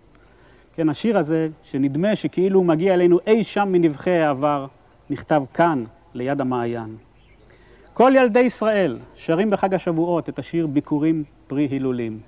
כן, 0.74 0.88
השיר 0.88 1.18
הזה, 1.18 1.48
שנדמה 1.62 2.16
שכאילו 2.16 2.58
הוא 2.58 2.66
מגיע 2.66 2.94
אלינו 2.94 3.18
אי 3.26 3.44
שם 3.44 3.68
מנבחי 3.72 4.10
העבר, 4.10 4.66
נכתב 5.10 5.44
כאן, 5.54 5.84
ליד 6.14 6.40
המעיין. 6.40 6.96
כל 7.94 8.12
ילדי 8.16 8.40
ישראל 8.40 8.98
שרים 9.14 9.50
בחג 9.50 9.74
השבועות 9.74 10.28
את 10.28 10.38
השיר 10.38 10.66
ביקורים 10.66 11.24
פרי 11.46 11.68
הילולים. 11.70 12.20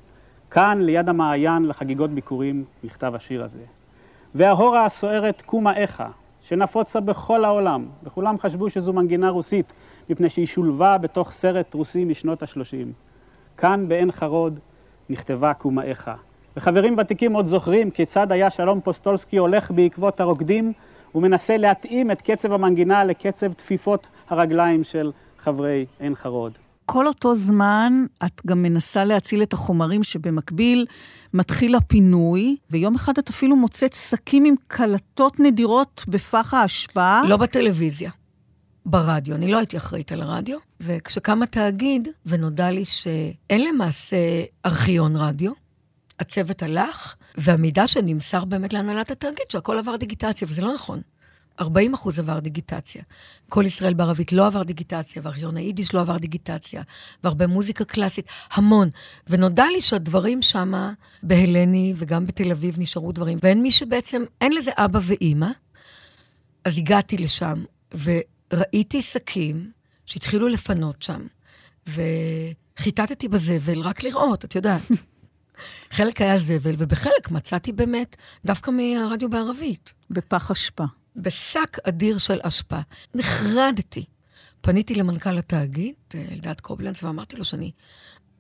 כאן, 0.50 0.79
ליד 0.81 1.09
המעיין 1.09 1.66
לחגיגות 1.66 2.11
ביקורים, 2.11 2.64
נכתב 2.85 3.12
השיר 3.14 3.44
הזה. 3.44 3.62
וההורה 4.35 4.85
הסוערת 4.85 5.42
קומה 5.46 5.76
איכה, 5.76 6.09
שנפוצה 6.42 7.00
בכל 7.00 7.44
העולם, 7.44 7.87
וכולם 8.05 8.38
חשבו 8.38 8.70
שזו 8.70 8.92
מנגינה 8.92 9.31
רוסית, 9.31 9.72
מפני 10.10 10.30
שהיא 10.30 10.46
שולבה 10.46 10.98
בתוך 10.98 11.32
סרט 11.32 11.74
רוסי 11.74 12.04
משנות 12.04 12.42
ה-30. 12.42 12.86
כאן, 13.56 13.88
בעין 13.88 14.12
חרוד, 14.12 14.60
נכתבה 15.10 15.54
קומה 15.54 15.82
איכה. 15.82 16.14
וחברים 16.56 16.98
ותיקים 16.98 17.32
עוד 17.32 17.46
זוכרים 17.46 17.90
כיצד 17.90 18.32
היה 18.32 18.50
שלום 18.50 18.80
פוסטולסקי 18.80 19.36
הולך 19.36 19.70
בעקבות 19.70 20.20
הרוקדים 20.20 20.72
ומנסה 21.14 21.56
להתאים 21.56 22.10
את 22.10 22.22
קצב 22.22 22.52
המנגינה 22.52 23.04
לקצב 23.04 23.52
תפיפות 23.52 24.06
הרגליים 24.28 24.84
של 24.84 25.12
חברי 25.38 25.86
עין 26.00 26.14
חרוד. 26.14 26.52
כל 26.86 27.06
אותו 27.06 27.34
זמן 27.34 28.06
את 28.26 28.40
גם 28.46 28.62
מנסה 28.62 29.04
להציל 29.04 29.42
את 29.42 29.52
החומרים 29.52 30.02
שבמקביל 30.02 30.86
מתחיל 31.34 31.74
הפינוי, 31.74 32.56
ויום 32.70 32.94
אחד 32.94 33.18
את 33.18 33.30
אפילו 33.30 33.56
מוצאת 33.56 33.92
שקים 33.92 34.44
עם 34.44 34.54
קלטות 34.68 35.40
נדירות 35.40 36.04
בפח 36.08 36.54
האשפה. 36.54 37.20
לא 37.28 37.36
בטלוויזיה, 37.36 38.10
ברדיו. 38.87 39.35
אני 39.35 39.51
לא 39.51 39.59
הייתי 39.59 39.77
אחראית 39.77 40.12
על 40.12 40.22
הרדיו, 40.22 40.59
וכשקם 40.81 41.42
התאגיד 41.42 42.09
ונודע 42.27 42.70
לי 42.70 42.85
שאין 42.85 43.64
למעשה 43.64 44.16
ארכיון 44.66 45.16
רדיו, 45.16 45.53
הצוות 46.20 46.62
הלך, 46.62 47.14
והמידע 47.37 47.87
שנמסר 47.87 48.44
באמת 48.44 48.72
להנהלת 48.72 49.11
התאגיד, 49.11 49.51
שהכל 49.53 49.79
עבר 49.79 49.96
דיגיטציה, 49.96 50.49
וזה 50.51 50.62
לא 50.62 50.75
נכון. 50.75 51.01
40 51.61 51.94
אחוז 51.94 52.18
עבר 52.18 52.38
דיגיטציה. 52.38 53.03
כל 53.49 53.66
ישראל 53.66 53.94
בערבית 53.94 54.33
לא 54.33 54.46
עבר 54.46 54.62
דיגיטציה, 54.62 55.22
וארכיון 55.25 55.57
היידיש 55.57 55.94
לא 55.94 56.01
עבר 56.01 56.18
דיגיטציה, 56.18 56.83
והרבה 57.25 57.46
מוזיקה 57.46 57.85
קלאסית, 57.85 58.27
המון. 58.53 58.88
ונודע 59.27 59.64
לי 59.72 59.81
שהדברים 59.81 60.42
שם, 60.42 60.92
בהלני 61.22 61.94
וגם 61.96 62.27
בתל 62.27 62.51
אביב, 62.51 62.75
נשארו 62.79 63.12
דברים, 63.12 63.38
ואין 63.42 63.62
מי 63.62 63.70
שבעצם, 63.70 64.22
אין 64.40 64.53
לזה 64.53 64.70
אבא 64.77 65.01
ואימא. 65.03 65.49
אז 66.64 66.79
הגעתי 66.79 67.16
לשם, 67.18 67.64
וראיתי 68.52 69.02
שקים 69.02 69.70
שהתחילו 70.06 70.48
לפנות 70.48 71.02
שם, 71.02 71.26
וחיטטתי 71.87 73.28
בזבל 73.28 73.80
רק 73.80 74.02
לראות, 74.02 74.44
את 74.44 74.54
יודעת. 74.54 74.82
חלק 75.96 76.20
היה 76.20 76.38
זבל, 76.38 76.74
ובחלק 76.78 77.30
מצאתי 77.30 77.72
באמת 77.72 78.16
דווקא 78.44 78.70
מהרדיו 78.70 79.30
בערבית. 79.30 79.94
בפח 80.11 80.50
אשפה. 80.50 80.85
בשק 81.16 81.76
אדיר 81.88 82.18
של 82.18 82.38
אשפה. 82.42 82.78
נחרדתי. 83.14 84.04
פניתי 84.61 84.94
למנכ"ל 84.94 85.38
התאגיד, 85.38 85.94
אלדד 86.14 86.61
קובלנץ, 86.61 87.02
ואמרתי 87.02 87.37
לו 87.37 87.44
שאני 87.44 87.70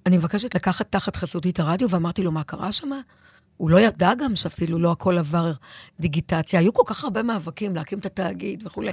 אני 0.06 0.16
מבקשת 0.16 0.54
לקחת 0.54 0.92
תחת 0.92 1.16
חסותי 1.16 1.50
את 1.50 1.60
הרדיו, 1.60 1.90
ואמרתי 1.90 2.22
לו, 2.22 2.32
מה 2.32 2.44
קרה 2.44 2.72
שם? 2.72 2.90
הוא 3.56 3.70
לא 3.70 3.80
ידע 3.80 4.14
גם 4.14 4.36
שאפילו 4.36 4.78
לא 4.78 4.92
הכל 4.92 5.18
עבר 5.18 5.52
דיגיטציה. 6.00 6.60
היו 6.60 6.74
כל 6.74 6.82
כך 6.86 7.04
הרבה 7.04 7.22
מאבקים 7.22 7.76
להקים 7.76 7.98
את 7.98 8.06
התאגיד 8.06 8.62
וכולי. 8.66 8.92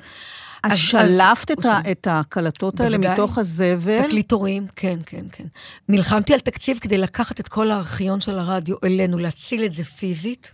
אז, 0.64 0.72
אז 0.72 0.78
שלפת 0.78 1.52
אז, 1.52 1.58
את, 1.60 1.66
ה, 1.66 1.92
את 1.92 2.08
ההקלטות 2.08 2.80
האלה 2.80 2.98
מתוך 2.98 3.38
הזבל? 3.38 4.08
תקליטורים, 4.08 4.66
כן, 4.76 5.00
כן, 5.06 5.26
כן. 5.32 5.46
נלחמתי 5.90 6.34
על 6.34 6.40
תקציב 6.40 6.78
כדי 6.82 6.98
לקחת 6.98 7.40
את 7.40 7.48
כל 7.48 7.72
הארכיון 7.72 8.22
של 8.22 8.40
הרדיו 8.40 8.76
אלינו, 8.84 9.18
להציל 9.18 9.66
את 9.66 9.74
זה 9.74 9.84
פיזית. 9.84 10.52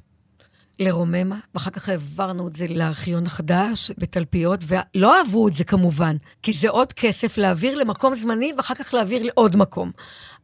לרוממה, 0.79 1.39
ואחר 1.53 1.71
כך 1.71 1.89
העברנו 1.89 2.47
את 2.47 2.55
זה 2.55 2.65
לארכיון 2.69 3.25
החדש 3.25 3.91
בתלפיות, 3.97 4.59
ולא 4.67 5.17
אהבו 5.17 5.47
את 5.47 5.53
זה 5.53 5.63
כמובן, 5.63 6.15
כי 6.43 6.53
זה 6.53 6.69
עוד 6.69 6.93
כסף 6.93 7.37
להעביר 7.37 7.75
למקום 7.75 8.15
זמני 8.15 8.53
ואחר 8.57 8.75
כך 8.75 8.93
להעביר 8.93 9.23
לעוד 9.23 9.55
מקום. 9.55 9.91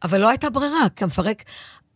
אבל 0.02 0.20
לא 0.20 0.28
הייתה 0.28 0.50
ברירה, 0.50 0.88
כי 0.96 1.04
המפרק 1.04 1.42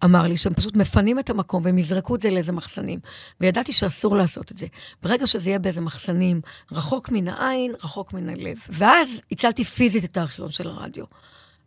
אמר 0.04 0.22
לי 0.22 0.36
שהם 0.36 0.54
פשוט 0.54 0.76
מפנים 0.76 1.18
את 1.18 1.30
המקום 1.30 1.64
והם 1.64 1.78
יזרקו 1.78 2.14
את 2.14 2.20
זה 2.20 2.30
לאיזה 2.30 2.52
מחסנים. 2.52 3.00
וידעתי 3.40 3.72
שאסור 3.72 4.16
לעשות 4.16 4.52
את 4.52 4.58
זה. 4.58 4.66
ברגע 5.02 5.26
שזה 5.26 5.50
יהיה 5.50 5.58
באיזה 5.58 5.80
מחסנים, 5.80 6.40
רחוק 6.72 7.10
מן 7.10 7.28
העין, 7.28 7.72
רחוק 7.84 8.12
מן 8.12 8.28
הלב. 8.28 8.58
ואז 8.68 9.22
הצלתי 9.32 9.64
פיזית 9.64 10.04
את 10.04 10.16
הארכיון 10.16 10.50
של 10.50 10.68
הרדיו. 10.68 11.04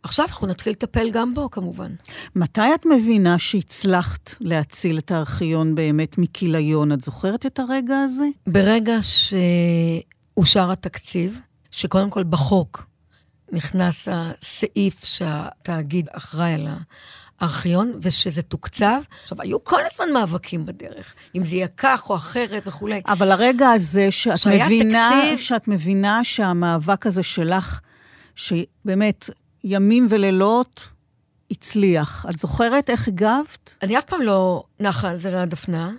עכשיו 0.02 0.26
אנחנו 0.26 0.46
נתחיל 0.46 0.72
לטפל 0.72 1.10
גם 1.10 1.34
בו, 1.34 1.50
כמובן. 1.50 1.94
מתי 2.36 2.74
את 2.74 2.86
מבינה 2.86 3.38
שהצלחת 3.38 4.34
להציל 4.40 4.98
את 4.98 5.10
הארכיון 5.10 5.74
באמת 5.74 6.18
מכיליון? 6.18 6.92
את 6.92 7.04
זוכרת 7.04 7.46
את 7.46 7.58
הרגע 7.58 7.96
הזה? 7.98 8.24
ברגע 8.46 8.96
שאושר 9.02 10.70
התקציב, 10.70 11.40
שקודם 11.70 12.10
כל 12.10 12.22
בחוק 12.22 12.86
נכנס 13.52 14.08
הסעיף 14.10 15.04
שהתאגיד 15.04 16.08
אחראי 16.12 16.52
על 16.52 16.68
הארכיון, 17.40 17.92
ושזה 18.02 18.42
תוקצב. 18.42 19.00
עכשיו, 19.22 19.40
היו 19.40 19.64
כל 19.64 19.80
הזמן 19.92 20.12
מאבקים 20.12 20.66
בדרך, 20.66 21.14
אם 21.34 21.44
זה 21.44 21.54
יהיה 21.54 21.68
כך 21.68 22.10
או 22.10 22.16
אחרת 22.16 22.62
וכולי. 22.66 23.02
אבל 23.06 23.32
הרגע 23.32 23.70
הזה 23.70 24.10
שאת 24.10 24.46
מבינה, 24.46 25.10
תקציב... 25.22 25.38
שאת 25.38 25.68
מבינה 25.68 26.24
שהמאבק 26.24 27.06
הזה 27.06 27.22
שלך, 27.22 27.80
שבאמת 28.34 29.30
ימים 29.64 30.06
ולילות 30.10 30.88
הצליח. 31.50 32.26
את 32.30 32.38
זוכרת 32.38 32.90
איך 32.90 33.08
הגבת? 33.08 33.74
אני 33.82 33.98
אף 33.98 34.04
פעם 34.04 34.22
לא 34.22 34.64
נחה 34.80 35.10
על 35.10 35.18
זרי 35.18 35.40
הדפנה, 35.40 35.92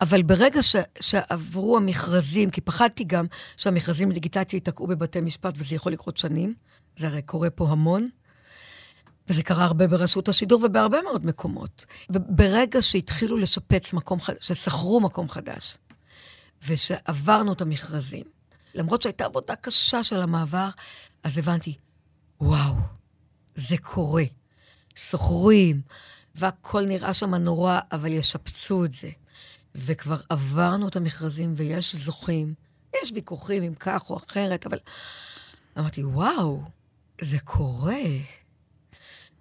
אבל 0.00 0.22
ברגע 0.22 0.62
ש, 0.62 0.76
שעברו 1.00 1.76
המכרזים, 1.76 2.50
כי 2.50 2.60
פחדתי 2.60 3.04
גם 3.04 3.26
שהמכרזים 3.56 4.10
לדיגיטציה 4.10 4.56
ייתקעו 4.56 4.86
בבתי 4.86 5.20
משפט, 5.20 5.54
וזה 5.56 5.74
יכול 5.74 5.92
לקרות 5.92 6.16
שנים, 6.16 6.54
זה 6.96 7.06
הרי 7.06 7.22
קורה 7.22 7.50
פה 7.50 7.68
המון, 7.68 8.08
וזה 9.32 9.42
קרה 9.42 9.64
הרבה 9.64 9.86
ברשות 9.86 10.28
השידור 10.28 10.64
ובהרבה 10.64 11.02
מאוד 11.02 11.26
מקומות. 11.26 11.86
וברגע 12.10 12.82
שהתחילו 12.82 13.36
לשפץ 13.36 13.92
מקום 13.92 14.20
חדש, 14.20 14.36
ששכרו 14.40 15.00
מקום 15.00 15.30
חדש, 15.30 15.78
ושעברנו 16.68 17.52
את 17.52 17.60
המכרזים, 17.60 18.24
למרות 18.74 19.02
שהייתה 19.02 19.24
עבודה 19.24 19.56
קשה 19.56 20.02
של 20.02 20.22
המעבר, 20.22 20.68
אז 21.22 21.38
הבנתי, 21.38 21.74
וואו, 22.40 22.74
זה 23.54 23.76
קורה. 23.78 24.24
סוחרים, 24.96 25.80
והכל 26.34 26.86
נראה 26.86 27.14
שם 27.14 27.34
נורא, 27.34 27.80
אבל 27.92 28.12
ישפצו 28.12 28.84
את 28.84 28.92
זה. 28.92 29.10
וכבר 29.74 30.20
עברנו 30.28 30.88
את 30.88 30.96
המכרזים 30.96 31.54
ויש 31.56 31.96
זוכים. 31.96 32.54
יש 33.02 33.12
ויכוחים 33.14 33.62
אם 33.62 33.74
כך 33.74 34.10
או 34.10 34.16
אחרת, 34.16 34.66
אבל 34.66 34.78
אמרתי, 35.78 36.04
וואו, 36.04 36.62
זה 37.20 37.38
קורה. 37.44 38.02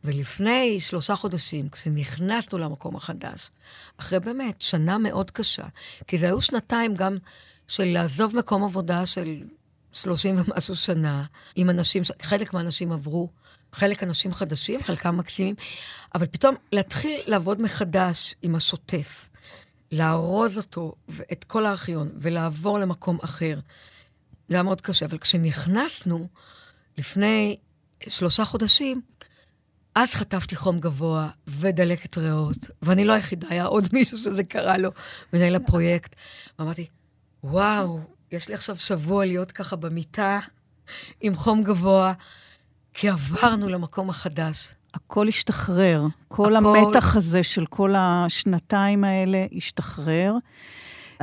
ולפני 0.04 0.80
שלושה 0.80 1.16
חודשים, 1.16 1.70
כשנכנסנו 1.70 2.58
למקום 2.58 2.96
החדש, 2.96 3.50
אחרי 3.98 4.20
באמת 4.20 4.62
שנה 4.62 4.98
מאוד 4.98 5.32
קשה, 5.32 5.66
כי 6.08 6.18
זה 6.18 6.26
היו 6.26 6.42
שנתיים 6.42 6.94
גם 6.94 7.16
של 7.68 7.86
לעזוב 7.86 8.36
מקום 8.36 8.64
עבודה 8.64 9.06
של 9.06 9.44
30 9.94 10.36
ומשהו 10.38 10.76
שנה, 10.76 11.26
עם 11.56 11.70
אנשים, 11.70 12.04
חלק 12.22 12.54
מהאנשים 12.54 12.92
עברו, 12.92 13.30
חלק 13.74 14.04
אנשים 14.04 14.34
חדשים, 14.34 14.84
חלקם 14.84 15.18
מקסימים, 15.18 15.56
אבל 16.16 16.26
פתאום 16.26 16.56
להתחיל 16.72 17.22
לעבוד 17.28 17.62
מחדש 17.62 18.36
עם 18.42 18.56
השוטף, 18.56 19.30
לארוז 19.92 20.58
אותו, 20.58 20.96
את 21.32 21.44
כל 21.44 21.66
הארכיון, 21.66 22.12
ולעבור 22.16 22.80
למקום 22.80 23.18
אחר, 23.22 23.60
זה 24.50 24.56
היה 24.56 24.64
מאוד 24.64 24.82
קשה. 24.82 25.06
אבל 25.06 25.18
כשנכנסנו, 25.18 26.28
לפני 26.98 27.58
שלושה 28.08 28.46
חודשים, 28.46 29.02
אז 29.96 30.14
חטפתי 30.14 30.56
חום 30.56 30.80
גבוה 30.80 31.30
ודלקת 31.48 32.18
ריאות, 32.18 32.70
ואני 32.82 33.06
לא 33.06 33.14
היחידה, 33.14 33.48
היה 33.50 33.66
עוד 33.66 33.88
מישהו 33.94 34.18
שזה 34.18 34.44
קרה 34.44 34.78
לו, 34.78 34.92
מנהל 35.34 35.56
הפרויקט. 35.56 36.16
ואמרתי, 36.60 36.88
וואו, 37.44 38.00
יש 38.32 38.48
לי 38.50 38.54
עכשיו 38.54 38.78
שבוע 38.78 39.26
להיות 39.26 39.52
ככה 39.52 39.76
במיטה 39.76 40.40
עם 41.22 41.36
חום 41.36 41.64
גבוה, 41.64 42.14
כי 42.94 43.10
עברנו 43.10 43.70
למקום 43.70 44.10
החדש. 44.10 44.70
הכל 44.94 45.28
השתחרר. 45.28 46.06
כל 46.28 46.56
הכל... 46.56 46.76
המתח 46.76 47.16
הזה 47.16 47.44
של 47.44 47.66
כל 47.66 47.94
השנתיים 47.98 49.04
האלה 49.04 49.46
השתחרר. 49.58 50.36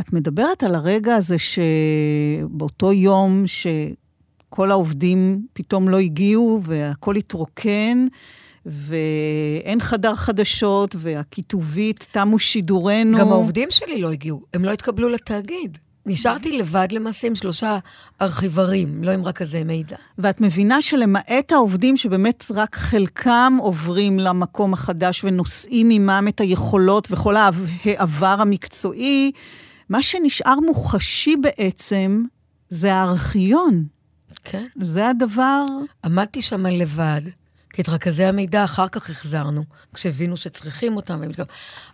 את 0.00 0.12
מדברת 0.12 0.62
על 0.62 0.74
הרגע 0.74 1.14
הזה 1.14 1.36
שבאותו 1.38 2.92
יום 2.92 3.44
שכל 3.46 4.70
העובדים 4.70 5.46
פתאום 5.52 5.88
לא 5.88 5.98
הגיעו 5.98 6.60
והכל 6.64 7.16
התרוקן, 7.16 8.06
ואין 8.68 9.80
חדר 9.80 10.14
חדשות, 10.14 10.96
והכיתובית, 10.98 12.06
תמו 12.10 12.38
שידורנו. 12.38 13.18
גם 13.18 13.28
העובדים 13.28 13.70
שלי 13.70 14.00
לא 14.00 14.10
הגיעו, 14.10 14.42
הם 14.54 14.64
לא 14.64 14.70
התקבלו 14.70 15.08
לתאגיד. 15.08 15.78
נשארתי 16.06 16.58
לבד 16.58 16.88
למעשה 16.90 17.26
עם 17.26 17.34
שלושה 17.34 17.78
ארכיברים, 18.22 19.04
לא 19.04 19.10
עם 19.10 19.24
רכזי 19.24 19.64
מידע. 19.64 19.96
ואת 20.18 20.40
מבינה 20.40 20.82
שלמעט 20.82 21.52
העובדים 21.52 21.96
שבאמת 21.96 22.44
רק 22.54 22.76
חלקם 22.76 23.56
עוברים 23.60 24.18
למקום 24.18 24.72
החדש 24.72 25.24
ונושאים 25.24 25.88
עימם 25.88 26.24
את 26.28 26.40
היכולות 26.40 27.08
וכל 27.10 27.34
העבר 27.36 28.36
המקצועי, 28.40 29.32
מה 29.88 30.02
שנשאר 30.02 30.60
מוחשי 30.66 31.36
בעצם 31.36 32.24
זה 32.68 32.94
הארכיון. 32.94 33.84
כן. 34.44 34.66
זה 34.82 35.08
הדבר... 35.08 35.64
עמדתי 36.04 36.42
שם 36.42 36.66
לבד, 36.66 37.22
את 37.80 37.88
רכזי 37.88 38.24
המידע 38.24 38.64
אחר 38.64 38.88
כך 38.88 39.10
החזרנו, 39.10 39.64
כשהבינו 39.94 40.36
שצריכים 40.36 40.96
אותם. 40.96 41.20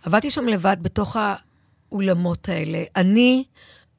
עבדתי 0.03 0.31
שם 0.31 0.47
לבד 0.47 0.77
בתוך 0.81 1.17
האולמות 1.91 2.49
האלה. 2.49 2.83
אני 2.95 3.43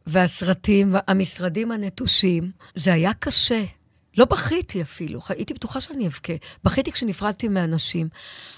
והסרטים 0.07 0.95
והמשרדים 0.95 1.73
הנטושים, 1.73 2.51
זה 2.75 2.93
היה 2.93 3.15
קשה. 3.15 3.65
לא 4.17 4.25
בכיתי 4.25 4.83
אפילו, 4.83 5.21
הייתי 5.29 5.55
בטוחה 5.55 5.81
שאני 5.81 6.07
אבכה. 6.07 6.33
בכיתי 6.65 6.93
כשנפרדתי 6.93 7.49
מאנשים. 7.49 8.09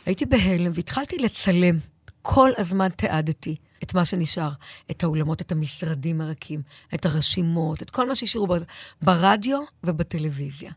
הייתי 0.06 0.26
בהלם 0.26 0.70
והתחלתי 0.74 1.18
לצלם. 1.18 1.78
כל 2.22 2.50
הזמן 2.58 2.88
תיעדתי 2.88 3.56
את 3.82 3.94
מה 3.94 4.04
שנשאר, 4.04 4.50
את 4.90 5.04
האולמות, 5.04 5.40
את 5.40 5.52
המשרדים 5.52 6.20
הריקים, 6.20 6.62
את 6.94 7.06
הרשימות, 7.06 7.82
את 7.82 7.90
כל 7.90 8.08
מה 8.08 8.14
שהשאירו 8.14 8.46
ברדיו 9.02 9.60
ובטלוויזיה. 9.84 10.72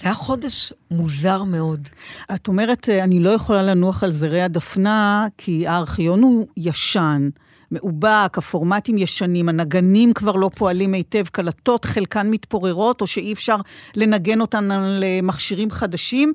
זה 0.00 0.04
היה 0.04 0.14
חודש 0.14 0.72
מוזר 0.90 1.42
מאוד. 1.42 1.88
את 2.34 2.48
אומרת, 2.48 2.88
אני 2.88 3.20
לא 3.20 3.30
יכולה 3.30 3.62
לנוח 3.62 4.04
על 4.04 4.12
זרי 4.12 4.42
הדפנה, 4.42 5.26
כי 5.38 5.66
הארכיון 5.66 6.22
הוא 6.22 6.46
ישן. 6.56 7.28
מאובק, 7.72 8.38
הפורמטים 8.38 8.98
ישנים, 8.98 9.48
הנגנים 9.48 10.12
כבר 10.12 10.32
לא 10.32 10.50
פועלים 10.54 10.94
היטב, 10.94 11.24
קלטות 11.32 11.84
חלקן 11.84 12.30
מתפוררות, 12.30 13.00
או 13.00 13.06
שאי 13.06 13.32
אפשר 13.32 13.56
לנגן 13.94 14.40
אותן 14.40 14.70
על 14.70 15.04
מכשירים 15.22 15.70
חדשים. 15.70 16.32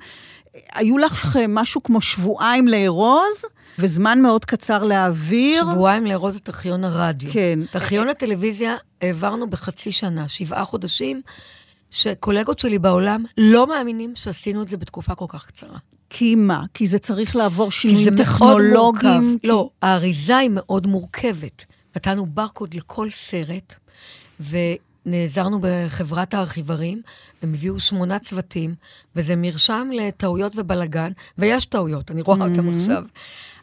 היו 0.74 0.98
לך 0.98 1.40
משהו 1.50 1.84
כמו 1.84 2.02
שבועיים 2.02 2.68
לארוז, 2.68 3.46
וזמן 3.80 4.22
מאוד 4.22 4.46
קצר 4.46 4.84
להעביר. 4.84 5.64
שבועיים 5.72 6.06
לארוז 6.06 6.36
את 6.36 6.50
ארכיון 6.50 6.84
הרדיו. 6.84 7.34
כן. 7.34 7.60
את 7.70 7.76
ארכיון 7.76 8.10
הטלוויזיה 8.10 8.76
העברנו 9.02 9.50
בחצי 9.50 9.92
שנה, 9.92 10.28
שבעה 10.28 10.66
חודשים, 10.66 11.22
שקולגות 11.94 12.60
שלי 12.60 12.80
בעולם 12.80 13.24
לא 13.38 13.68
מאמינים 13.68 14.16
שעשינו 14.16 14.62
את 14.62 14.70
זה 14.70 14.78
בתקופה 14.78 15.16
כל 15.16 15.26
כך 15.28 15.48
קצרה. 15.48 15.78
כי 16.10 16.36
מה? 16.36 16.64
כי 16.74 16.88
זה 16.88 17.00
צריך 17.00 17.36
לעבור 17.36 17.72
שינויים 17.72 18.16
טכנולוגיים? 18.18 19.38
כי. 19.42 19.48
לא, 19.48 19.70
האריזה 19.82 20.38
היא 20.38 20.50
מאוד 20.54 20.88
מורכבת. 20.88 21.66
נתנו 21.96 22.26
ברקוד 22.26 22.74
לכל 22.74 23.10
סרט, 23.10 23.76
ונעזרנו 24.50 25.60
בחברת 25.62 26.34
הארכיברים, 26.34 27.02
הם 27.42 27.54
הביאו 27.54 27.80
שמונה 27.80 28.20
צוותים, 28.20 28.76
וזה 29.16 29.36
מרשם 29.36 29.90
לטעויות 29.94 30.54
ובלגן, 30.56 31.12
ויש 31.38 31.66
טעויות, 31.66 32.12
אני 32.12 32.22
רואה 32.22 32.38
mm-hmm. 32.38 32.50
אותם 32.50 32.70
עכשיו. 32.70 33.04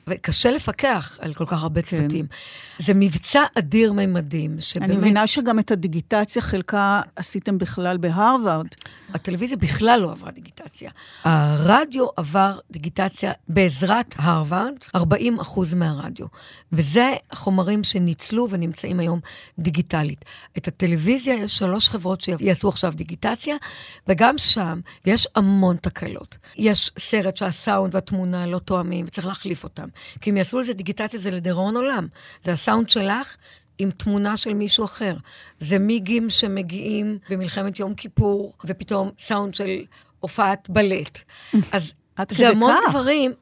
וקשה 0.07 0.51
לפקח 0.51 1.19
על 1.21 1.35
כל 1.35 1.47
כך 1.47 1.63
הרבה 1.63 1.83
כן. 1.83 1.87
צוותים. 1.87 2.27
כן. 2.27 2.85
זה 2.85 2.95
מבצע 2.95 3.43
אדיר 3.59 3.93
ממדים, 3.93 4.57
שבאמת... 4.61 4.91
אני 4.91 4.99
מבינה 4.99 5.27
שגם 5.27 5.59
את 5.59 5.71
הדיגיטציה, 5.71 6.43
חלקה 6.43 7.01
עשיתם 7.17 7.59
בכלל 7.59 7.97
בהרווארד. 7.97 8.67
הטלוויזיה 9.15 9.57
בכלל 9.57 10.01
לא 10.01 10.13
עברה 10.13 10.31
דיגיטציה. 10.31 10.91
הרדיו 11.25 12.07
עבר 12.17 12.59
דיגיטציה 12.71 13.33
בעזרת 13.49 14.15
הרווארד, 14.19 14.75
40 14.95 15.41
אחוז 15.41 15.75
מהרדיו. 15.75 16.27
וזה 16.73 17.13
החומרים 17.31 17.85
שניצלו 17.85 18.51
ונמצאים 18.51 19.01
היום 19.01 19.21
דיגיטלית. 19.59 20.25
את 20.59 20.69
הטלוויזיה, 20.69 21.35
יש 21.35 21.59
שלוש 21.59 21.89
חברות 21.89 22.21
שיעשו 22.21 22.69
עכשיו 22.69 22.93
דיגיטציה, 22.97 23.57
וגם 24.09 24.39
שם 24.39 24.81
יש 25.07 25.29
המון 25.35 25.77
תקלות. 25.77 26.39
יש 26.57 26.91
סרט 26.99 27.37
שהסאונד 27.37 27.95
והתמונה 27.95 28.47
לא 28.47 28.59
תואמים, 28.59 29.05
וצריך 29.09 29.27
להחליף 29.27 29.65
אותם. 29.65 29.89
כי 30.21 30.31
אם 30.31 30.37
יעשו 30.37 30.59
לזה 30.59 30.73
דיגיטציה, 30.73 31.21
זה 31.21 31.31
לדיראון 31.31 31.77
עולם. 31.77 32.07
זה 32.45 32.53
הסאונד 32.53 32.89
שלך 32.89 33.37
עם 33.79 33.91
תמונה 33.91 34.37
של 34.37 34.55
מישהו 34.55 34.85
אחר. 34.85 35.17
זה 35.61 35.79
מיגים 35.79 36.31
שמגיעים 36.31 37.19
במלחמת 37.31 37.79
יום 37.79 37.95
כיפור, 37.95 38.53
ופתאום 38.65 39.11
סאונד 39.19 39.55
של 39.55 39.85
הופעת 40.21 40.71
בלט. 40.71 41.19
אז 41.73 41.95
זה 42.31 42.49
המון 42.49 42.75
כך. 42.87 42.91
דברים. 42.91 43.33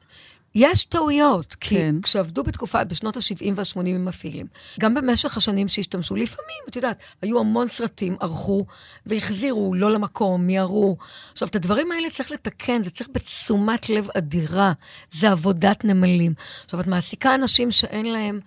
יש 0.55 0.85
טעויות, 0.85 1.55
כי 1.55 1.75
כן. 1.75 1.95
כשעבדו 2.01 2.43
בתקופה, 2.43 2.83
בשנות 2.83 3.17
ה-70 3.17 3.53
וה-80 3.55 3.79
עם 3.79 4.05
מפעילים, 4.05 4.45
גם 4.79 4.93
במשך 4.93 5.37
השנים 5.37 5.67
שהשתמשו, 5.67 6.15
לפעמים, 6.15 6.63
את 6.69 6.75
יודעת, 6.75 6.99
היו 7.21 7.39
המון 7.39 7.67
סרטים, 7.67 8.15
ערכו 8.19 8.65
והחזירו, 9.05 9.73
לא 9.73 9.91
למקום, 9.91 10.47
מיהרו. 10.47 10.97
עכשיו, 11.31 11.47
את 11.47 11.55
הדברים 11.55 11.91
האלה 11.91 12.09
צריך 12.09 12.31
לתקן, 12.31 12.83
זה 12.83 12.89
צריך 12.89 13.09
בתשומת 13.13 13.89
לב 13.89 14.07
אדירה. 14.17 14.73
זה 15.11 15.31
עבודת 15.31 15.85
נמלים. 15.85 16.33
עכשיו, 16.65 16.79
את 16.79 16.87
מעסיקה 16.87 17.35
אנשים 17.35 17.71
שאין 17.71 18.05
להם 18.05 18.39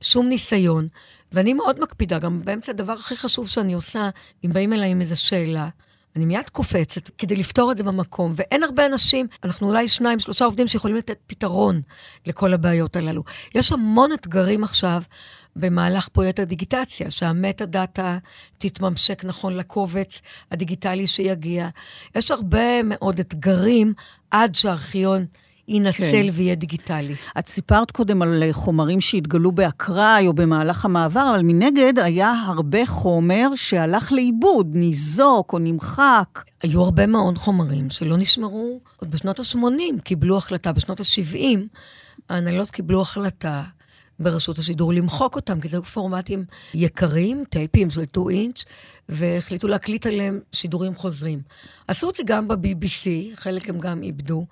שום 0.00 0.28
ניסיון, 0.28 0.88
ואני 1.32 1.52
מאוד 1.52 1.80
מקפידה, 1.80 2.18
גם 2.18 2.44
באמצע 2.44 2.72
הדבר 2.72 2.92
הכי 2.92 3.16
חשוב 3.16 3.48
שאני 3.48 3.72
עושה, 3.72 4.10
אם 4.44 4.50
באים 4.52 4.72
אליי 4.72 4.90
עם 4.90 5.00
איזו 5.00 5.22
שאלה, 5.22 5.68
אני 6.16 6.24
מיד 6.24 6.50
קופצת 6.50 7.10
כדי 7.18 7.36
לפתור 7.36 7.72
את 7.72 7.76
זה 7.76 7.82
במקום, 7.82 8.32
ואין 8.36 8.62
הרבה 8.62 8.86
אנשים, 8.86 9.26
אנחנו 9.44 9.68
אולי 9.68 9.88
שניים, 9.88 10.20
שלושה 10.20 10.44
עובדים 10.44 10.68
שיכולים 10.68 10.96
לתת 10.96 11.18
פתרון 11.26 11.80
לכל 12.26 12.54
הבעיות 12.54 12.96
הללו. 12.96 13.22
יש 13.54 13.72
המון 13.72 14.12
אתגרים 14.12 14.64
עכשיו 14.64 15.02
במהלך 15.56 16.08
פרויקט 16.08 16.40
הדיגיטציה, 16.40 17.10
שהמטה 17.10 17.66
דאטה 17.66 18.18
תתממשק 18.58 19.24
נכון 19.24 19.56
לקובץ 19.56 20.20
הדיגיטלי 20.50 21.06
שיגיע. 21.06 21.68
יש 22.14 22.30
הרבה 22.30 22.82
מאוד 22.82 23.18
אתגרים 23.18 23.92
עד 24.30 24.54
שהארכיון 24.54 25.26
יינצל 25.68 25.98
כן. 25.98 26.28
ויהיה 26.32 26.54
דיגיטלי. 26.54 27.14
את 27.38 27.48
סיפרת 27.48 27.90
קודם 27.90 28.22
על 28.22 28.42
חומרים 28.52 29.00
שהתגלו 29.00 29.52
באקראי 29.52 30.26
או 30.26 30.32
במהלך 30.32 30.84
המעבר, 30.84 31.30
אבל 31.34 31.42
מנגד 31.42 31.98
היה 31.98 32.32
הרבה 32.46 32.86
חומר 32.86 33.48
שהלך 33.54 34.12
לאיבוד, 34.12 34.70
ניזוק 34.74 35.52
או 35.52 35.58
נמחק. 35.58 36.42
היו 36.62 36.82
הרבה 36.82 37.06
מאוד 37.06 37.38
חומרים 37.38 37.90
שלא 37.90 38.16
נשמרו 38.16 38.80
עוד 38.96 39.10
בשנות 39.10 39.40
ה-80, 39.40 40.00
קיבלו 40.04 40.36
החלטה, 40.36 40.72
בשנות 40.72 41.00
ה-70 41.00 41.58
ההנהלות 42.28 42.70
קיבלו 42.70 43.00
החלטה 43.00 43.62
ברשות 44.18 44.58
השידור 44.58 44.92
למחוק 44.92 45.36
אותם, 45.36 45.60
כי 45.60 45.68
זה 45.68 45.76
היו 45.76 45.84
פורמטים 45.84 46.44
יקרים, 46.74 47.42
טייפים 47.50 47.90
של 47.90 48.04
2 48.04 48.28
אינץ', 48.30 48.64
והחליטו 49.08 49.68
להקליט 49.68 50.06
עליהם 50.06 50.40
שידורים 50.52 50.94
חוזרים. 50.94 51.40
עשו 51.88 52.10
את 52.10 52.14
זה 52.14 52.22
גם 52.26 52.48
ב-BBC, 52.48 53.06
חלק 53.34 53.68
הם 53.68 53.78
גם 53.78 54.02
איבדו. 54.02 54.46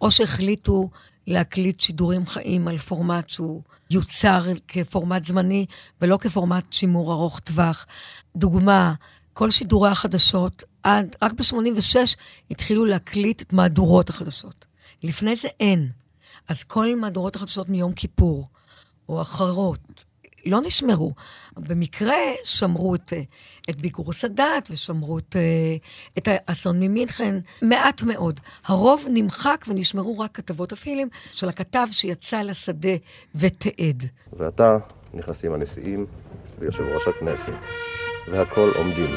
או 0.00 0.10
שהחליטו 0.10 0.88
להקליט 1.26 1.80
שידורים 1.80 2.26
חיים 2.26 2.68
על 2.68 2.78
פורמט 2.78 3.28
שהוא 3.28 3.62
יוצר 3.90 4.42
כפורמט 4.68 5.26
זמני 5.26 5.66
ולא 6.00 6.16
כפורמט 6.16 6.72
שימור 6.72 7.12
ארוך 7.12 7.38
טווח. 7.38 7.86
דוגמה, 8.36 8.94
כל 9.32 9.50
שידורי 9.50 9.90
החדשות, 9.90 10.64
עד, 10.82 11.16
רק 11.22 11.32
ב-86 11.32 11.96
התחילו 12.50 12.84
להקליט 12.84 13.42
את 13.42 13.52
מהדורות 13.52 14.10
החדשות. 14.10 14.66
לפני 15.02 15.36
זה 15.36 15.48
אין. 15.60 15.90
אז 16.48 16.62
כל 16.62 16.96
מהדורות 16.96 17.36
החדשות 17.36 17.68
מיום 17.68 17.92
כיפור, 17.92 18.48
או 19.08 19.22
אחרות, 19.22 20.04
לא 20.46 20.60
נשמרו. 20.60 21.12
במקרה 21.56 22.16
שמרו 22.44 22.94
את, 22.94 23.12
אה, 23.12 23.22
את 23.70 23.76
ביקור 23.76 24.12
סאדאת 24.12 24.68
ושמרו 24.70 25.18
את, 25.18 25.36
אה, 25.36 25.76
את 26.18 26.28
האסון 26.30 26.80
ממינכן, 26.80 27.38
מעט 27.62 28.02
מאוד. 28.02 28.40
הרוב 28.64 29.06
נמחק 29.10 29.64
ונשמרו 29.68 30.18
רק 30.18 30.30
כתבות 30.34 30.72
הפילים 30.72 31.08
של 31.32 31.48
הכתב 31.48 31.86
שיצא 31.90 32.42
לשדה 32.42 32.96
ותיעד. 33.34 34.04
ועתה 34.32 34.78
נכנסים 35.14 35.52
הנשיאים 35.52 36.06
ויושב 36.58 36.82
ראש 36.82 37.02
הכנסת, 37.08 37.52
והכל 38.28 38.70
עומדים. 38.76 39.10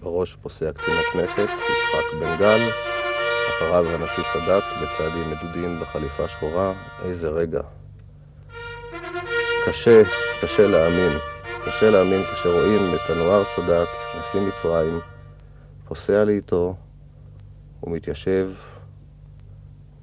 בראש 0.00 0.36
פוסע 0.42 0.72
קצין 0.72 0.94
הכנסת, 1.08 1.38
יצחק 1.38 2.20
בן 2.20 2.36
גל, 2.38 2.91
אחריו 3.56 3.86
הנשיא 3.86 4.22
סאדאת 4.32 4.62
בצעדים 4.82 5.30
מדודים 5.30 5.80
בחליפה 5.80 6.28
שחורה, 6.28 6.72
איזה 7.04 7.28
רגע. 7.28 7.60
קשה, 9.66 10.02
קשה 10.42 10.66
להאמין. 10.66 11.18
קשה 11.66 11.90
להאמין 11.90 12.22
כשרואים 12.24 12.94
את 12.94 13.10
אנואר 13.10 13.44
סאדאת, 13.44 13.88
נשיא 14.20 14.40
מצרים, 14.40 15.00
פוסע 15.88 16.24
לאיתו 16.24 16.74
ומתיישב, 17.82 18.50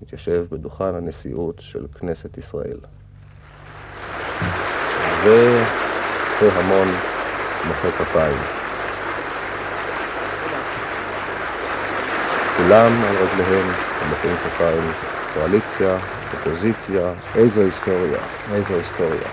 מתיישב 0.01 0.45
בדוכן 0.51 0.95
הנשיאות 0.95 1.55
של 1.59 1.85
כנסת 1.99 2.37
ישראל. 2.37 2.79
והמון 6.41 6.87
מוחא 7.67 7.91
כפיים. 7.91 8.58
כולם 12.58 13.02
על 13.02 13.16
רגליהם, 13.16 13.66
מוחאים 14.10 14.36
כפיים, 14.36 14.90
קואליציה, 15.34 15.98
אופוזיציה, 16.34 17.12
איזו 17.34 17.60
היסטוריה, 17.60 18.18
איזו 18.52 18.74
היסטוריה. 18.74 19.28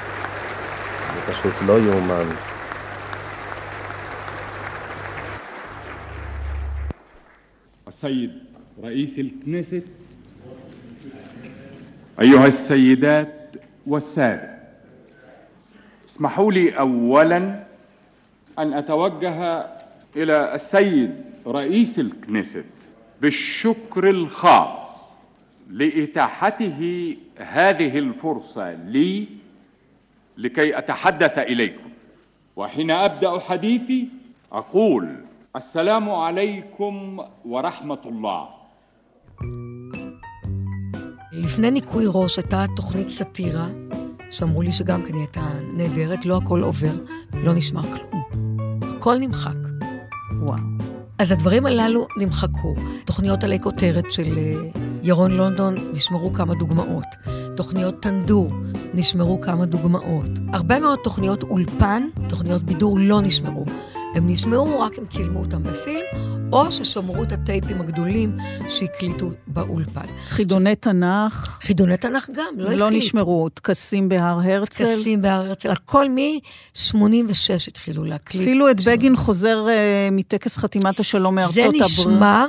זה 1.16 1.34
פשוט 1.34 1.54
לא 1.66 1.80
יאומן. 1.80 2.30
السيد 7.88 8.32
رئيس 8.84 9.20
الكنيست 9.20 9.84
أيها 12.22 12.48
السيدات 12.48 13.56
والسادة 13.88 14.58
اسمحوا 16.10 16.52
لي 16.52 16.80
أولا 16.80 17.64
أن 18.60 18.74
أتوجه 18.74 19.66
إلى 20.16 20.56
السيد 20.56 21.16
رئيس 21.48 22.00
الكنيست 22.00 22.66
بالشكر 23.22 24.10
الخاص 24.10 25.12
لإتاحته 25.70 27.18
هذه 27.38 27.98
الفرصة 28.00 28.70
لي 28.72 29.28
لكي 30.38 30.78
أتحدث 30.78 31.38
إليكم 31.38 31.90
وحين 32.56 32.92
أبدأ 32.92 33.40
حديثي 33.40 34.08
أقول 34.52 35.16
السلام 35.56 36.10
عليكم 36.10 37.26
ورحمة 37.46 38.02
الله 38.06 38.62
לפני 41.32 41.72
ניקוי 41.72 42.06
ראש 42.08 42.38
הייתה 42.38 42.66
תוכנית 42.76 43.10
סאטירה, 43.10 43.68
שאמרו 44.32 44.62
לי 44.62 44.72
שגם 44.72 45.02
כן 45.02 45.14
היא 45.14 45.22
הייתה 45.22 45.42
נהדרת, 45.74 46.26
לא 46.26 46.38
הכל 46.38 46.62
עובר, 46.62 46.94
לא 47.34 47.54
נשמר 47.54 47.82
כלום. 47.82 48.24
הכל 48.98 49.18
נמחק. 49.18 49.56
וואו. 50.48 50.75
אז 51.19 51.33
הדברים 51.33 51.67
הללו 51.67 52.07
נמחקו. 52.17 52.75
תוכניות 53.05 53.45
עלי 53.45 53.61
כותרת 53.61 54.13
של 54.13 54.39
אה, 54.39 54.55
ירון 55.03 55.31
לונדון, 55.31 55.75
נשמרו 55.93 56.33
כמה 56.33 56.55
דוגמאות. 56.55 57.07
תוכניות 57.57 58.03
טנדור, 58.03 58.53
נשמרו 58.95 59.41
כמה 59.41 59.67
דוגמאות. 59.67 60.31
הרבה 60.53 60.81
מאוד 60.81 60.99
תוכניות 61.05 61.43
אולפן, 61.43 62.03
תוכניות 62.29 62.63
בידור 62.63 62.99
לא 63.01 63.21
נשמרו. 63.21 63.65
הם 64.15 64.29
נשמעו, 64.29 64.81
רק 64.81 64.99
הם 64.99 65.05
צילמו 65.07 65.39
אותם 65.39 65.63
בפילם, 65.63 66.05
או 66.53 66.73
ששמרו 66.73 67.23
את 67.23 67.33
הטייפים 67.33 67.81
הגדולים 67.81 68.39
שהקליטו 68.69 69.31
באולפן. 69.47 70.07
חידוני 70.29 70.77
תנ"ך. 70.77 71.59
חידוני 71.63 71.97
תנ"ך 71.97 72.31
גם, 72.35 72.55
לא 72.57 72.65
הקליטו. 72.65 72.85
לא 72.85 72.91
נשמרו, 72.91 73.49
טקסים 73.49 74.09
בהר 74.09 74.41
הרצל. 74.45 74.85
טקסים 74.85 75.23
בהר 75.23 75.47
הרצל, 75.47 75.71
הכל 75.71 76.09
מ-86 76.09 77.69
התחילו 77.69 78.05
להקליט. 78.05 78.43
אפילו 78.43 78.71
את 78.71 78.77
בגין 78.87 79.17
חוזר 79.17 79.67
uh, 79.67 79.71
מטקס 80.13 80.57
חתימת 80.57 81.01
השלום 81.01 81.35
מארצות 81.35 81.59
הברית. 81.59 81.85
זה 81.85 81.85
נשמר, 81.85 82.47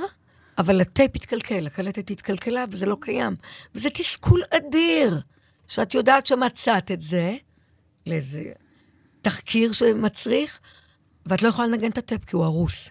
אבל 0.57 0.81
הטייפ 0.81 1.15
התקלקל, 1.15 1.67
הקלטת 1.67 2.11
התקלקלה, 2.11 2.65
וזה 2.71 2.85
לא 2.85 2.97
קיים. 2.99 3.35
וזה 3.75 3.89
תסכול 3.89 4.41
אדיר, 4.49 5.21
שאת 5.67 5.93
יודעת 5.93 6.27
שמצאת 6.27 6.91
את 6.91 7.01
זה 7.01 7.35
לאיזה 8.07 8.43
תחקיר 9.21 9.71
שמצריך, 9.71 10.59
ואת 11.25 11.43
לא 11.43 11.47
יכולה 11.47 11.67
לנגן 11.67 11.89
את 11.89 11.97
הטייפ 11.97 12.25
כי 12.25 12.35
הוא 12.35 12.43
הרוס. 12.43 12.89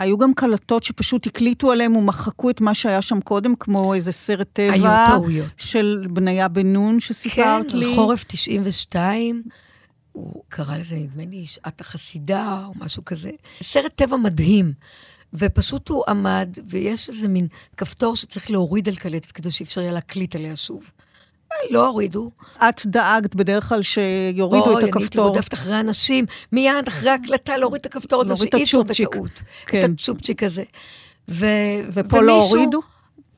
היו 0.00 0.18
גם 0.18 0.34
קלטות 0.34 0.84
שפשוט 0.84 1.26
הקליטו 1.26 1.72
עליהם 1.72 1.96
ומחקו 1.96 2.50
את 2.50 2.60
מה 2.60 2.74
שהיה 2.74 3.02
שם 3.02 3.20
קודם, 3.20 3.54
כמו 3.56 3.94
איזה 3.94 4.12
סרט 4.12 4.48
טבע. 4.52 4.72
היו 4.72 5.06
טעויות. 5.06 5.46
של 5.56 6.06
בניה 6.10 6.48
בן 6.48 6.72
נון 6.72 7.00
שסיפרת 7.00 7.70
כן, 7.70 7.78
לי. 7.78 7.86
כן, 7.86 7.94
חורף 7.94 8.24
92. 8.26 9.42
הוא 10.12 10.42
קרא 10.48 10.76
לזה, 10.76 10.96
נדמה 10.96 11.24
לי, 11.24 11.46
שעת 11.46 11.80
החסידה 11.80 12.64
או 12.66 12.72
משהו 12.84 13.04
כזה. 13.04 13.30
סרט 13.62 13.92
טבע 13.94 14.16
מדהים. 14.16 14.72
ופשוט 15.34 15.88
הוא 15.88 16.04
עמד, 16.08 16.58
ויש 16.68 17.08
איזה 17.08 17.28
מין 17.28 17.46
כפתור 17.76 18.16
שצריך 18.16 18.50
להוריד 18.50 18.88
על 18.88 18.94
קלטת 18.94 19.30
כדי 19.32 19.50
שאפשר 19.50 19.80
יהיה 19.80 19.92
להקליט 19.92 20.36
עליה 20.36 20.56
שוב. 20.56 20.90
לא 21.70 21.88
הורידו. 21.88 22.30
את 22.68 22.80
דאגת 22.86 23.34
בדרך 23.34 23.68
כלל 23.68 23.82
שיורידו 23.82 24.78
את 24.78 24.84
הכפתור. 24.84 24.84
אוי, 24.84 24.92
אני 24.92 25.04
הייתי 25.04 25.18
רודפת 25.18 25.54
אחרי 25.54 25.80
אנשים, 25.80 26.24
מיד 26.52 26.88
אחרי 26.88 27.10
ההקלטה 27.10 27.56
להוריד 27.56 27.80
את 27.80 27.86
הכפתור 27.86 28.22
הזה, 28.22 28.36
שאי 28.36 28.62
אפשר 28.62 28.82
בטעות. 28.82 29.42
כן. 29.66 29.84
את 29.84 29.90
הצ'ופצ'יק 29.90 30.42
הזה. 30.42 30.62
ו... 31.28 31.46
ופה 31.92 32.20
לא 32.20 32.42
הורידו? 32.42 32.80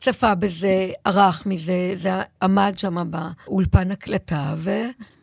צפה 0.01 0.35
בזה, 0.35 0.91
ערך 1.05 1.47
מזה, 1.47 1.91
זה 1.95 2.13
עמד 2.43 2.75
שם 2.77 3.11
באולפן 3.11 3.91
הקלטה, 3.91 4.55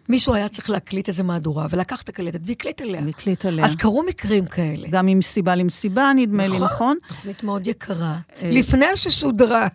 ומישהו 0.09 0.33
היה 0.33 0.49
צריך 0.49 0.69
להקליט 0.69 1.07
איזה 1.07 1.23
מהדורה, 1.23 1.67
ולקח 1.69 2.01
את 2.01 2.09
הקלטת 2.09 2.39
והקליט 2.45 2.81
עליה. 2.81 3.01
והקליט 3.05 3.45
עליה. 3.45 3.65
אז 3.65 3.75
קרו 3.75 4.03
מקרים 4.03 4.45
כאלה. 4.45 4.87
גם 4.91 5.07
עם 5.07 5.21
סיבה 5.21 5.55
למסיבה, 5.55 6.11
נדמה 6.15 6.47
לי, 6.47 6.55
נכון? 6.55 6.65
נכון, 6.65 6.97
תוכנית 7.07 7.43
מאוד 7.43 7.67
יקרה. 7.67 8.17
לפני 8.41 8.85
ששודרה. 8.95 9.67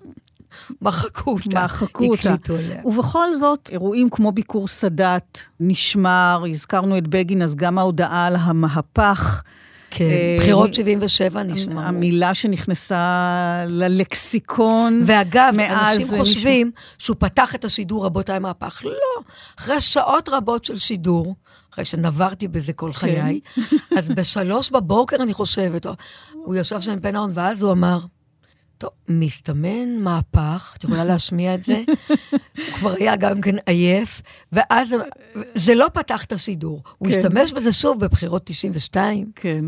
מחקו 0.82 1.30
אותה. 1.32 1.64
מחקו 1.64 2.05
אותה. 2.05 2.32
הקליטו 2.32 2.55
עליה. 2.55 2.80
ובכל 2.84 3.34
זאת, 3.34 3.68
אירועים 3.72 4.11
כמו 4.11 4.32
ביקור 4.32 4.68
סאדאת 4.68 5.38
נשמר, 5.61 6.44
הזכרנו 6.50 6.98
את 6.98 7.09
בגין, 7.09 7.42
אז 7.42 7.55
גם 7.55 7.78
ההודעה 7.78 8.26
על 8.26 8.36
המהפך. 8.36 9.42
כן, 9.90 10.09
בחירות 10.38 10.74
77 10.74 11.42
נשמרו. 11.42 11.80
המילה 11.80 12.34
שנכנסה 12.34 13.64
ללקסיקון. 13.66 15.02
ואגב, 15.07 15.55
אנשים 15.70 16.07
חושבים 16.18 16.70
שהוא 16.98 17.16
פתח 17.18 17.55
את 17.55 17.64
השידור, 17.64 18.07
רבותיי, 18.07 18.38
מהפך. 18.38 18.80
לא. 18.84 18.92
אחרי 19.59 19.80
שעות 19.80 20.28
רבות 20.28 20.64
של 20.64 20.78
שידור, 20.78 21.34
אחרי 21.72 21.84
שנברתי 21.84 22.48
בזה 22.48 22.72
כל 22.72 22.92
חיי, 22.92 23.40
אז 23.98 24.09
בשלוש 24.09 24.70
בבוקר, 24.70 25.16
אני 25.16 25.32
חושבת, 25.32 25.86
הוא 26.32 26.55
ישב 26.55 26.80
שם 26.80 26.92
עם 26.92 27.00
פן 27.00 27.16
ההון, 27.16 27.30
ואז 27.34 27.62
הוא 27.62 27.72
אמר, 27.72 27.98
טוב, 28.79 28.91
מסתמן 29.09 29.97
מהפך, 29.99 30.75
את 30.79 30.85
יכולה 30.85 31.05
להשמיע 31.05 31.55
את 31.55 31.64
זה. 31.64 31.83
הוא 32.39 32.75
כבר 32.75 32.93
היה 32.93 33.16
גם 33.16 33.41
כן 33.41 33.57
עייף, 33.66 34.22
ואז 34.53 34.95
זה 35.55 35.75
לא 35.75 35.87
פתח 35.93 36.25
את 36.25 36.33
השידור. 36.33 36.83
הוא 36.99 37.09
כן. 37.09 37.18
השתמש 37.18 37.53
בזה 37.53 37.72
שוב 37.72 38.01
בבחירות 38.01 38.43
92. 38.45 39.31
כן. 39.35 39.64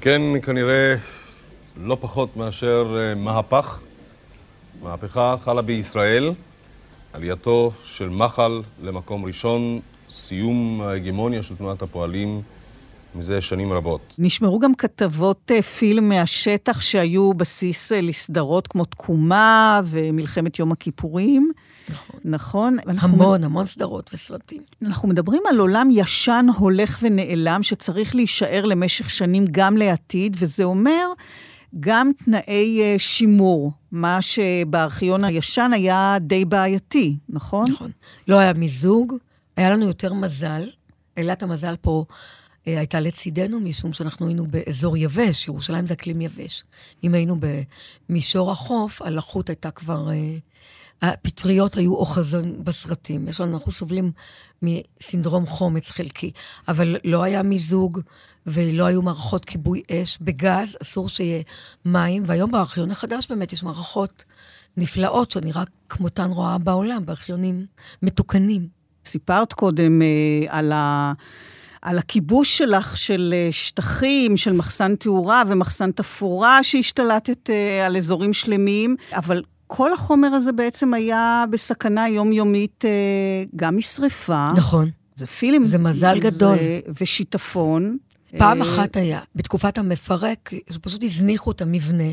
כן, 0.00 0.22
כנראה 0.42 0.94
לא 1.76 1.96
פחות 2.00 2.36
מאשר 2.36 2.96
אה, 2.98 3.14
מהפך. 3.14 3.80
מהפכה 4.82 5.36
חלה 5.40 5.62
בישראל, 5.62 6.32
עלייתו 7.12 7.72
של 7.84 8.08
מחל 8.08 8.62
למקום 8.82 9.24
ראשון, 9.24 9.80
סיום 10.10 10.80
ההגמוניה 10.80 11.42
של 11.42 11.56
תנועת 11.56 11.82
הפועלים 11.82 12.42
מזה 13.14 13.40
שנים 13.40 13.72
רבות. 13.72 14.14
נשמרו 14.18 14.58
גם 14.58 14.74
כתבות 14.74 15.50
אה, 15.54 15.62
פילם 15.62 16.08
מהשטח 16.08 16.80
שהיו 16.80 17.34
בסיס 17.34 17.92
אה, 17.92 18.00
לסדרות 18.00 18.66
כמו 18.66 18.84
תקומה 18.84 19.80
ומלחמת 19.84 20.58
יום 20.58 20.72
הכיפורים. 20.72 21.52
נכון. 21.88 22.20
נכון? 22.24 22.76
המון, 22.86 23.44
המון 23.44 23.66
סדרות 23.66 24.10
וסרטים. 24.14 24.62
אנחנו 24.82 25.08
מדברים 25.08 25.42
על 25.48 25.58
עולם 25.58 25.88
ישן, 25.92 26.46
הולך 26.56 26.98
ונעלם, 27.02 27.62
שצריך 27.62 28.14
להישאר 28.14 28.64
למשך 28.64 29.10
שנים 29.10 29.44
גם 29.50 29.76
לעתיד, 29.76 30.36
וזה 30.40 30.64
אומר 30.64 31.06
גם 31.80 32.10
תנאי 32.24 32.80
אה, 32.82 32.94
שימור, 32.98 33.72
מה 33.92 34.22
שבארכיון 34.22 35.24
הישן 35.24 35.70
היה 35.74 36.16
די 36.20 36.44
בעייתי, 36.44 37.16
נכון? 37.28 37.64
נכון. 37.70 37.90
לא 38.28 38.38
היה 38.38 38.52
מיזוג, 38.52 39.14
היה 39.56 39.70
לנו 39.70 39.86
יותר 39.86 40.12
מזל. 40.12 40.62
אלת 41.18 41.42
המזל 41.42 41.74
פה 41.80 42.04
הייתה 42.76 43.00
לצידנו, 43.00 43.60
משום 43.60 43.92
שאנחנו 43.92 44.26
היינו 44.26 44.46
באזור 44.46 44.96
יבש, 44.96 45.48
ירושלים 45.48 45.86
זה 45.86 45.94
אקלים 45.94 46.20
יבש. 46.20 46.64
אם 47.04 47.14
היינו 47.14 47.36
במישור 48.08 48.50
החוף, 48.50 49.02
הלחות 49.02 49.48
הייתה 49.48 49.70
כבר... 49.70 50.10
אה, 50.10 50.36
הפטריות 51.02 51.76
היו 51.76 51.94
אוחזון 51.94 52.64
בסרטים. 52.64 53.28
יש 53.28 53.40
לנו, 53.40 53.54
אנחנו 53.54 53.72
סובלים 53.72 54.12
מסינדרום 54.62 55.46
חומץ 55.46 55.90
חלקי, 55.90 56.30
אבל 56.68 56.96
לא 57.04 57.22
היה 57.22 57.42
מיזוג 57.42 58.00
ולא 58.46 58.86
היו 58.86 59.02
מערכות 59.02 59.44
כיבוי 59.44 59.82
אש. 59.90 60.18
בגז 60.20 60.76
אסור 60.82 61.08
שיהיה 61.08 61.42
מים, 61.84 62.22
והיום 62.26 62.50
בארכיון 62.50 62.90
החדש 62.90 63.26
באמת 63.28 63.52
יש 63.52 63.62
מערכות 63.62 64.24
נפלאות 64.76 65.30
שאני 65.30 65.52
רק 65.52 65.68
כמותן 65.88 66.30
רואה 66.30 66.58
בעולם, 66.58 67.06
בארכיונים 67.06 67.66
מתוקנים. 68.02 68.68
סיפרת 69.04 69.52
קודם 69.52 70.02
אה, 70.02 70.06
על 70.48 70.72
ה... 70.72 71.12
על 71.82 71.98
הכיבוש 71.98 72.58
שלך 72.58 72.96
של 72.96 73.34
אה, 73.36 73.48
שטחים, 73.52 74.36
של 74.36 74.52
מחסן 74.52 74.96
תאורה 74.96 75.42
ומחסן 75.46 75.90
תפאורה 75.90 76.62
שהשתלטת 76.62 77.50
אה, 77.50 77.86
על 77.86 77.96
אזורים 77.96 78.32
שלמים, 78.32 78.96
אבל 79.12 79.42
כל 79.66 79.92
החומר 79.92 80.28
הזה 80.28 80.52
בעצם 80.52 80.94
היה 80.94 81.44
בסכנה 81.50 82.08
יומיומית 82.08 82.84
אה, 82.84 82.90
גם 83.56 83.76
משרפה. 83.76 84.48
נכון. 84.56 84.90
זה 85.14 85.26
פילים. 85.26 85.66
זה 85.66 85.78
מזל 85.78 86.18
גדול. 86.20 86.58
ושיטפון. 87.00 87.96
פעם 88.38 88.60
אחת 88.62 88.96
היה, 88.96 89.20
בתקופת 89.34 89.78
המפרק, 89.78 90.52
פשוט 90.82 91.04
הזניחו 91.04 91.50
את 91.50 91.62
המבנה, 91.62 92.12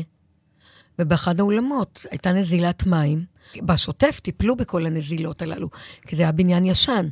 ובאחד 0.98 1.40
האולמות 1.40 2.06
הייתה 2.10 2.32
נזילת 2.32 2.86
מים. 2.86 3.35
בשוטף 3.62 4.20
טיפלו 4.20 4.56
בכל 4.56 4.86
הנזילות 4.86 5.42
הללו, 5.42 5.68
כי 6.06 6.16
זה 6.16 6.22
היה 6.22 6.32
בניין 6.32 6.64
ישן, 6.64 7.08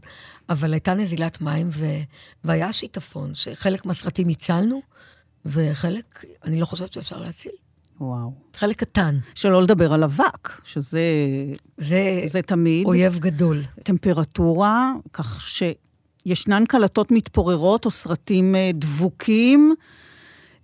אבל 0.48 0.72
הייתה 0.72 0.94
נזילת 0.94 1.40
מים 1.40 1.68
ו... 1.70 1.86
והיה 2.44 2.72
שיטפון, 2.72 3.34
שחלק 3.34 3.86
מהסרטים 3.86 4.28
הצלנו, 4.28 4.80
וחלק, 5.46 6.24
אני 6.44 6.60
לא 6.60 6.66
חושבת 6.66 6.92
שאפשר 6.92 7.16
להציל. 7.16 7.52
וואו. 8.00 8.32
חלק 8.56 8.76
קטן. 8.76 9.18
שלא 9.34 9.62
לדבר 9.62 9.92
על 9.92 10.04
אבק, 10.04 10.60
שזה 10.64 11.02
זה, 11.76 12.22
זה 12.24 12.42
תמיד. 12.42 12.86
אויב 12.86 13.18
גדול. 13.18 13.62
טמפרטורה, 13.82 14.92
כך 15.12 15.46
שישנן 16.26 16.64
קלטות 16.68 17.10
מתפוררות 17.10 17.84
או 17.84 17.90
סרטים 17.90 18.54
אה, 18.54 18.70
דבוקים. 18.74 19.74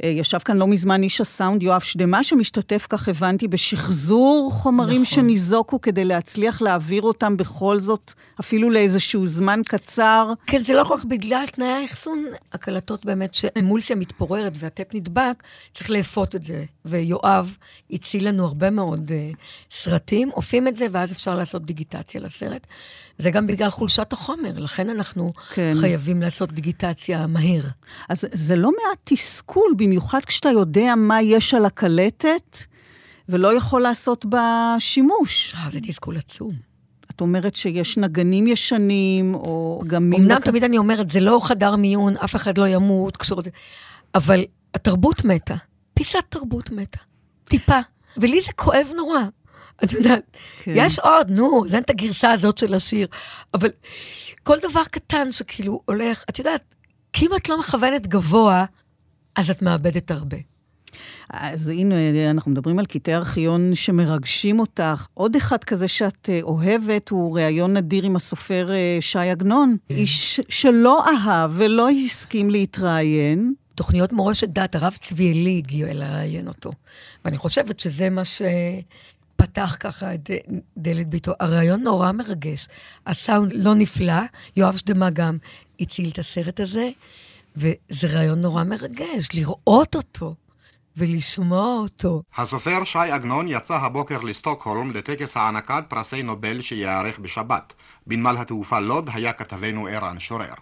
אה, 0.05 0.09
ישב 0.09 0.39
כאן 0.39 0.57
לא 0.57 0.67
מזמן 0.67 1.03
איש 1.03 1.21
הסאונד 1.21 1.63
יואב 1.63 1.81
שדמה, 1.81 2.25
שמשתתף, 2.25 2.87
כך 2.89 3.09
הבנתי, 3.09 3.49
בשחזור 3.49 4.51
חומרים 4.53 5.03
נכון. 5.03 5.15
שניזוקו 5.15 5.81
כדי 5.81 6.05
להצליח 6.05 6.63
להעביר 6.63 7.03
אותם 7.03 7.37
בכל 7.37 7.81
זאת, 7.81 8.13
אפילו 8.41 8.71
לאיזשהו 8.71 9.27
זמן 9.27 9.61
קצר. 9.67 10.33
כן, 10.47 10.63
זה 10.63 10.75
לא 10.75 10.85
כל 10.85 10.97
כך 10.97 11.05
בגלל 11.05 11.45
תנאי 11.47 11.67
האחסון, 11.67 12.25
הקלטות 12.53 13.05
באמת 13.05 13.35
שאמולסיה 13.35 13.97
מתפוררת 13.97 14.53
והטפ 14.57 14.95
נדבק, 14.95 15.43
צריך 15.73 15.91
לאפות 15.91 16.35
את 16.35 16.45
זה. 16.45 16.65
ויואב 16.85 17.57
הציל 17.91 18.29
לנו 18.29 18.45
הרבה 18.45 18.71
מאוד 18.71 19.09
uh, 19.09 19.37
סרטים, 19.71 20.31
אופים 20.31 20.69
את 20.69 20.77
זה, 20.77 20.87
ואז 20.91 21.13
אפשר 21.13 21.35
לעשות 21.35 21.67
דיגיטציה 21.67 22.21
לסרט. 22.21 22.67
זה 23.19 23.31
גם 23.31 23.47
בגלל 23.47 23.71
חולשת 23.71 24.13
החומר, 24.13 24.53
לכן 24.59 24.91
אנחנו 24.91 25.33
כן. 25.55 25.73
חייבים 25.81 26.23
לעשות 26.23 26.53
דיגיטציה 26.53 27.27
מהיר. 27.27 27.65
אז 28.09 28.25
זה 28.33 28.57
לא 28.57 28.71
מעט 28.71 28.99
תסכול, 29.05 29.75
במיוחד 29.91 30.25
כשאתה 30.25 30.49
יודע 30.49 30.95
מה 30.97 31.23
יש 31.23 31.55
על 31.55 31.65
הקלטת, 31.65 32.59
ולא 33.29 33.57
יכול 33.57 33.83
לעשות 33.83 34.25
בה 34.25 34.77
שימוש. 34.79 35.55
אה, 35.55 35.71
זה 35.73 35.81
תסכול 35.81 36.17
עצום. 36.17 36.53
את 37.11 37.21
אומרת 37.21 37.57
שיש 37.57 37.99
נגנים 37.99 38.47
ישנים, 38.47 39.35
או 39.35 39.83
גם... 39.87 40.13
אמנם 40.17 40.33
נג... 40.33 40.39
תמיד 40.39 40.65
אני 40.65 40.79
אומרת, 40.79 41.11
זה 41.11 41.21
לא 41.21 41.41
חדר 41.43 41.77
מיון, 41.77 42.17
אף 42.17 42.37
אחד 42.37 42.59
לא 42.59 42.69
ימות, 42.69 43.17
קשור... 43.17 43.43
אבל 44.15 44.45
התרבות 44.75 45.25
מתה. 45.25 45.55
פיסת 45.95 46.25
תרבות 46.29 46.71
מתה. 46.71 46.99
טיפה. 47.45 47.79
ולי 48.17 48.41
זה 48.41 48.53
כואב 48.53 48.87
נורא. 48.97 49.21
את 49.85 49.93
יודעת, 49.93 50.37
כן. 50.63 50.73
יש 50.75 50.99
עוד, 50.99 51.31
נו, 51.31 51.65
זה 51.69 51.79
את 51.79 51.91
הגרסה 51.91 52.33
הזאת 52.33 52.59
של 52.59 52.75
השיר, 52.75 53.07
אבל 53.55 53.69
כל 54.43 54.57
דבר 54.63 54.85
קטן 54.85 55.33
שכאילו 55.33 55.81
הולך, 55.85 56.25
את 56.31 56.39
יודעת, 56.39 56.75
כי 57.13 57.27
אם 57.27 57.31
את 57.37 57.49
לא 57.49 57.59
מכוונת 57.59 58.07
גבוה, 58.07 58.65
אז 59.37 59.51
את 59.51 59.63
מאבדת 59.63 60.11
הרבה. 60.11 60.37
אז 61.31 61.69
הנה, 61.69 62.31
אנחנו 62.31 62.51
מדברים 62.51 62.79
על 62.79 62.87
קטעי 62.87 63.15
ארכיון 63.15 63.75
שמרגשים 63.75 64.61
אותך. 64.61 65.07
עוד 65.15 65.37
אחד 65.37 65.65
כזה 65.65 65.89
שאת 65.89 66.29
אה, 66.29 66.39
אוהבת 66.43 67.09
הוא 67.09 67.39
ראיון 67.39 67.77
נדיר 67.77 68.05
עם 68.05 68.17
הסופר 68.17 68.71
אה, 68.73 68.99
ש"י 69.01 69.19
עגנון. 69.19 69.77
כן. 69.89 69.95
איש 69.95 70.41
שלא 70.49 71.05
אהב 71.07 71.51
ולא 71.55 71.89
הסכים 71.91 72.51
להתראיין. 72.51 73.55
תוכניות 73.75 74.13
מורשת 74.13 74.49
דת, 74.49 74.75
הרב 74.75 74.97
צבי 75.01 75.33
אלי 75.33 75.57
הגיע 75.57 75.95
לראיין 75.95 76.49
אותו. 76.49 76.73
ואני 77.25 77.37
חושבת 77.37 77.81
שזה 77.81 78.11
מה 78.11 78.25
ש... 78.25 78.43
פתח 79.37 79.77
ככה 79.81 80.15
את 80.15 80.31
דלת 80.77 81.09
ביתו. 81.09 81.33
הרעיון 81.41 81.83
נורא 81.83 82.13
מרגש. 82.13 82.69
הסאונד 83.07 83.53
לא 83.53 83.75
נפלא, 83.75 84.23
יואב 84.57 84.77
שדמה 84.77 85.11
גם 85.11 85.37
הציל 85.81 86.09
את 86.09 86.19
הסרט 86.19 86.61
הזה, 86.61 86.91
וזה 87.61 88.09
רעיון 88.15 88.41
נורא 88.41 88.65
מרגש, 88.65 89.29
לראות 89.35 89.95
אותו. 89.95 90.35
ולשמוע 90.97 91.79
אותו. 91.83 92.23
הסופר 92.37 92.85
שי 92.85 92.99
עגנון 92.99 93.49
יצא 93.49 93.75
הבוקר 93.75 94.19
לסטוקהולם 94.21 94.91
לטקס 94.91 95.37
הענקת 95.37 95.85
פרסי 95.89 96.23
נובל 96.23 96.61
שייערך 96.61 97.19
בשבת. 97.19 97.73
בנמל 98.07 98.37
התעופה 98.39 98.81
לוד 98.81 99.11
היה 99.15 99.33
כתבנו 99.33 99.87
ערן 99.87 100.19
שורר. 100.19 100.55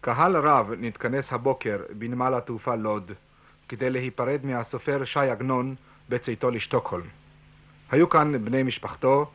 קהל 0.00 0.36
רב 0.36 0.70
נתכנס 0.78 1.32
הבוקר 1.32 1.78
בנמל 1.90 2.34
התעופה 2.34 2.74
לוד 2.74 3.12
כדי 3.68 3.90
להיפרד 3.90 4.40
מהסופר 4.44 5.04
שי 5.04 5.18
עגנון 5.20 5.74
בצאתו 6.08 6.50
לשטוקהולם. 6.50 7.06
היו 7.90 8.08
כאן 8.08 8.44
בני 8.44 8.62
משפחתו, 8.62 9.26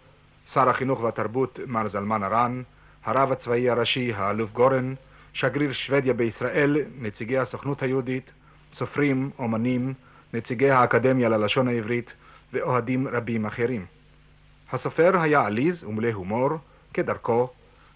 שר 0.53 0.69
החינוך 0.69 0.99
והתרבות 0.99 1.59
מר 1.67 1.87
זלמן 1.87 2.23
ארן, 2.23 2.61
הרב 3.03 3.31
הצבאי 3.31 3.69
הראשי 3.69 4.13
האלוף 4.13 4.51
גורן, 4.51 4.93
שגריר 5.33 5.71
שוודיה 5.71 6.13
בישראל, 6.13 6.77
נציגי 7.01 7.37
הסוכנות 7.37 7.83
היהודית, 7.83 8.31
סופרים, 8.73 9.29
אומנים, 9.39 9.93
נציגי 10.33 10.69
האקדמיה 10.69 11.29
ללשון 11.29 11.67
העברית 11.67 12.13
ואוהדים 12.53 13.07
רבים 13.07 13.45
אחרים. 13.45 13.85
הסופר 14.71 15.21
היה 15.21 15.41
עליז 15.41 15.83
ומלא 15.83 16.11
הומור, 16.13 16.49
כדרכו, 16.93 17.49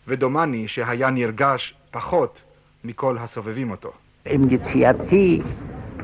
ודומני 0.07 0.67
שהיה 0.67 1.09
נרגש 1.09 1.73
פחות 1.91 2.41
מכל 2.83 3.17
הסובבים 3.17 3.71
אותו. 3.71 3.91
עם 4.25 4.47
יציאתי 4.49 5.41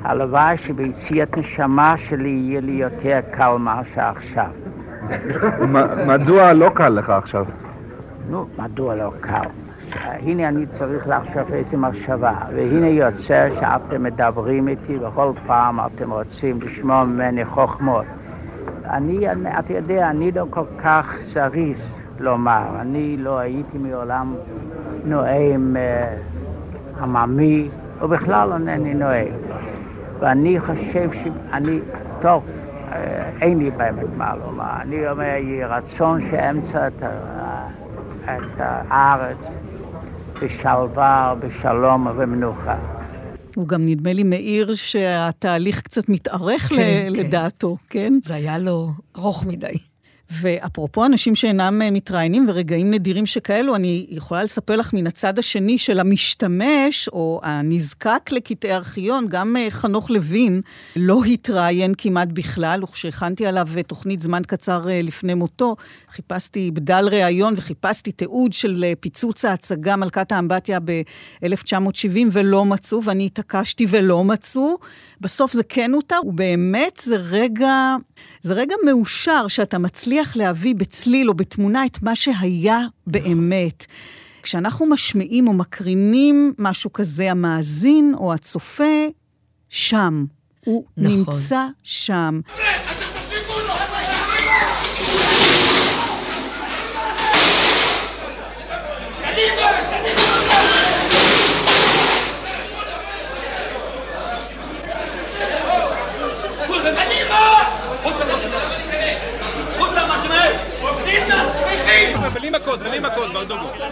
הלוואי 0.03 0.57
שביציאת 0.57 1.37
נשמה 1.37 1.95
שלי 2.09 2.29
יהיה 2.29 2.61
לי 2.61 2.71
יותר 2.71 3.19
קל 3.31 3.57
מה 3.67 3.81
שעכשיו. 3.95 4.51
מדוע 6.07 6.53
לא 6.53 6.71
קל 6.75 6.89
לך 6.89 7.09
עכשיו? 7.09 7.45
נו, 8.29 8.47
מדוע 8.57 8.95
לא 8.95 9.11
קל? 9.21 9.49
הנה 9.95 10.47
אני 10.47 10.65
צריך 10.77 11.07
לחשוב 11.07 11.53
איזה 11.53 11.77
מחשבה, 11.77 12.33
והנה 12.55 12.87
יוצא 12.87 13.49
שאתם 13.59 14.03
מדברים 14.03 14.67
איתי 14.67 14.97
וכל 14.97 15.31
פעם 15.47 15.79
אתם 15.79 16.11
רוצים 16.11 16.59
לשמוע 16.61 17.03
ממני 17.03 17.45
חוכמות. 17.45 18.05
אני, 18.89 19.27
אתה 19.59 19.73
יודע, 19.73 20.09
אני 20.09 20.31
לא 20.31 20.45
כל 20.49 20.65
כך 20.83 21.13
זריז 21.33 21.77
לומר, 22.19 22.63
אני 22.79 23.17
לא 23.17 23.39
הייתי 23.39 23.77
מעולם 23.77 24.35
נואם 25.05 25.77
אה, 25.77 26.15
עממי, 27.01 27.69
ובכלל 28.01 28.51
אינני 28.53 28.93
נואם. 28.93 29.33
ואני 30.19 30.59
חושב 30.59 31.09
שאני, 31.23 31.79
טוב, 32.21 32.43
אה, 32.91 33.29
אין 33.41 33.57
לי 33.57 33.71
באמת 33.71 34.07
מה 34.17 34.33
לומר. 34.45 34.81
אני 34.81 35.09
אומר, 35.09 35.23
יהי 35.23 35.63
רצון 35.63 36.21
שאמצע 36.31 36.87
את, 36.87 37.03
את 38.25 38.59
הארץ 38.59 39.37
בשלווה, 40.41 41.35
בשלום 41.39 42.07
ובמנוחה. 42.07 42.75
הוא 43.55 43.67
גם 43.67 43.85
נדמה 43.85 44.13
לי 44.13 44.23
מעיר 44.23 44.73
שהתהליך 44.73 45.81
קצת 45.81 46.09
מתארך 46.09 46.61
כן, 46.61 46.75
כן. 46.75 47.13
לדעתו, 47.13 47.77
כן? 47.89 48.13
זה 48.25 48.33
היה 48.33 48.57
לו 48.57 48.89
ארוך 49.17 49.45
מדי. 49.45 49.73
ואפרופו 50.31 51.05
אנשים 51.05 51.35
שאינם 51.35 51.81
אה, 51.81 51.91
מתראיינים 51.91 52.45
ורגעים 52.49 52.91
נדירים 52.91 53.25
שכאלו, 53.25 53.75
אני 53.75 54.05
יכולה 54.09 54.43
לספר 54.43 54.75
לך 54.75 54.93
מן 54.93 55.07
הצד 55.07 55.39
השני 55.39 55.77
של 55.77 55.99
המשתמש, 55.99 57.07
או 57.07 57.39
הנזקק 57.43 58.29
לקטעי 58.31 58.73
ארכיון, 58.73 59.25
גם 59.27 59.57
אה, 59.57 59.67
חנוך 59.69 60.09
לוין 60.09 60.61
לא 60.95 61.23
התראיין 61.23 61.93
כמעט 61.97 62.27
בכלל, 62.33 62.83
וכשהכנתי 62.83 63.45
עליו 63.45 63.67
אה, 63.77 63.83
תוכנית 63.83 64.21
זמן 64.21 64.41
קצר 64.47 64.87
לפני 65.03 65.33
מותו, 65.33 65.75
חיפשתי 66.09 66.71
בדל 66.71 67.07
ראיון 67.11 67.53
וחיפשתי 67.57 68.11
תיעוד 68.11 68.53
של 68.53 68.85
פיצוץ 68.99 69.45
ההצגה 69.45 69.95
מלכת 69.95 70.31
האמבטיה 70.31 70.79
ב-1970 70.85 72.27
ולא 72.31 72.65
מצאו, 72.65 73.03
ואני 73.03 73.25
התעקשתי 73.25 73.85
ולא 73.89 74.23
מצאו. 74.23 74.77
בסוף 75.21 75.53
זה 75.53 75.63
כן 75.63 75.93
הותר, 75.93 76.19
ובאמת 76.25 77.01
זה 77.03 77.15
רגע, 77.15 77.95
זה 78.41 78.53
רגע 78.53 78.75
מאושר 78.85 79.47
שאתה 79.47 79.77
מצליח 79.77 80.35
להביא 80.35 80.75
בצליל 80.75 81.29
או 81.29 81.33
בתמונה 81.33 81.85
את 81.85 82.01
מה 82.01 82.15
שהיה 82.15 82.79
באמת. 83.07 83.85
כשאנחנו 84.43 84.85
משמיעים 84.85 85.47
או 85.47 85.53
מקרינים 85.53 86.53
משהו 86.57 86.93
כזה, 86.93 87.31
המאזין 87.31 88.13
או 88.17 88.33
הצופה, 88.33 89.07
שם. 89.69 90.25
הוא 90.65 90.85
נכון. 90.97 91.17
נמצא 91.17 91.65
שם. 91.83 92.41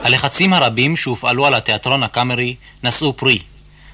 הלחצים 0.04 0.54
הרבים 0.54 0.96
שהופעלו 0.96 1.46
על 1.46 1.54
התיאטרון 1.54 2.04
הקאמרי 2.04 2.56
נשאו 2.84 3.14
פרי. 3.14 3.40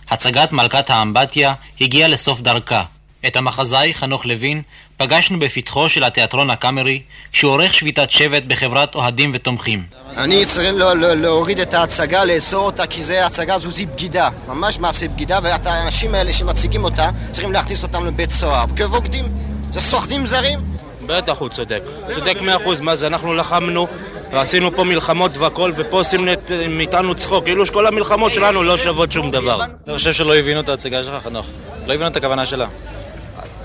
הצגת 0.09 0.51
מלכת 0.51 0.89
האמבטיה 0.89 1.53
הגיעה 1.81 2.07
לסוף 2.07 2.41
דרכה. 2.41 2.83
את 3.27 3.35
המחזאי 3.35 3.93
חנוך 3.93 4.25
לוין 4.25 4.61
פגשנו 4.97 5.39
בפתחו 5.39 5.89
של 5.89 6.03
התיאטרון 6.03 6.49
הקאמרי 6.49 7.01
כשהוא 7.31 7.51
עורך 7.51 7.73
שביתת 7.73 8.11
שבט 8.11 8.43
בחברת 8.43 8.95
אוהדים 8.95 9.31
ותומכים. 9.33 9.83
אני 10.17 10.45
צריך 10.45 10.73
לא, 10.75 10.93
לא, 10.93 11.13
להוריד 11.13 11.59
את 11.59 11.73
ההצגה, 11.73 12.25
לאסור 12.25 12.65
אותה, 12.65 12.87
כי 12.87 13.01
זה 13.01 13.25
הצגה 13.25 13.59
זו 13.59 13.71
זו 13.71 13.83
בגידה. 13.93 14.29
ממש 14.47 14.79
מעשה 14.79 15.07
בגידה, 15.07 15.39
והאנשים 15.43 16.15
האלה 16.15 16.33
שמציגים 16.33 16.83
אותה, 16.83 17.09
צריכים 17.31 17.53
להכניס 17.53 17.83
אותם 17.83 18.05
לבית 18.05 18.31
סוהר. 18.31 18.65
כבוגדים. 18.75 19.44
זה 19.75 19.81
סוחדים 19.81 20.25
זרים. 20.25 20.59
בטח 21.05 21.37
הוא 21.37 21.49
צודק. 21.49 21.81
צודק 22.15 22.37
מאה 22.41 22.55
אחוז. 22.55 22.81
מה 22.81 22.95
זה, 22.95 23.07
אנחנו 23.07 23.33
לחמנו 23.33 23.87
ועשינו 24.31 24.75
פה 24.75 24.83
מלחמות 24.83 25.37
והכל, 25.37 25.71
ופה 25.75 25.97
עושים 25.97 26.27
מאיתנו 26.69 27.15
צחוק, 27.15 27.43
כאילו 27.43 27.65
שכל 27.65 27.87
המלחמות 27.87 28.33
שלנו 28.33 28.63
לא 28.63 28.77
שוות 28.77 29.11
שום 29.11 29.31
דבר. 29.31 29.61
אני 29.87 29.97
חושב 29.97 30.13
שלא 30.13 30.35
הבינו 30.35 30.59
את 30.59 30.69
ההצגה 30.69 31.03
שלך, 31.03 31.23
חנוך. 31.23 31.45
לא 31.87 31.93
הבינו 31.93 32.07
את 32.07 32.15
הכוונה 32.15 32.45
שלה. 32.45 32.67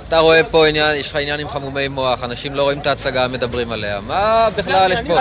אתה 0.08 0.18
רואה 0.18 0.44
פה 0.44 0.66
עניין, 0.66 0.94
יש 0.94 1.10
לך 1.10 1.16
עניין 1.16 1.40
עם 1.40 1.48
חמומי 1.48 1.88
מוח, 1.88 2.24
אנשים 2.24 2.54
לא 2.54 2.62
רואים 2.62 2.78
את 2.78 2.86
ההצגה, 2.86 3.28
מדברים 3.28 3.72
עליה. 3.72 4.00
מה 4.06 4.48
בכלל 4.56 4.92
יש 4.92 4.98
פה? 5.06 5.20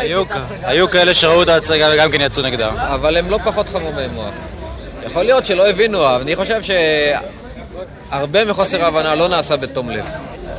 היו 0.63 0.89
כאלה 0.89 1.13
שראו 1.13 1.43
את 1.43 1.49
ההצגה 1.49 1.89
וגם 1.93 2.11
כן 2.11 2.21
יצאו 2.21 2.43
נגדה. 2.43 2.69
אבל 2.95 3.17
הם 3.17 3.29
לא 3.29 3.39
פחות 3.45 3.69
חמומי 3.69 4.07
מוח. 4.13 4.33
יכול 5.05 5.23
להיות 5.23 5.45
שלא 5.45 5.69
הבינו, 5.69 6.05
אבל 6.05 6.21
אני 6.21 6.35
חושב 6.35 6.61
שהרבה 8.11 8.45
מחוסר 8.45 8.83
ההבנה 8.83 9.15
לא 9.15 9.27
נעשה 9.27 9.57
בתום 9.57 9.89
לב. 9.89 10.05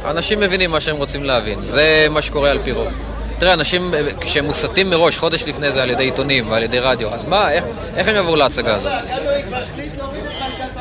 אנשים 0.05 0.41
מבינים 0.41 0.71
מה 0.71 0.81
שהם 0.81 0.97
רוצים 0.97 1.25
להבין, 1.25 1.59
זה 1.63 2.07
מה 2.11 2.23
שקורה 2.23 2.51
על 2.51 2.59
פי 2.65 2.73
רוב. 2.73 2.89
תראה, 3.39 3.53
אנשים, 3.53 3.95
כשהם 4.21 4.45
מוסתים 4.45 4.91
מראש, 4.91 5.19
חודש 5.19 5.45
לפני 5.47 5.73
זה 5.73 5.83
על 5.83 5.91
ידי 5.91 6.05
עיתונים 6.05 6.51
ועל 6.51 6.63
ידי 6.63 6.79
רדיו, 6.79 7.15
אז 7.15 7.25
מה, 7.25 7.53
איך, 7.53 7.65
איך 7.97 8.09
הם 8.09 8.17
יבואו 8.17 8.37
להצגה 8.37 8.75
הזאת? 8.75 8.93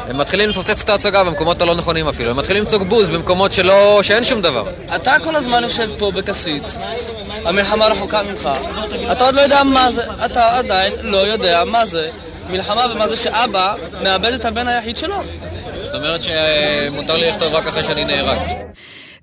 הם 0.10 0.18
מתחילים 0.18 0.50
לפוצץ 0.50 0.82
את 0.82 0.90
ההצגה 0.90 1.24
במקומות 1.24 1.62
הלא 1.62 1.76
נכונים 1.76 2.08
אפילו, 2.08 2.32
הם 2.32 2.38
מתחילים 2.38 2.64
לצעוק 2.64 2.84
בוז 2.84 3.10
במקומות 3.10 3.54
שלא, 3.54 4.00
שאין 4.04 4.24
שום 4.24 4.42
דבר. 4.42 4.64
אתה 4.96 5.16
כל 5.24 5.36
הזמן 5.36 5.64
יושב 5.64 5.90
פה 5.98 6.12
בכסית, 6.12 6.64
המלחמה 7.46 7.88
רחוקה 7.88 8.22
ממך, 8.24 8.50
אתה 9.12 9.26
עוד 9.26 9.36
לא 9.36 9.42
יודע 9.42 9.64
מה 9.64 9.92
זה, 9.92 10.04
אתה 10.26 10.58
עדיין 10.58 10.94
לא 11.02 11.18
יודע 11.18 11.64
מה 11.66 11.86
זה 11.86 12.10
מלחמה 12.50 12.86
ומה 12.92 13.08
זה 13.08 13.16
שאבא 13.16 13.74
מאבד 14.04 14.34
את 14.34 14.46
הבן 14.46 14.68
היחיד 14.68 14.98
שלו. 14.98 15.16
זאת 15.86 15.96
אומרת 15.96 16.22
שמותר 16.22 17.16
לי 17.16 17.30
לכתוב 17.30 17.54
רק 17.54 17.68
אחרי 17.68 17.84
שאני 17.84 18.06
נהרג. 18.06 18.69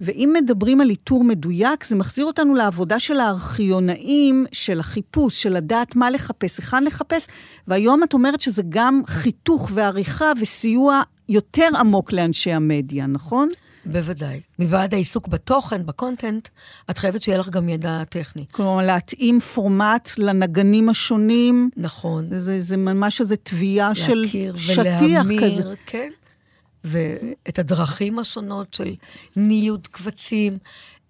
ואם 0.01 0.34
מדברים 0.34 0.80
על 0.80 0.90
איתור 0.90 1.24
מדויק, 1.24 1.84
זה 1.84 1.97
מחזיר 1.97 2.24
אותנו 2.24 2.55
לעבודה 2.55 3.01
של 3.01 3.20
הארכיונאים, 3.20 4.47
של 4.53 4.80
החיפוש, 4.80 5.42
של 5.42 5.53
לדעת 5.53 5.97
מה 5.97 6.11
לחפש, 6.11 6.59
היכן 6.59 6.84
לחפש, 6.84 7.26
והיום 7.68 8.03
את 8.03 8.12
אומרת 8.12 8.40
שזה 8.40 8.62
גם 8.68 9.03
חיתוך 9.07 9.70
ועריכה 9.74 10.32
וסיוע 10.40 11.03
יותר 11.28 11.68
עמוק 11.78 12.12
לאנשי 12.12 12.53
המדיה, 12.53 13.07
נכון? 13.07 13.49
בוודאי. 13.86 14.40
מלבד 14.59 14.88
העיסוק 14.92 15.28
בתוכן, 15.28 15.86
בקונטנט, 15.86 16.49
את 16.90 16.99
חייבת 16.99 17.22
שיהיה 17.22 17.38
לך 17.38 17.49
גם 17.49 17.68
ידע 17.68 18.05
טכני. 18.05 18.44
כלומר, 18.51 18.86
להתאים 18.86 19.40
פורמט 19.40 20.11
לנגנים 20.18 20.88
השונים. 20.88 21.70
נכון. 21.76 22.38
זה, 22.38 22.61
זה 22.61 22.76
ממש 22.76 23.20
איזו 23.20 23.34
תביעה 23.42 23.94
של 23.94 24.24
שטיח 24.57 25.01
ולהמיר, 25.01 25.44
כזה. 25.44 25.62
כן. 25.86 26.11
ואת 26.87 27.59
הדרכים 27.59 28.18
השונות 28.18 28.74
של 28.74 28.95
ניוד 29.37 29.87
קבצים. 29.87 30.59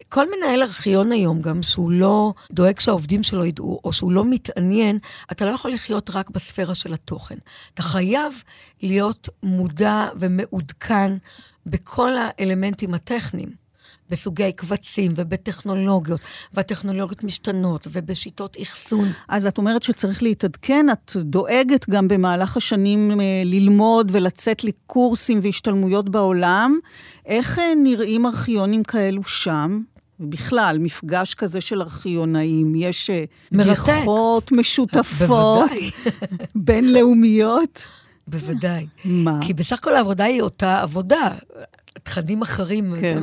כל 0.09 0.27
מנהל 0.37 0.63
ארכיון 0.63 1.13
היום, 1.13 1.43
גם 1.43 1.63
שהוא 1.63 1.91
לא 1.91 2.33
דואג 2.53 2.81
שהעובדים 2.81 3.23
שלו 3.23 3.45
ידעו, 3.45 3.81
או 3.85 3.93
שהוא 3.93 4.13
לא 4.13 4.25
מתעניין, 4.25 4.99
אתה 5.33 5.45
לא 5.45 5.51
יכול 5.51 5.73
לחיות 5.73 6.11
רק 6.11 6.31
בספירה 6.31 6.75
של 6.75 6.95
התוכן. 6.95 7.37
אתה 7.75 7.83
חייב 7.83 8.43
להיות 8.83 9.29
מודע 9.43 10.09
ומעודכן 10.21 11.13
בכל 11.67 12.13
האלמנטים 12.19 12.95
הטכניים. 12.95 13.66
בסוגי 14.11 14.53
קבצים 14.53 15.13
ובטכנולוגיות, 15.17 16.21
והטכנולוגיות 16.55 17.25
משתנות, 17.25 17.87
ובשיטות 17.93 18.57
אחסון. 18.63 19.09
אז 19.29 19.47
את 19.47 19.59
אומרת 19.59 19.83
שצריך 19.83 20.23
להתעדכן, 20.23 20.87
את 20.93 21.13
דואגת 21.17 21.91
גם 21.91 22.09
במהלך 22.09 22.57
השנים 22.57 23.21
אה, 23.21 23.43
ללמוד 23.45 24.11
ולצאת 24.15 24.65
לקורסים 24.65 25.41
והשתלמויות 25.43 26.09
בעולם. 26.09 26.79
איך 27.27 27.59
אה, 27.59 27.73
נראים 27.83 28.27
ארכיונים 28.27 28.85
כאלו 28.85 29.25
שם? 29.25 29.81
בכלל, 30.21 30.79
מפגש 30.81 31.35
כזה 31.35 31.61
של 31.61 31.83
ארכיונאים, 31.83 32.75
יש 32.75 33.11
אה, 33.11 33.25
בדיחות 33.53 34.53
משותפות, 34.53 35.71
בינלאומיות. 36.55 37.87
בוודאי. 38.29 38.87
מה? 39.05 39.39
כי 39.43 39.53
בסך 39.53 39.79
הכל 39.79 39.95
העבודה 39.95 40.25
היא 40.25 40.43
אותה 40.43 40.81
עבודה. 40.83 41.29
תכנים 42.03 42.43
אחרים. 42.43 42.95
כן. 43.01 43.21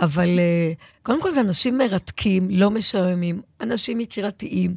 אבל 0.00 0.38
אה, 0.38 0.72
קודם 1.02 1.22
כל 1.22 1.30
זה 1.30 1.40
אנשים 1.40 1.78
מרתקים, 1.78 2.48
לא 2.50 2.70
משעממים, 2.70 3.40
אנשים 3.60 4.00
יצירתיים, 4.00 4.76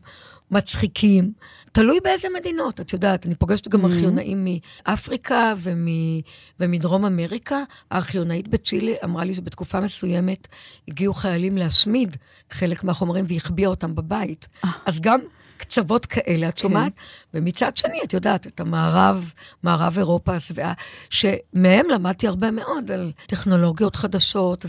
מצחיקים. 0.51 1.31
תלוי 1.71 1.99
באיזה 2.03 2.27
מדינות, 2.39 2.81
את 2.81 2.93
יודעת, 2.93 3.25
אני 3.25 3.35
פוגשת 3.35 3.67
גם 3.67 3.81
Mhm. 3.81 3.87
ארכיונאים 3.87 4.47
מאפריקה 4.87 5.53
ומ- 5.57 6.21
ומדרום 6.59 7.05
אמריקה. 7.05 7.63
הארכיונאית 7.91 8.47
בצ'ילה 8.47 8.91
אמרה 9.03 9.23
לי 9.23 9.33
שבתקופה 9.33 9.79
מסוימת 9.79 10.47
הגיעו 10.87 11.13
חיילים 11.13 11.57
להשמיד 11.57 12.17
חלק 12.51 12.83
מהחומרים 12.83 13.25
והחביאה 13.27 13.69
אותם 13.69 13.95
בבית. 13.95 14.47
אז 14.85 14.99
גם 14.99 15.19
קצוות 15.57 16.05
כאלה, 16.05 16.49
את 16.49 16.57
שומעת? 16.57 16.91
ומצד 17.33 17.77
שני, 17.77 17.99
את 18.03 18.13
יודעת, 18.13 18.47
את 18.47 18.59
המערב, 18.59 19.33
מערב 19.63 19.97
אירופה 19.97 20.35
השבעה, 20.35 20.73
שמהם 21.09 21.85
למדתי 21.89 22.27
הרבה 22.27 22.51
מאוד 22.51 22.91
על 22.91 23.11
טכנולוגיות 23.27 23.95
חדשות, 23.95 24.65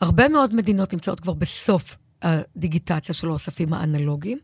והרבה 0.00 0.28
מאוד 0.28 0.56
מדינות 0.56 0.92
נמצאות 0.92 1.20
כבר 1.20 1.32
בסוף 1.32 1.96
הדיגיטציה 2.22 3.14
של 3.14 3.28
האוספים 3.28 3.72
האנלוגיים. 3.72 4.38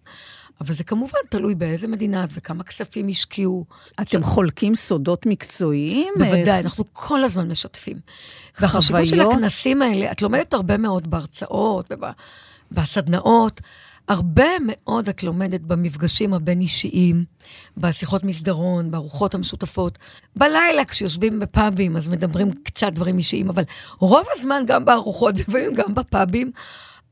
אבל 0.60 0.74
זה 0.74 0.84
כמובן 0.84 1.18
תלוי 1.30 1.54
באיזה 1.54 1.88
מדינה 1.88 2.24
את 2.24 2.28
וכמה 2.32 2.64
כספים 2.64 3.08
השקיעו. 3.08 3.64
אתם 4.00 4.22
חולקים 4.22 4.74
סודות 4.74 5.26
מקצועיים? 5.26 6.14
בוודאי, 6.18 6.60
אנחנו 6.60 6.84
כל 6.92 7.24
הזמן 7.24 7.50
משתפים. 7.50 7.96
והחשיבות 8.60 9.06
של 9.06 9.16
חוויות? 9.16 9.32
הכנסים 9.32 9.82
האלה, 9.82 10.12
את 10.12 10.22
לומדת 10.22 10.54
הרבה 10.54 10.76
מאוד 10.76 11.10
בהרצאות 11.10 11.92
ובסדנאות. 12.72 13.60
הרבה 14.08 14.48
מאוד 14.66 15.08
את 15.08 15.22
לומדת 15.22 15.60
במפגשים 15.60 16.34
הבין-אישיים, 16.34 17.24
בשיחות 17.76 18.24
מסדרון, 18.24 18.90
בארוחות 18.90 19.34
המשותפות. 19.34 19.98
בלילה, 20.36 20.84
כשיושבים 20.84 21.38
בפאבים, 21.38 21.96
אז 21.96 22.08
מדברים 22.08 22.52
קצת 22.52 22.92
דברים 22.92 23.18
אישיים, 23.18 23.48
אבל 23.48 23.62
רוב 23.98 24.26
הזמן, 24.36 24.62
גם 24.66 24.84
בארוחות, 24.84 25.38
לפעמים 25.40 25.74
גם 25.74 25.94
בפאבים, 25.94 26.50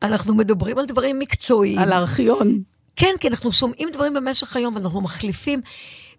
אנחנו 0.03 0.35
מדברים 0.35 0.79
על 0.79 0.87
דברים 0.87 1.19
מקצועיים. 1.19 1.79
על 1.79 1.93
הארכיון. 1.93 2.63
כן, 2.97 3.15
כי 3.21 3.29
אנחנו 3.29 3.53
שומעים 3.53 3.89
דברים 3.93 4.15
במשך 4.15 4.57
היום 4.57 4.75
ואנחנו 4.75 5.01
מחליפים, 5.01 5.61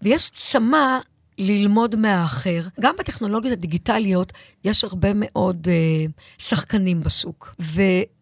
ויש 0.01 0.29
צמא 0.29 0.99
ללמוד 1.37 1.95
מהאחר. 1.95 2.61
גם 2.81 2.95
בטכנולוגיות 2.99 3.53
הדיגיטליות 3.53 4.33
יש 4.63 4.83
הרבה 4.83 5.09
מאוד 5.15 5.67
אה, 5.69 6.05
שחקנים 6.37 7.01
בשוק, 7.01 7.55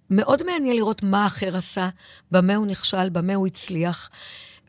ומאוד 0.10 0.44
מעניין 0.44 0.76
לראות 0.76 1.04
מה 1.04 1.24
האחר 1.24 1.58
עשה, 1.58 1.90
במה 2.32 2.56
הוא 2.56 2.68
נכשל, 2.68 3.10
במה 3.10 3.36
הוא 3.36 3.48
הצליח, 3.48 4.10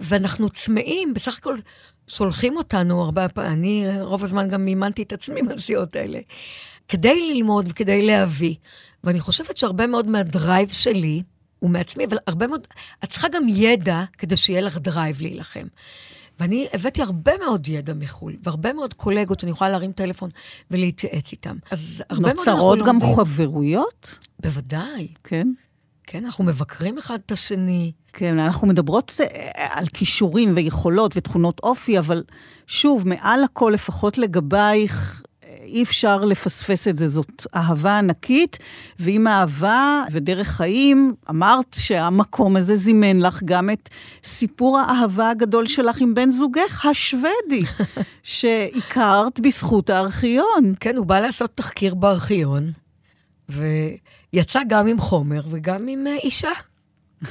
ואנחנו 0.01 0.49
צמאים, 0.49 1.14
בסך 1.14 1.39
הכל 1.39 1.57
שולחים 2.09 2.57
אותנו 2.57 3.03
הרבה 3.03 3.28
פעמים, 3.28 3.53
אני 3.53 4.01
רוב 4.01 4.24
הזמן 4.24 4.49
גם 4.49 4.64
מימנתי 4.64 5.03
את 5.03 5.12
עצמי 5.12 5.43
בנסיעות 5.43 5.97
האלה, 5.97 6.18
כדי 6.89 7.32
ללמוד 7.35 7.66
וכדי 7.68 8.03
להביא. 8.03 8.55
ואני 9.05 9.20
חושבת 9.20 9.57
שהרבה 9.57 9.87
מאוד 9.87 10.07
מה 10.07 10.25
drive 10.25 10.73
שלי, 10.72 11.22
הוא 11.59 11.70
מעצמי, 11.70 12.05
אבל 12.05 12.18
הרבה 12.26 12.47
מאוד, 12.47 12.66
את 13.05 13.09
צריכה 13.09 13.28
גם 13.28 13.43
ידע 13.49 14.05
כדי 14.18 14.37
שיהיה 14.37 14.61
לך 14.61 14.78
drive 14.79 15.21
להילחם. 15.20 15.66
ואני 16.41 16.66
הבאתי 16.72 17.03
הרבה 17.03 17.32
מאוד 17.45 17.68
ידע 17.68 17.95
מחו"ל, 17.95 18.37
והרבה 18.43 18.72
מאוד 18.72 18.95
קולגות 18.95 19.41
שאני 19.41 19.53
יכולה 19.53 19.70
להרים 19.70 19.93
טלפון 19.93 20.30
ולהתייעץ 20.70 21.32
איתם. 21.32 21.57
אז 21.70 22.03
הרבה 22.11 22.35
מאוד 22.35 22.49
אנחנו 22.49 22.53
נוצרות 22.53 22.78
גם 22.78 22.99
לומדים. 23.01 23.16
חברויות? 23.16 24.18
בוודאי. 24.45 25.09
כן. 25.25 25.49
כן, 26.07 26.25
אנחנו 26.25 26.45
מבקרים 26.45 26.99
אחד 26.99 27.19
את 27.27 27.33
השני. 27.33 27.93
כן, 28.13 28.39
אנחנו 28.39 28.67
מדברות 28.69 29.13
אה, 29.21 29.51
על 29.79 29.87
כישורים 29.87 30.53
ויכולות 30.57 31.17
ותכונות 31.17 31.61
אופי, 31.63 31.99
אבל 31.99 32.23
שוב, 32.67 33.09
מעל 33.09 33.45
הכל, 33.45 33.71
לפחות 33.75 34.19
לגבייך, 34.19 35.23
אי 35.65 35.83
אפשר 35.83 36.25
לפספס 36.25 36.89
את 36.89 36.99
זה. 36.99 37.09
זאת 37.09 37.47
אהבה 37.55 37.99
ענקית, 37.99 38.59
ועם 38.99 39.27
אהבה 39.27 40.03
ודרך 40.13 40.49
חיים, 40.49 41.15
אמרת 41.31 41.77
שהמקום 41.79 42.57
הזה 42.57 42.77
זימן 42.77 43.21
לך 43.21 43.43
גם 43.45 43.71
את 43.71 43.89
סיפור 44.25 44.79
האהבה 44.79 45.31
הגדול 45.31 45.67
שלך 45.67 46.01
עם 46.01 46.15
בן 46.15 46.31
זוגך, 46.31 46.87
השוודי, 46.87 47.63
שהכרת 48.23 49.41
בזכות 49.41 49.91
הארכיון. 49.91 50.75
כן, 50.81 50.97
הוא 50.97 51.07
בא 51.07 51.21
לעשות 51.21 51.51
תחקיר 51.55 51.95
בארכיון, 51.95 52.73
ויצא 54.35 54.61
גם 54.68 54.87
עם 54.87 55.01
חומר 55.01 55.41
וגם 55.51 55.89
עם 55.89 56.07
אה, 56.07 56.16
אישה. 56.16 56.51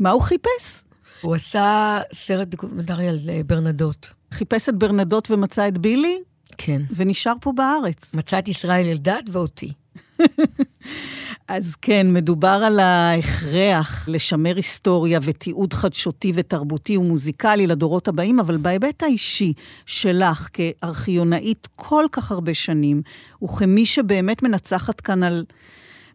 מה 0.00 0.10
הוא 0.10 0.22
חיפש? 0.22 0.84
הוא 1.20 1.34
עשה 1.34 2.00
סרט 2.12 2.48
דוקומנטרי 2.48 3.08
על 3.08 3.18
אה, 3.28 3.40
ברנדוט. 3.46 4.06
חיפש 4.32 4.68
את 4.68 4.74
ברנדות 4.74 5.30
ומצא 5.30 5.68
את 5.68 5.78
בילי? 5.78 6.18
כן. 6.58 6.82
ונשאר 6.96 7.32
פה 7.40 7.52
בארץ. 7.52 8.14
מצא 8.14 8.38
את 8.38 8.48
ישראל 8.48 8.86
אלדד 8.86 9.22
ואותי. 9.32 9.72
אז 11.48 11.74
כן, 11.82 12.12
מדובר 12.12 12.62
על 12.66 12.80
ההכרח 12.80 14.08
לשמר 14.08 14.56
היסטוריה 14.56 15.20
ותיעוד 15.22 15.72
חדשותי 15.72 16.32
ותרבותי 16.34 16.96
ומוזיקלי 16.96 17.66
לדורות 17.66 18.08
הבאים, 18.08 18.40
אבל 18.40 18.56
בהיבט 18.56 19.02
האישי 19.02 19.52
שלך 19.86 20.48
כארכיונאית 20.52 21.68
כל 21.76 22.04
כך 22.12 22.32
הרבה 22.32 22.54
שנים, 22.54 23.02
וכמי 23.42 23.86
שבאמת 23.86 24.42
מנצחת 24.42 25.00
כאן 25.00 25.22
על 25.22 25.44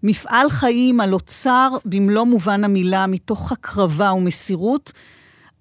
מפעל 0.04 0.50
חיים, 0.50 1.02
על 1.02 1.14
אוצר 1.14 1.70
במלוא 1.86 2.24
מובן 2.24 2.64
המילה, 2.64 3.08
מתוך 3.08 3.52
הקרבה 3.52 4.14
ומסירות, 4.14 4.92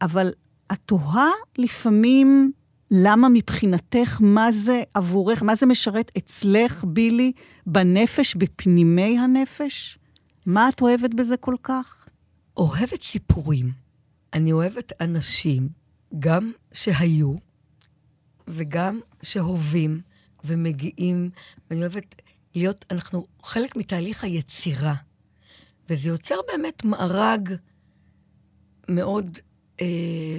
אבל 0.02 0.32
את 0.72 0.78
תוהה 0.86 1.30
לפעמים 1.58 2.52
למה 2.90 3.28
מבחינתך, 3.28 4.18
מה 4.20 4.52
זה 4.52 4.82
עבורך, 4.94 5.42
מה 5.42 5.54
זה 5.54 5.66
משרת 5.66 6.12
אצלך, 6.18 6.84
בילי, 6.88 7.32
בנפש, 7.66 8.34
בפנימי 8.34 9.18
הנפש? 9.18 9.98
מה 10.46 10.68
את 10.68 10.80
אוהבת 10.80 11.14
בזה 11.14 11.36
כל 11.36 11.54
כך? 11.62 12.06
אוהבת 12.56 13.02
סיפורים. 13.02 13.70
אני 14.32 14.52
אוהבת 14.52 14.92
אנשים, 15.00 15.68
גם 16.18 16.52
שהיו 16.72 17.34
וגם 18.48 19.00
שהווים 19.22 20.00
ומגיעים. 20.44 21.30
ואני 21.70 21.80
אוהבת 21.80 22.21
להיות, 22.54 22.84
אנחנו 22.90 23.26
חלק 23.42 23.76
מתהליך 23.76 24.24
היצירה. 24.24 24.94
וזה 25.88 26.08
יוצר 26.08 26.34
באמת 26.52 26.84
מארג 26.84 27.54
מאוד 28.88 29.38
אה, 29.80 29.86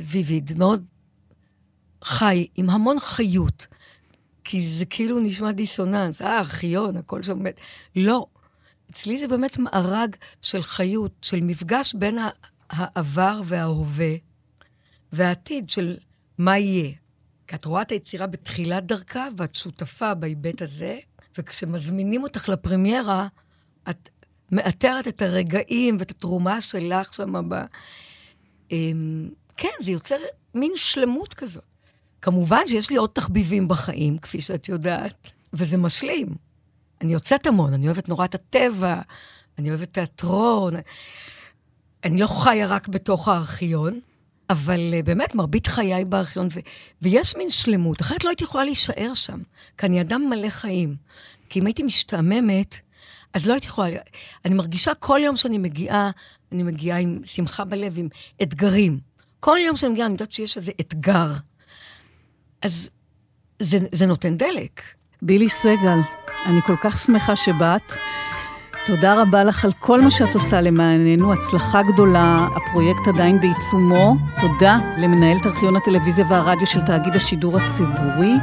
ויביד, 0.05 0.57
מאוד 0.57 0.86
חי, 2.03 2.47
עם 2.55 2.70
המון 2.70 2.99
חיות. 2.99 3.68
כי 4.43 4.68
זה 4.78 4.86
כאילו 4.86 5.20
נשמע 5.20 5.51
דיסוננס, 5.51 6.22
אה, 6.22 6.39
ארכיון, 6.39 6.97
הכל 6.97 7.22
שם 7.22 7.38
באמת. 7.38 7.55
לא. 7.95 8.26
אצלי 8.91 9.20
זה 9.20 9.28
באמת 9.28 9.57
מארג 9.57 10.16
של 10.41 10.64
חיות, 10.64 11.11
של 11.22 11.41
מפגש 11.41 11.93
בין 11.93 12.18
העבר 12.70 13.41
וההווה 13.45 14.14
והעתיד 15.14 15.70
של 15.70 15.97
מה 16.38 16.57
יהיה. 16.57 16.91
כי 17.47 17.55
את 17.55 17.66
רואה 17.66 17.82
את 17.82 17.91
היצירה 17.91 18.28
בתחילת 18.28 18.86
דרכה, 18.86 19.28
ואת 19.38 19.55
שותפה 19.55 20.14
בהיבט 20.14 20.61
הזה, 20.61 20.99
וכשמזמינים 21.38 22.24
אותך 22.24 22.50
לפרמיירה, 22.50 23.28
את 23.90 24.10
מאתרת 24.52 25.08
את 25.08 25.22
הרגעים 25.22 25.96
ואת 26.00 26.12
התרומה 26.12 26.62
שלך 26.62 27.14
שם 27.14 27.50
ב... 27.50 27.56
אמ, 28.72 29.30
כן, 29.58 29.70
זה 29.82 29.92
יוצר 29.92 30.16
מין 30.56 30.72
שלמות 30.76 31.34
כזאת. 31.34 31.64
כמובן 32.22 32.68
שיש 32.68 32.90
לי 32.90 32.96
עוד 32.96 33.10
תחביבים 33.14 33.68
בחיים, 33.68 34.18
כפי 34.18 34.42
שאת 34.42 34.70
יודעת, 34.70 35.32
וזה 35.54 35.78
משלים. 35.78 36.28
אני 37.02 37.14
יוצאת 37.14 37.48
המון, 37.48 37.74
אני 37.74 37.88
אוהבת 37.88 38.10
נורא 38.10 38.26
את 38.26 38.36
הטבע, 38.36 39.02
אני 39.58 39.70
אוהבת 39.70 39.94
תיאטרון. 39.94 40.74
אני 42.04 42.22
לא 42.22 42.28
חיה 42.28 42.68
רק 42.68 42.88
בתוך 42.88 43.28
הארכיון, 43.28 44.00
אבל 44.54 44.93
uh, 44.99 45.06
באמת, 45.06 45.36
מרבית 45.36 45.68
חיי 45.68 46.06
בארכיון, 46.06 46.47
ו- 46.51 46.60
ויש 47.01 47.36
מין 47.36 47.49
שלמות, 47.49 48.01
אחרת 48.01 48.24
לא 48.24 48.30
הייתי 48.30 48.43
יכולה 48.43 48.64
להישאר 48.64 49.14
שם, 49.14 49.39
כי 49.78 49.86
אני 49.86 50.01
אדם 50.01 50.22
מלא 50.30 50.49
חיים. 50.49 50.95
כי 51.49 51.60
אם 51.60 51.66
הייתי 51.66 51.84
משתעממת, 51.84 52.80
אז 53.34 53.47
לא 53.47 53.54
הייתי 53.54 53.68
יכולה... 53.68 53.89
אני 54.45 54.54
מרגישה 54.54 54.93
כל 54.93 55.20
יום 55.24 55.38
שאני 55.38 55.58
מגיעה, 55.58 56.12
אני 56.51 56.64
מגיעה 56.64 56.99
עם 56.99 57.20
שמחה 57.26 57.64
בלב, 57.66 57.93
עם 57.97 58.08
אתגרים. 58.41 58.99
כל 59.39 59.58
יום 59.66 59.78
שאני 59.78 59.91
מגיעה, 59.91 60.06
אני 60.08 60.14
יודעת 60.14 60.32
שיש 60.32 60.58
איזה 60.58 60.72
אתגר. 60.82 61.32
אז 62.62 62.89
זה, 63.60 63.78
זה 63.91 64.06
נותן 64.06 64.38
דלק. 64.38 64.82
בילי 65.22 65.49
סגל, 65.49 65.99
אני 66.45 66.62
כל 66.62 66.76
כך 66.82 66.97
שמחה 66.97 67.36
שבאת. 67.36 67.93
תודה 68.86 69.22
רבה 69.22 69.44
לך 69.44 69.66
על 69.66 69.72
כל 69.80 70.02
מה 70.02 70.12
שאת 70.12 70.36
עושה 70.36 70.62
למעננו, 70.62 71.34
הצלחה 71.34 71.82
גדולה, 71.82 72.48
הפרויקט 72.56 73.08
עדיין 73.08 73.40
בעיצומו. 73.40 74.16
תודה 74.42 74.78
למנהלת 74.98 75.46
ארכיון 75.46 75.76
הטלוויזיה 75.76 76.26
והרדיו 76.30 76.68
של 76.68 76.82
תאגיד 76.82 77.16
השידור 77.16 77.58
הציבורי. 77.58 78.34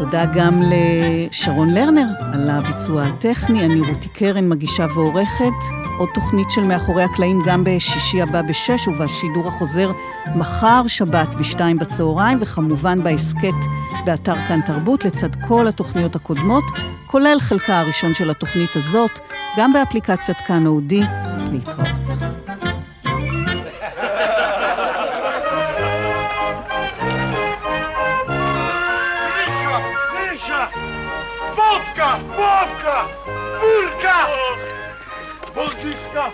תודה 0.00 0.24
גם 0.34 0.56
לשרון 0.60 1.68
לרנר 1.68 2.06
על 2.32 2.50
הביצוע 2.50 3.02
הטכני, 3.02 3.64
אני 3.64 3.80
רותי 3.80 4.08
קרן, 4.08 4.48
מגישה 4.48 4.86
ועורכת. 4.94 5.52
עוד 5.98 6.08
תוכנית 6.14 6.50
של 6.50 6.60
מאחורי 6.60 7.02
הקלעים 7.02 7.42
גם 7.46 7.64
בשישי 7.64 8.22
הבא 8.22 8.42
בשש 8.42 8.88
ובשידור 8.88 9.48
החוזר 9.48 9.90
מחר, 10.34 10.82
שבת 10.86 11.34
בשתיים 11.34 11.78
בצהריים, 11.78 12.38
וכמובן 12.40 13.02
בהסכת 13.02 13.54
באתר 14.04 14.36
כאן 14.48 14.60
תרבות, 14.66 15.04
לצד 15.04 15.34
כל 15.48 15.68
התוכניות 15.68 16.16
הקודמות, 16.16 16.64
כולל 17.06 17.36
חלקה 17.40 17.80
הראשון 17.80 18.14
של 18.14 18.30
התוכנית 18.30 18.76
הזאת, 18.76 19.20
גם 19.58 19.72
באפליקציית 19.72 20.38
כאן 20.40 20.66
אודי. 20.66 21.02
להתראות. 21.52 22.49
Вовка! 31.99 32.19
Бурка! 33.59 34.27
Бозишка! 35.53 36.25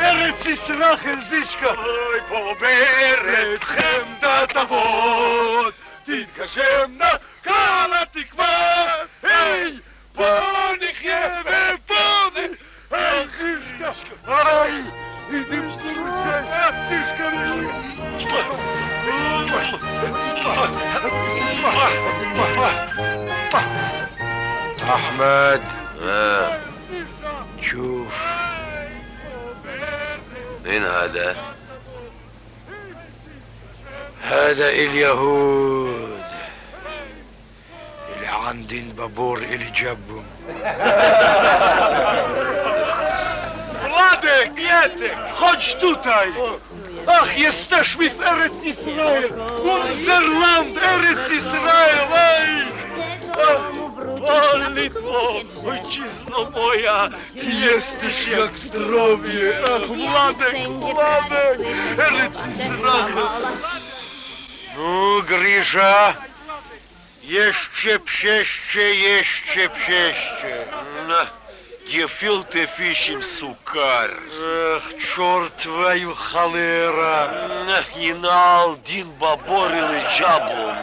ארץ 0.00 0.46
ישראל 0.46 1.20
זישקה! 1.28 1.66
אוי, 1.66 2.20
פה 2.28 2.54
בארץ 2.60 3.60
חמדת 3.62 4.56
אבות 4.56 5.74
תתגשמנה 6.04 7.10
כל 7.44 7.90
התקווה! 8.02 8.94
היי! 9.22 9.78
בוא 10.14 10.26
נחיה 10.80 11.42
ופה 11.44 12.40
היי, 12.90 13.28
זישקה! 13.28 13.92
היי! 14.26 14.82
אידים 15.32 15.70
שטרוסה! 15.72 16.42
זישקה! 16.88 17.28
أحمد. 24.89 25.61
آه. 26.03 26.59
شوف. 27.61 28.13
من 30.65 30.83
هذا؟ 30.83 31.35
هذا 34.21 34.69
اليهود. 34.69 36.21
اللي 38.15 38.27
عندين 38.27 38.89
بابور 38.97 39.37
اللي 39.37 39.71
جابهم. 39.75 40.25
ولادك 43.85 44.57
ياتك 44.57 45.17
خد 45.35 45.59
شتوتاي 45.59 46.31
اخ 47.07 47.37
يستشفي 47.37 48.09
في 48.09 48.29
ارث 48.29 48.51
اسرائيل 48.67 49.33
ونزرلاند 49.39 50.77
ارث 50.77 51.31
اسرائيل 51.31 52.67
О, 53.97 54.57
Литво, 54.75 55.41
ojczyzno 55.69 56.49
moja, 56.51 57.09
jesteś 57.35 58.27
jak 58.27 58.51
zdrowie. 58.51 59.53
Ach, 59.65 59.87
Władek, 59.87 60.69
Władek, 60.79 61.59
Erycizrach. 61.97 63.11
Ну, 64.77 65.21
Гриша, 65.21 66.13
jeszcze 67.23 67.99
psieście, 67.99 68.95
jeszcze 68.95 69.69
psieście. 69.69 70.67
На, 71.07 71.27
Гефил 71.91 72.43
ты 72.43 72.65
фищем, 72.65 73.21
сукар. 73.21 74.11
Эх, 74.41 74.83
черт 74.99 75.55
твою 75.55 76.13
холера. 76.13 77.29
Не 77.95 78.13
на 78.13 78.61
Алдин 78.61 79.09
баборил 79.11 79.89
и 79.91 80.07
джаблом. 80.09 80.75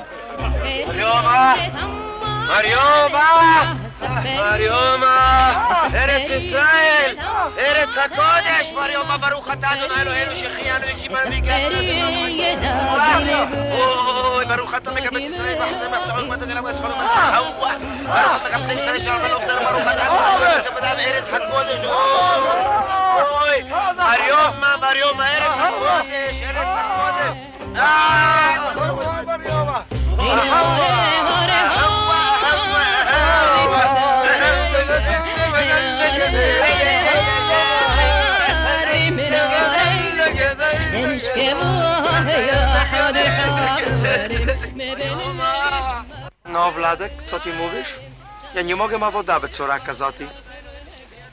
Алена! 0.88 2.03
მარიომა! 2.48 3.26
მარიომა! 4.38 5.14
ერეც 6.02 6.28
ისრაელ! 6.38 7.12
ერეც 7.66 7.94
აკოდეშ! 8.04 8.66
მარიომა 8.78 9.16
ბარუხატა 9.22 9.66
ადონაელო 9.74 10.12
ერო 10.22 10.34
შეხიანო 10.40 10.86
იქიმან 10.94 11.24
მიგერდა. 11.32 12.70
ოი 13.80 14.44
ბარუხატა 14.50 14.90
მეკაბეც 14.96 15.24
ისრაელ 15.30 15.56
ბახსემა 15.62 15.98
სწორგმადა 16.04 16.44
გელაბაც 16.50 16.76
ხოლმე 16.84 17.04
აუა! 17.38 17.72
ბარუხატა 18.12 18.72
ისრაელ 18.78 19.00
შალბალო 19.06 19.38
ხსარ 19.42 19.58
ბარუხატა 19.64 20.04
სებდა 20.66 20.90
ერეც 21.08 21.28
აკოდეშ! 21.38 21.82
ოი! 23.40 23.58
მარიომა, 24.04 24.70
მარიომა 24.84 25.24
ერეც 25.36 25.58
აკოდეშ, 25.68 26.36
ერეც 26.48 26.72
აკოდეშ! 26.80 27.32
აა! 27.88 28.58
მარიომა! 29.28 29.78
ოჰო! 30.24 31.83
No, 46.46 46.70
Wladek, 46.70 47.12
co 47.24 47.40
ty 47.40 47.52
mówisz? 47.52 47.88
Ja 48.54 48.62
nie 48.62 48.76
mogę 48.76 48.96
עבודה 49.06 49.38
בצורה 49.38 49.78
כזאתי. 49.78 50.26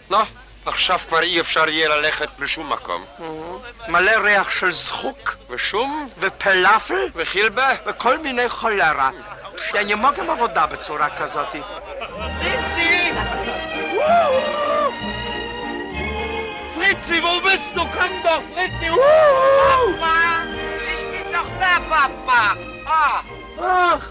נו, 0.09 0.17
עכשיו 0.65 0.99
כבר 1.07 1.21
אי 1.21 1.41
אפשר 1.41 1.69
יהיה 1.69 1.89
ללכת 1.89 2.29
לשום 2.39 2.73
מקום. 2.73 3.05
מלא 3.87 4.11
ריח 4.11 4.49
של 4.49 4.73
זחוק. 4.73 5.35
ושום? 5.49 6.09
ופלאפל. 6.19 7.09
וחילבה. 7.15 7.69
וכל 7.85 8.17
מיני 8.17 8.49
חולרה. 8.49 9.11
Ja 9.73 9.83
nie 9.83 9.95
mogę 9.95 10.31
עבודה 10.31 10.65
בצורה 10.65 11.09
כזאתי. 11.09 11.61
Fritzi! 12.41 12.91
Fritzi, 16.91 17.23
wo 17.23 17.39
bist 17.41 17.73
du? 17.73 17.79
Komm 17.79 18.21
doch, 18.21 18.43
Fritzi! 18.53 18.89
Papa, 18.89 20.43
ich 20.93 20.99
bin 20.99 21.31
doch 21.31 21.47
da, 21.57 21.79
Papa. 21.89 22.57
Ah, 22.85 23.23
Ach, 23.57 24.01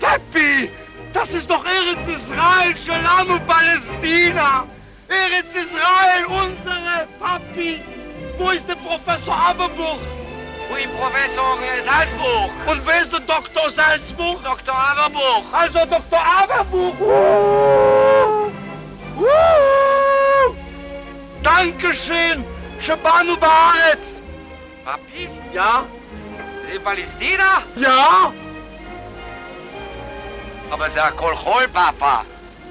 Peppi, 0.00 0.70
das 1.12 1.34
ist 1.34 1.48
doch 1.48 1.64
Eretz 1.64 2.08
Israel, 2.08 2.76
Shalanu 2.76 3.38
Palästina. 3.46 4.66
Eretz 5.06 5.54
Israel, 5.54 6.26
unsere 6.26 7.06
Papi. 7.20 7.80
Wo 8.38 8.50
ist 8.50 8.68
der 8.68 8.74
Professor 8.76 9.36
Aberbuch? 9.36 9.98
Wo 10.68 10.74
ist 10.74 10.98
Professor 10.98 11.58
Salzbuch? 11.84 12.50
Und 12.66 12.84
wer 12.86 13.02
ist 13.02 13.12
der 13.12 13.20
Doktor 13.20 13.70
Salzbuch? 13.70 14.42
Dr. 14.42 14.74
Aberbuch. 14.74 15.44
Also 15.52 15.78
Dr. 15.86 16.18
Aberbuch. 16.18 17.00
Uh, 17.00 18.50
uh, 19.16 20.09
Dankeschön. 21.41 22.43
Shabanu 22.81 23.35
Baaretz. 23.37 24.21
Papi? 24.85 25.29
Ja? 25.53 25.83
Sie 26.67 26.79
Palästina? 26.79 27.61
Ja? 27.77 28.31
Aber 30.71 30.87
זה 30.87 31.03
הכל 31.03 31.35
חול, 31.35 31.67
פאפה. 31.73 32.17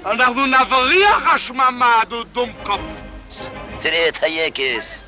אנחנו 0.05 0.45
נבריח 0.45 1.27
השממה, 1.33 2.01
דו 2.09 2.23
דומקופf. 2.23 3.01
תראה 3.81 4.07
את 4.07 4.23
היקס. 4.23 5.03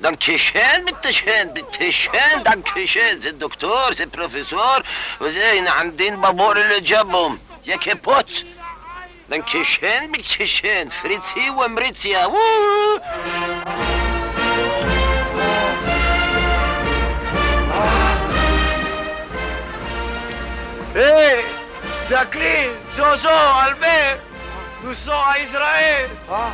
דנקשן, 0.00 0.84
ביטשן, 0.84 1.48
ביטשן, 1.52 2.42
דנקשן. 2.44 3.20
זה 3.20 3.32
דוקטור, 3.32 3.94
זה 3.96 4.04
פרופסור, 4.06 4.76
וזה, 5.20 5.52
הנה 5.52 5.72
עמדין 5.72 6.20
בבור 6.20 6.54
לג'בום. 6.54 7.36
نكشن 9.29 10.11
بكتشن 10.11 10.89
فريتي 10.89 11.49
ومريتيا 11.49 12.25
ووو. 12.25 12.99
إيه 20.95 21.43
جاكلين 22.09 22.75
جوجو 22.97 23.29
البير 23.67 24.19
نوسو 24.83 25.11
على 25.11 25.43
اسرائيل 25.43 26.09
آه 26.29 26.51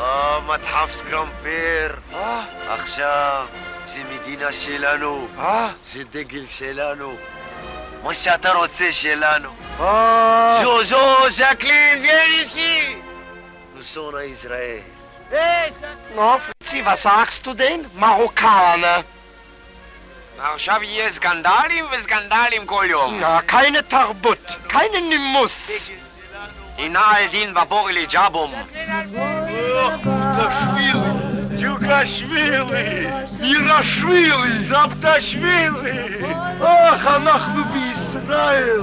آه 0.00 0.40
متحف 0.40 0.92
سكامبير 0.92 1.98
آه 2.14 2.44
اخشاب 2.74 3.46
زي 3.86 4.04
مدينه 4.04 4.50
سيلانو 4.50 5.26
آه 5.38 5.70
زي 5.84 6.02
ديجل 6.04 6.48
سيلانو 6.48 7.12
מה 8.03 8.13
שאתה 8.13 8.51
רוצה 8.53 8.91
שלנו. 8.91 9.49
ז'וז'ו, 10.61 11.29
ז'קלין, 11.29 12.05
viens 12.05 12.45
ici. 12.45 12.97
Nous 13.75 13.83
sommes 13.83 14.15
à 14.15 14.23
Israël. 14.25 14.83
Na, 16.15 16.37
Fritzi, 16.45 16.79
was 16.85 17.01
sagst 17.01 17.45
du 17.45 17.53
denn? 17.53 17.81
Marokkaner. 17.99 19.01
עכשיו 20.53 20.83
יהיה 20.83 21.11
סקנדלים 21.11 21.85
וסקנדלים 21.91 22.65
כל 22.65 22.85
יום. 22.89 23.21
Ja, 23.21 23.41
keine 23.51 23.93
Tarbut, 23.93 24.55
keine 24.69 24.99
Nimbus. 25.09 25.71
הנה 26.77 27.17
אלדין 27.17 27.57
ובורי 27.57 27.93
לג'אבום. 27.93 28.53
ג'וקשווילי, 30.37 30.88
מירשווילי, 33.40 34.58
זבטשווילי. 34.58 36.34
אך, 36.62 37.06
אנחנו 37.06 37.64
בישראל. 37.64 38.80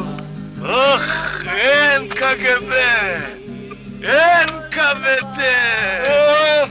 אך, 0.65 1.43
אין 1.47 2.09
קג"ב. 2.09 2.73
אין 4.03 4.49
קב"ד. 4.71 5.39
אך, 6.07 6.69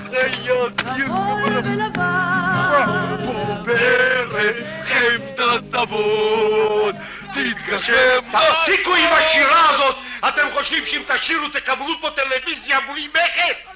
בארץ 3.65 4.57
חמדת 4.85 5.75
אבות, 5.75 6.95
תתגשם. 7.33 8.21
תפסיקו 8.33 8.95
עם 8.95 9.13
השירה 9.13 9.71
הזאת! 9.71 9.97
אתם 10.29 10.43
חושבים 10.55 10.85
שאם 10.85 11.03
תשירו 11.07 11.49
תקבלו 11.49 12.01
פה 12.01 12.09
טלוויזיה 12.11 12.79
בלי 12.81 13.09
מכס? 13.09 13.76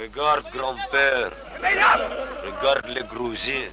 רגארד 0.00 0.44
גרמפר, 0.52 1.28
רגארד 2.42 2.86
לגרוזי, 2.86 3.64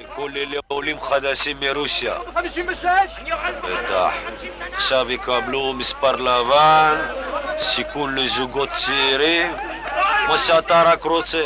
לכל 0.00 0.30
אלה 0.36 0.58
עולים 0.68 1.00
חדשים 1.00 1.56
מרוסיה. 1.60 2.14
56? 2.34 2.86
בטח. 3.62 4.10
עכשיו 4.72 5.12
יקבלו 5.12 5.72
מספר 5.72 6.16
לבן, 6.16 6.96
סיכון 7.58 8.14
לזוגות 8.18 8.68
צעירים, 8.72 9.56
מה 10.28 10.38
שאתה 10.38 10.82
רק 10.82 11.02
רוצה. 11.04 11.44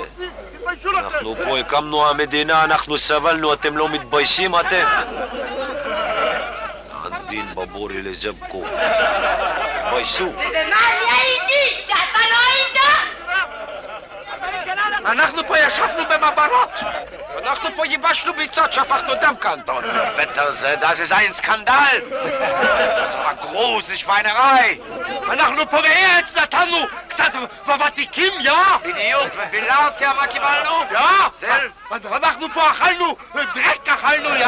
אנחנו 0.97 1.35
פה 1.45 1.59
הקמנו 1.59 2.09
המדינה, 2.09 2.65
אנחנו 2.65 2.99
סבלנו, 2.99 3.53
אתם 3.53 3.77
לא 3.77 3.89
מתביישים 3.89 4.55
אתם? 4.61 4.87
עדין 7.05 7.55
בבורי 7.55 8.03
לז'בקו. 8.03 8.65
תתביישו. 9.85 10.25
ומה 10.25 10.47
יהיה 10.47 11.23
איתי, 11.23 11.83
שאתה 11.87 12.19
לא? 12.31 12.40
אנחנו 15.07 15.47
פה 15.47 15.59
ישבנו 15.59 16.05
במעברות. 16.11 16.81
אנחנו 17.43 17.69
פה 17.77 17.87
ייבשנו 17.87 18.35
ביצות, 18.35 18.73
שפכנו 18.73 19.15
דם 19.15 19.35
קנטון. 19.41 19.85
וזה, 20.49 20.75
das 20.81 21.01
ist 21.01 21.13
ein 21.13 21.33
Skandal. 21.33 21.97
Das 23.01 23.15
war 23.23 23.35
große 23.35 23.97
Schweinerei. 23.97 24.81
אנחנו 25.31 25.71
פה 25.71 25.83
בארץ 25.83 26.37
נתנו 26.37 26.77
קצת 27.09 27.33
בוותיקים, 27.67 28.33
יא? 28.41 28.53
בדיוק, 28.83 29.29
ובלארציה 29.35 30.13
מה 30.13 30.27
קיבלנו? 30.27 30.71
יא? 30.91 31.01
זל? 31.35 31.69
אנחנו 32.13 32.47
פה 32.55 32.71
אכלנו, 32.71 33.17
דרק 33.35 33.89
אכלנו, 33.89 34.37
יא? 34.37 34.47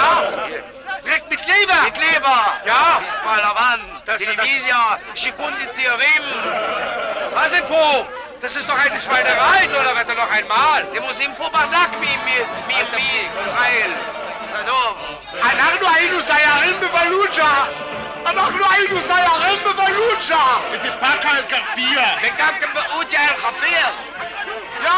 דרק 1.03 1.23
מתליבה. 1.31 1.83
מתליבה. 1.87 2.45
יא? 2.67 2.75
מספר 3.05 3.51
לבן, 3.51 3.81
טלוויזיה, 4.05 4.79
שיכון 5.15 5.53
צעירים. 5.73 6.23
מה 7.35 7.49
זה 7.49 7.59
פה? 7.69 8.05
Das 8.42 8.56
ist 8.56 8.70
doch 8.70 8.78
eine 8.78 9.00
Schweinerei, 9.00 9.68
oder 9.70 9.96
wird 9.96 10.18
noch 10.18 10.32
einmal? 10.32 10.84
אתם 10.92 11.04
עושים 11.04 11.32
פה 11.38 11.50
ברדק 11.50 11.90
מישראל. 12.96 13.92
עזוב. 14.54 14.98
אנחנו 15.44 15.88
היינו 15.96 16.22
סיירים 16.22 16.80
בפלוג'ה! 16.80 17.66
אנחנו 18.26 18.66
היינו 18.72 19.00
סיירים 19.00 19.60
בפלוג'ה! 19.60 20.46
ובבאקה 20.72 21.30
אל-גרבייה! 21.30 22.18
וגם 22.22 22.54
בעוג'ה 22.74 23.20
אל-חפיר! 23.20 23.88
יא! 24.84 24.90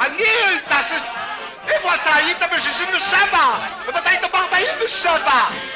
הניל, 0.00 0.60
das 0.68 0.90
ist... 0.96 1.08
איפה 1.67 1.95
אתה 1.95 2.15
היית 2.15 2.39
ב-67? 2.39 3.35
איפה 3.87 3.99
אתה 3.99 4.09
היית 4.09 4.21
ב-47? 4.21 5.07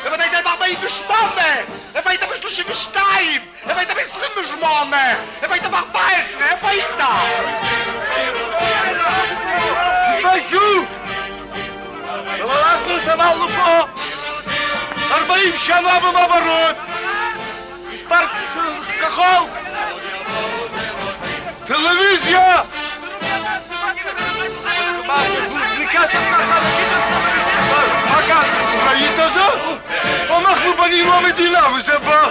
איפה 0.05 0.15
אתה 0.15 0.23
היית 0.23 0.45
ב-48? 0.45 1.13
איפה 1.95 2.09
היית 2.09 2.23
ב-32? 2.23 2.97
איפה 3.69 3.79
היית 3.79 3.91
ב-28? 3.91 4.63
איפה 5.41 5.53
היית 5.53 5.65
ב-14? 5.65 5.97
איפה 6.41 6.69
היית? 6.69 7.01
תתביישו! 10.17 10.85
אבל 12.43 12.51
אנחנו 12.51 12.99
סבלנו 13.05 13.47
פה 13.49 13.85
40 15.11 15.57
שנה 15.57 15.99
במעברות! 15.99 16.75
מספר 17.93 18.25
כחול! 19.01 19.47
טלוויזיה! 21.65 22.61
זריקה 23.69 24.09
של 24.09 24.23
אנשים 24.23 24.51
מה 25.07 25.68
כאן? 28.27 28.43
ראית 28.87 29.15
זה? 29.15 29.45
אנחנו 30.29 30.73
בנינו 30.77 31.13
המדינה 31.13 31.59
וזה 31.77 31.97
בא... 31.99 32.27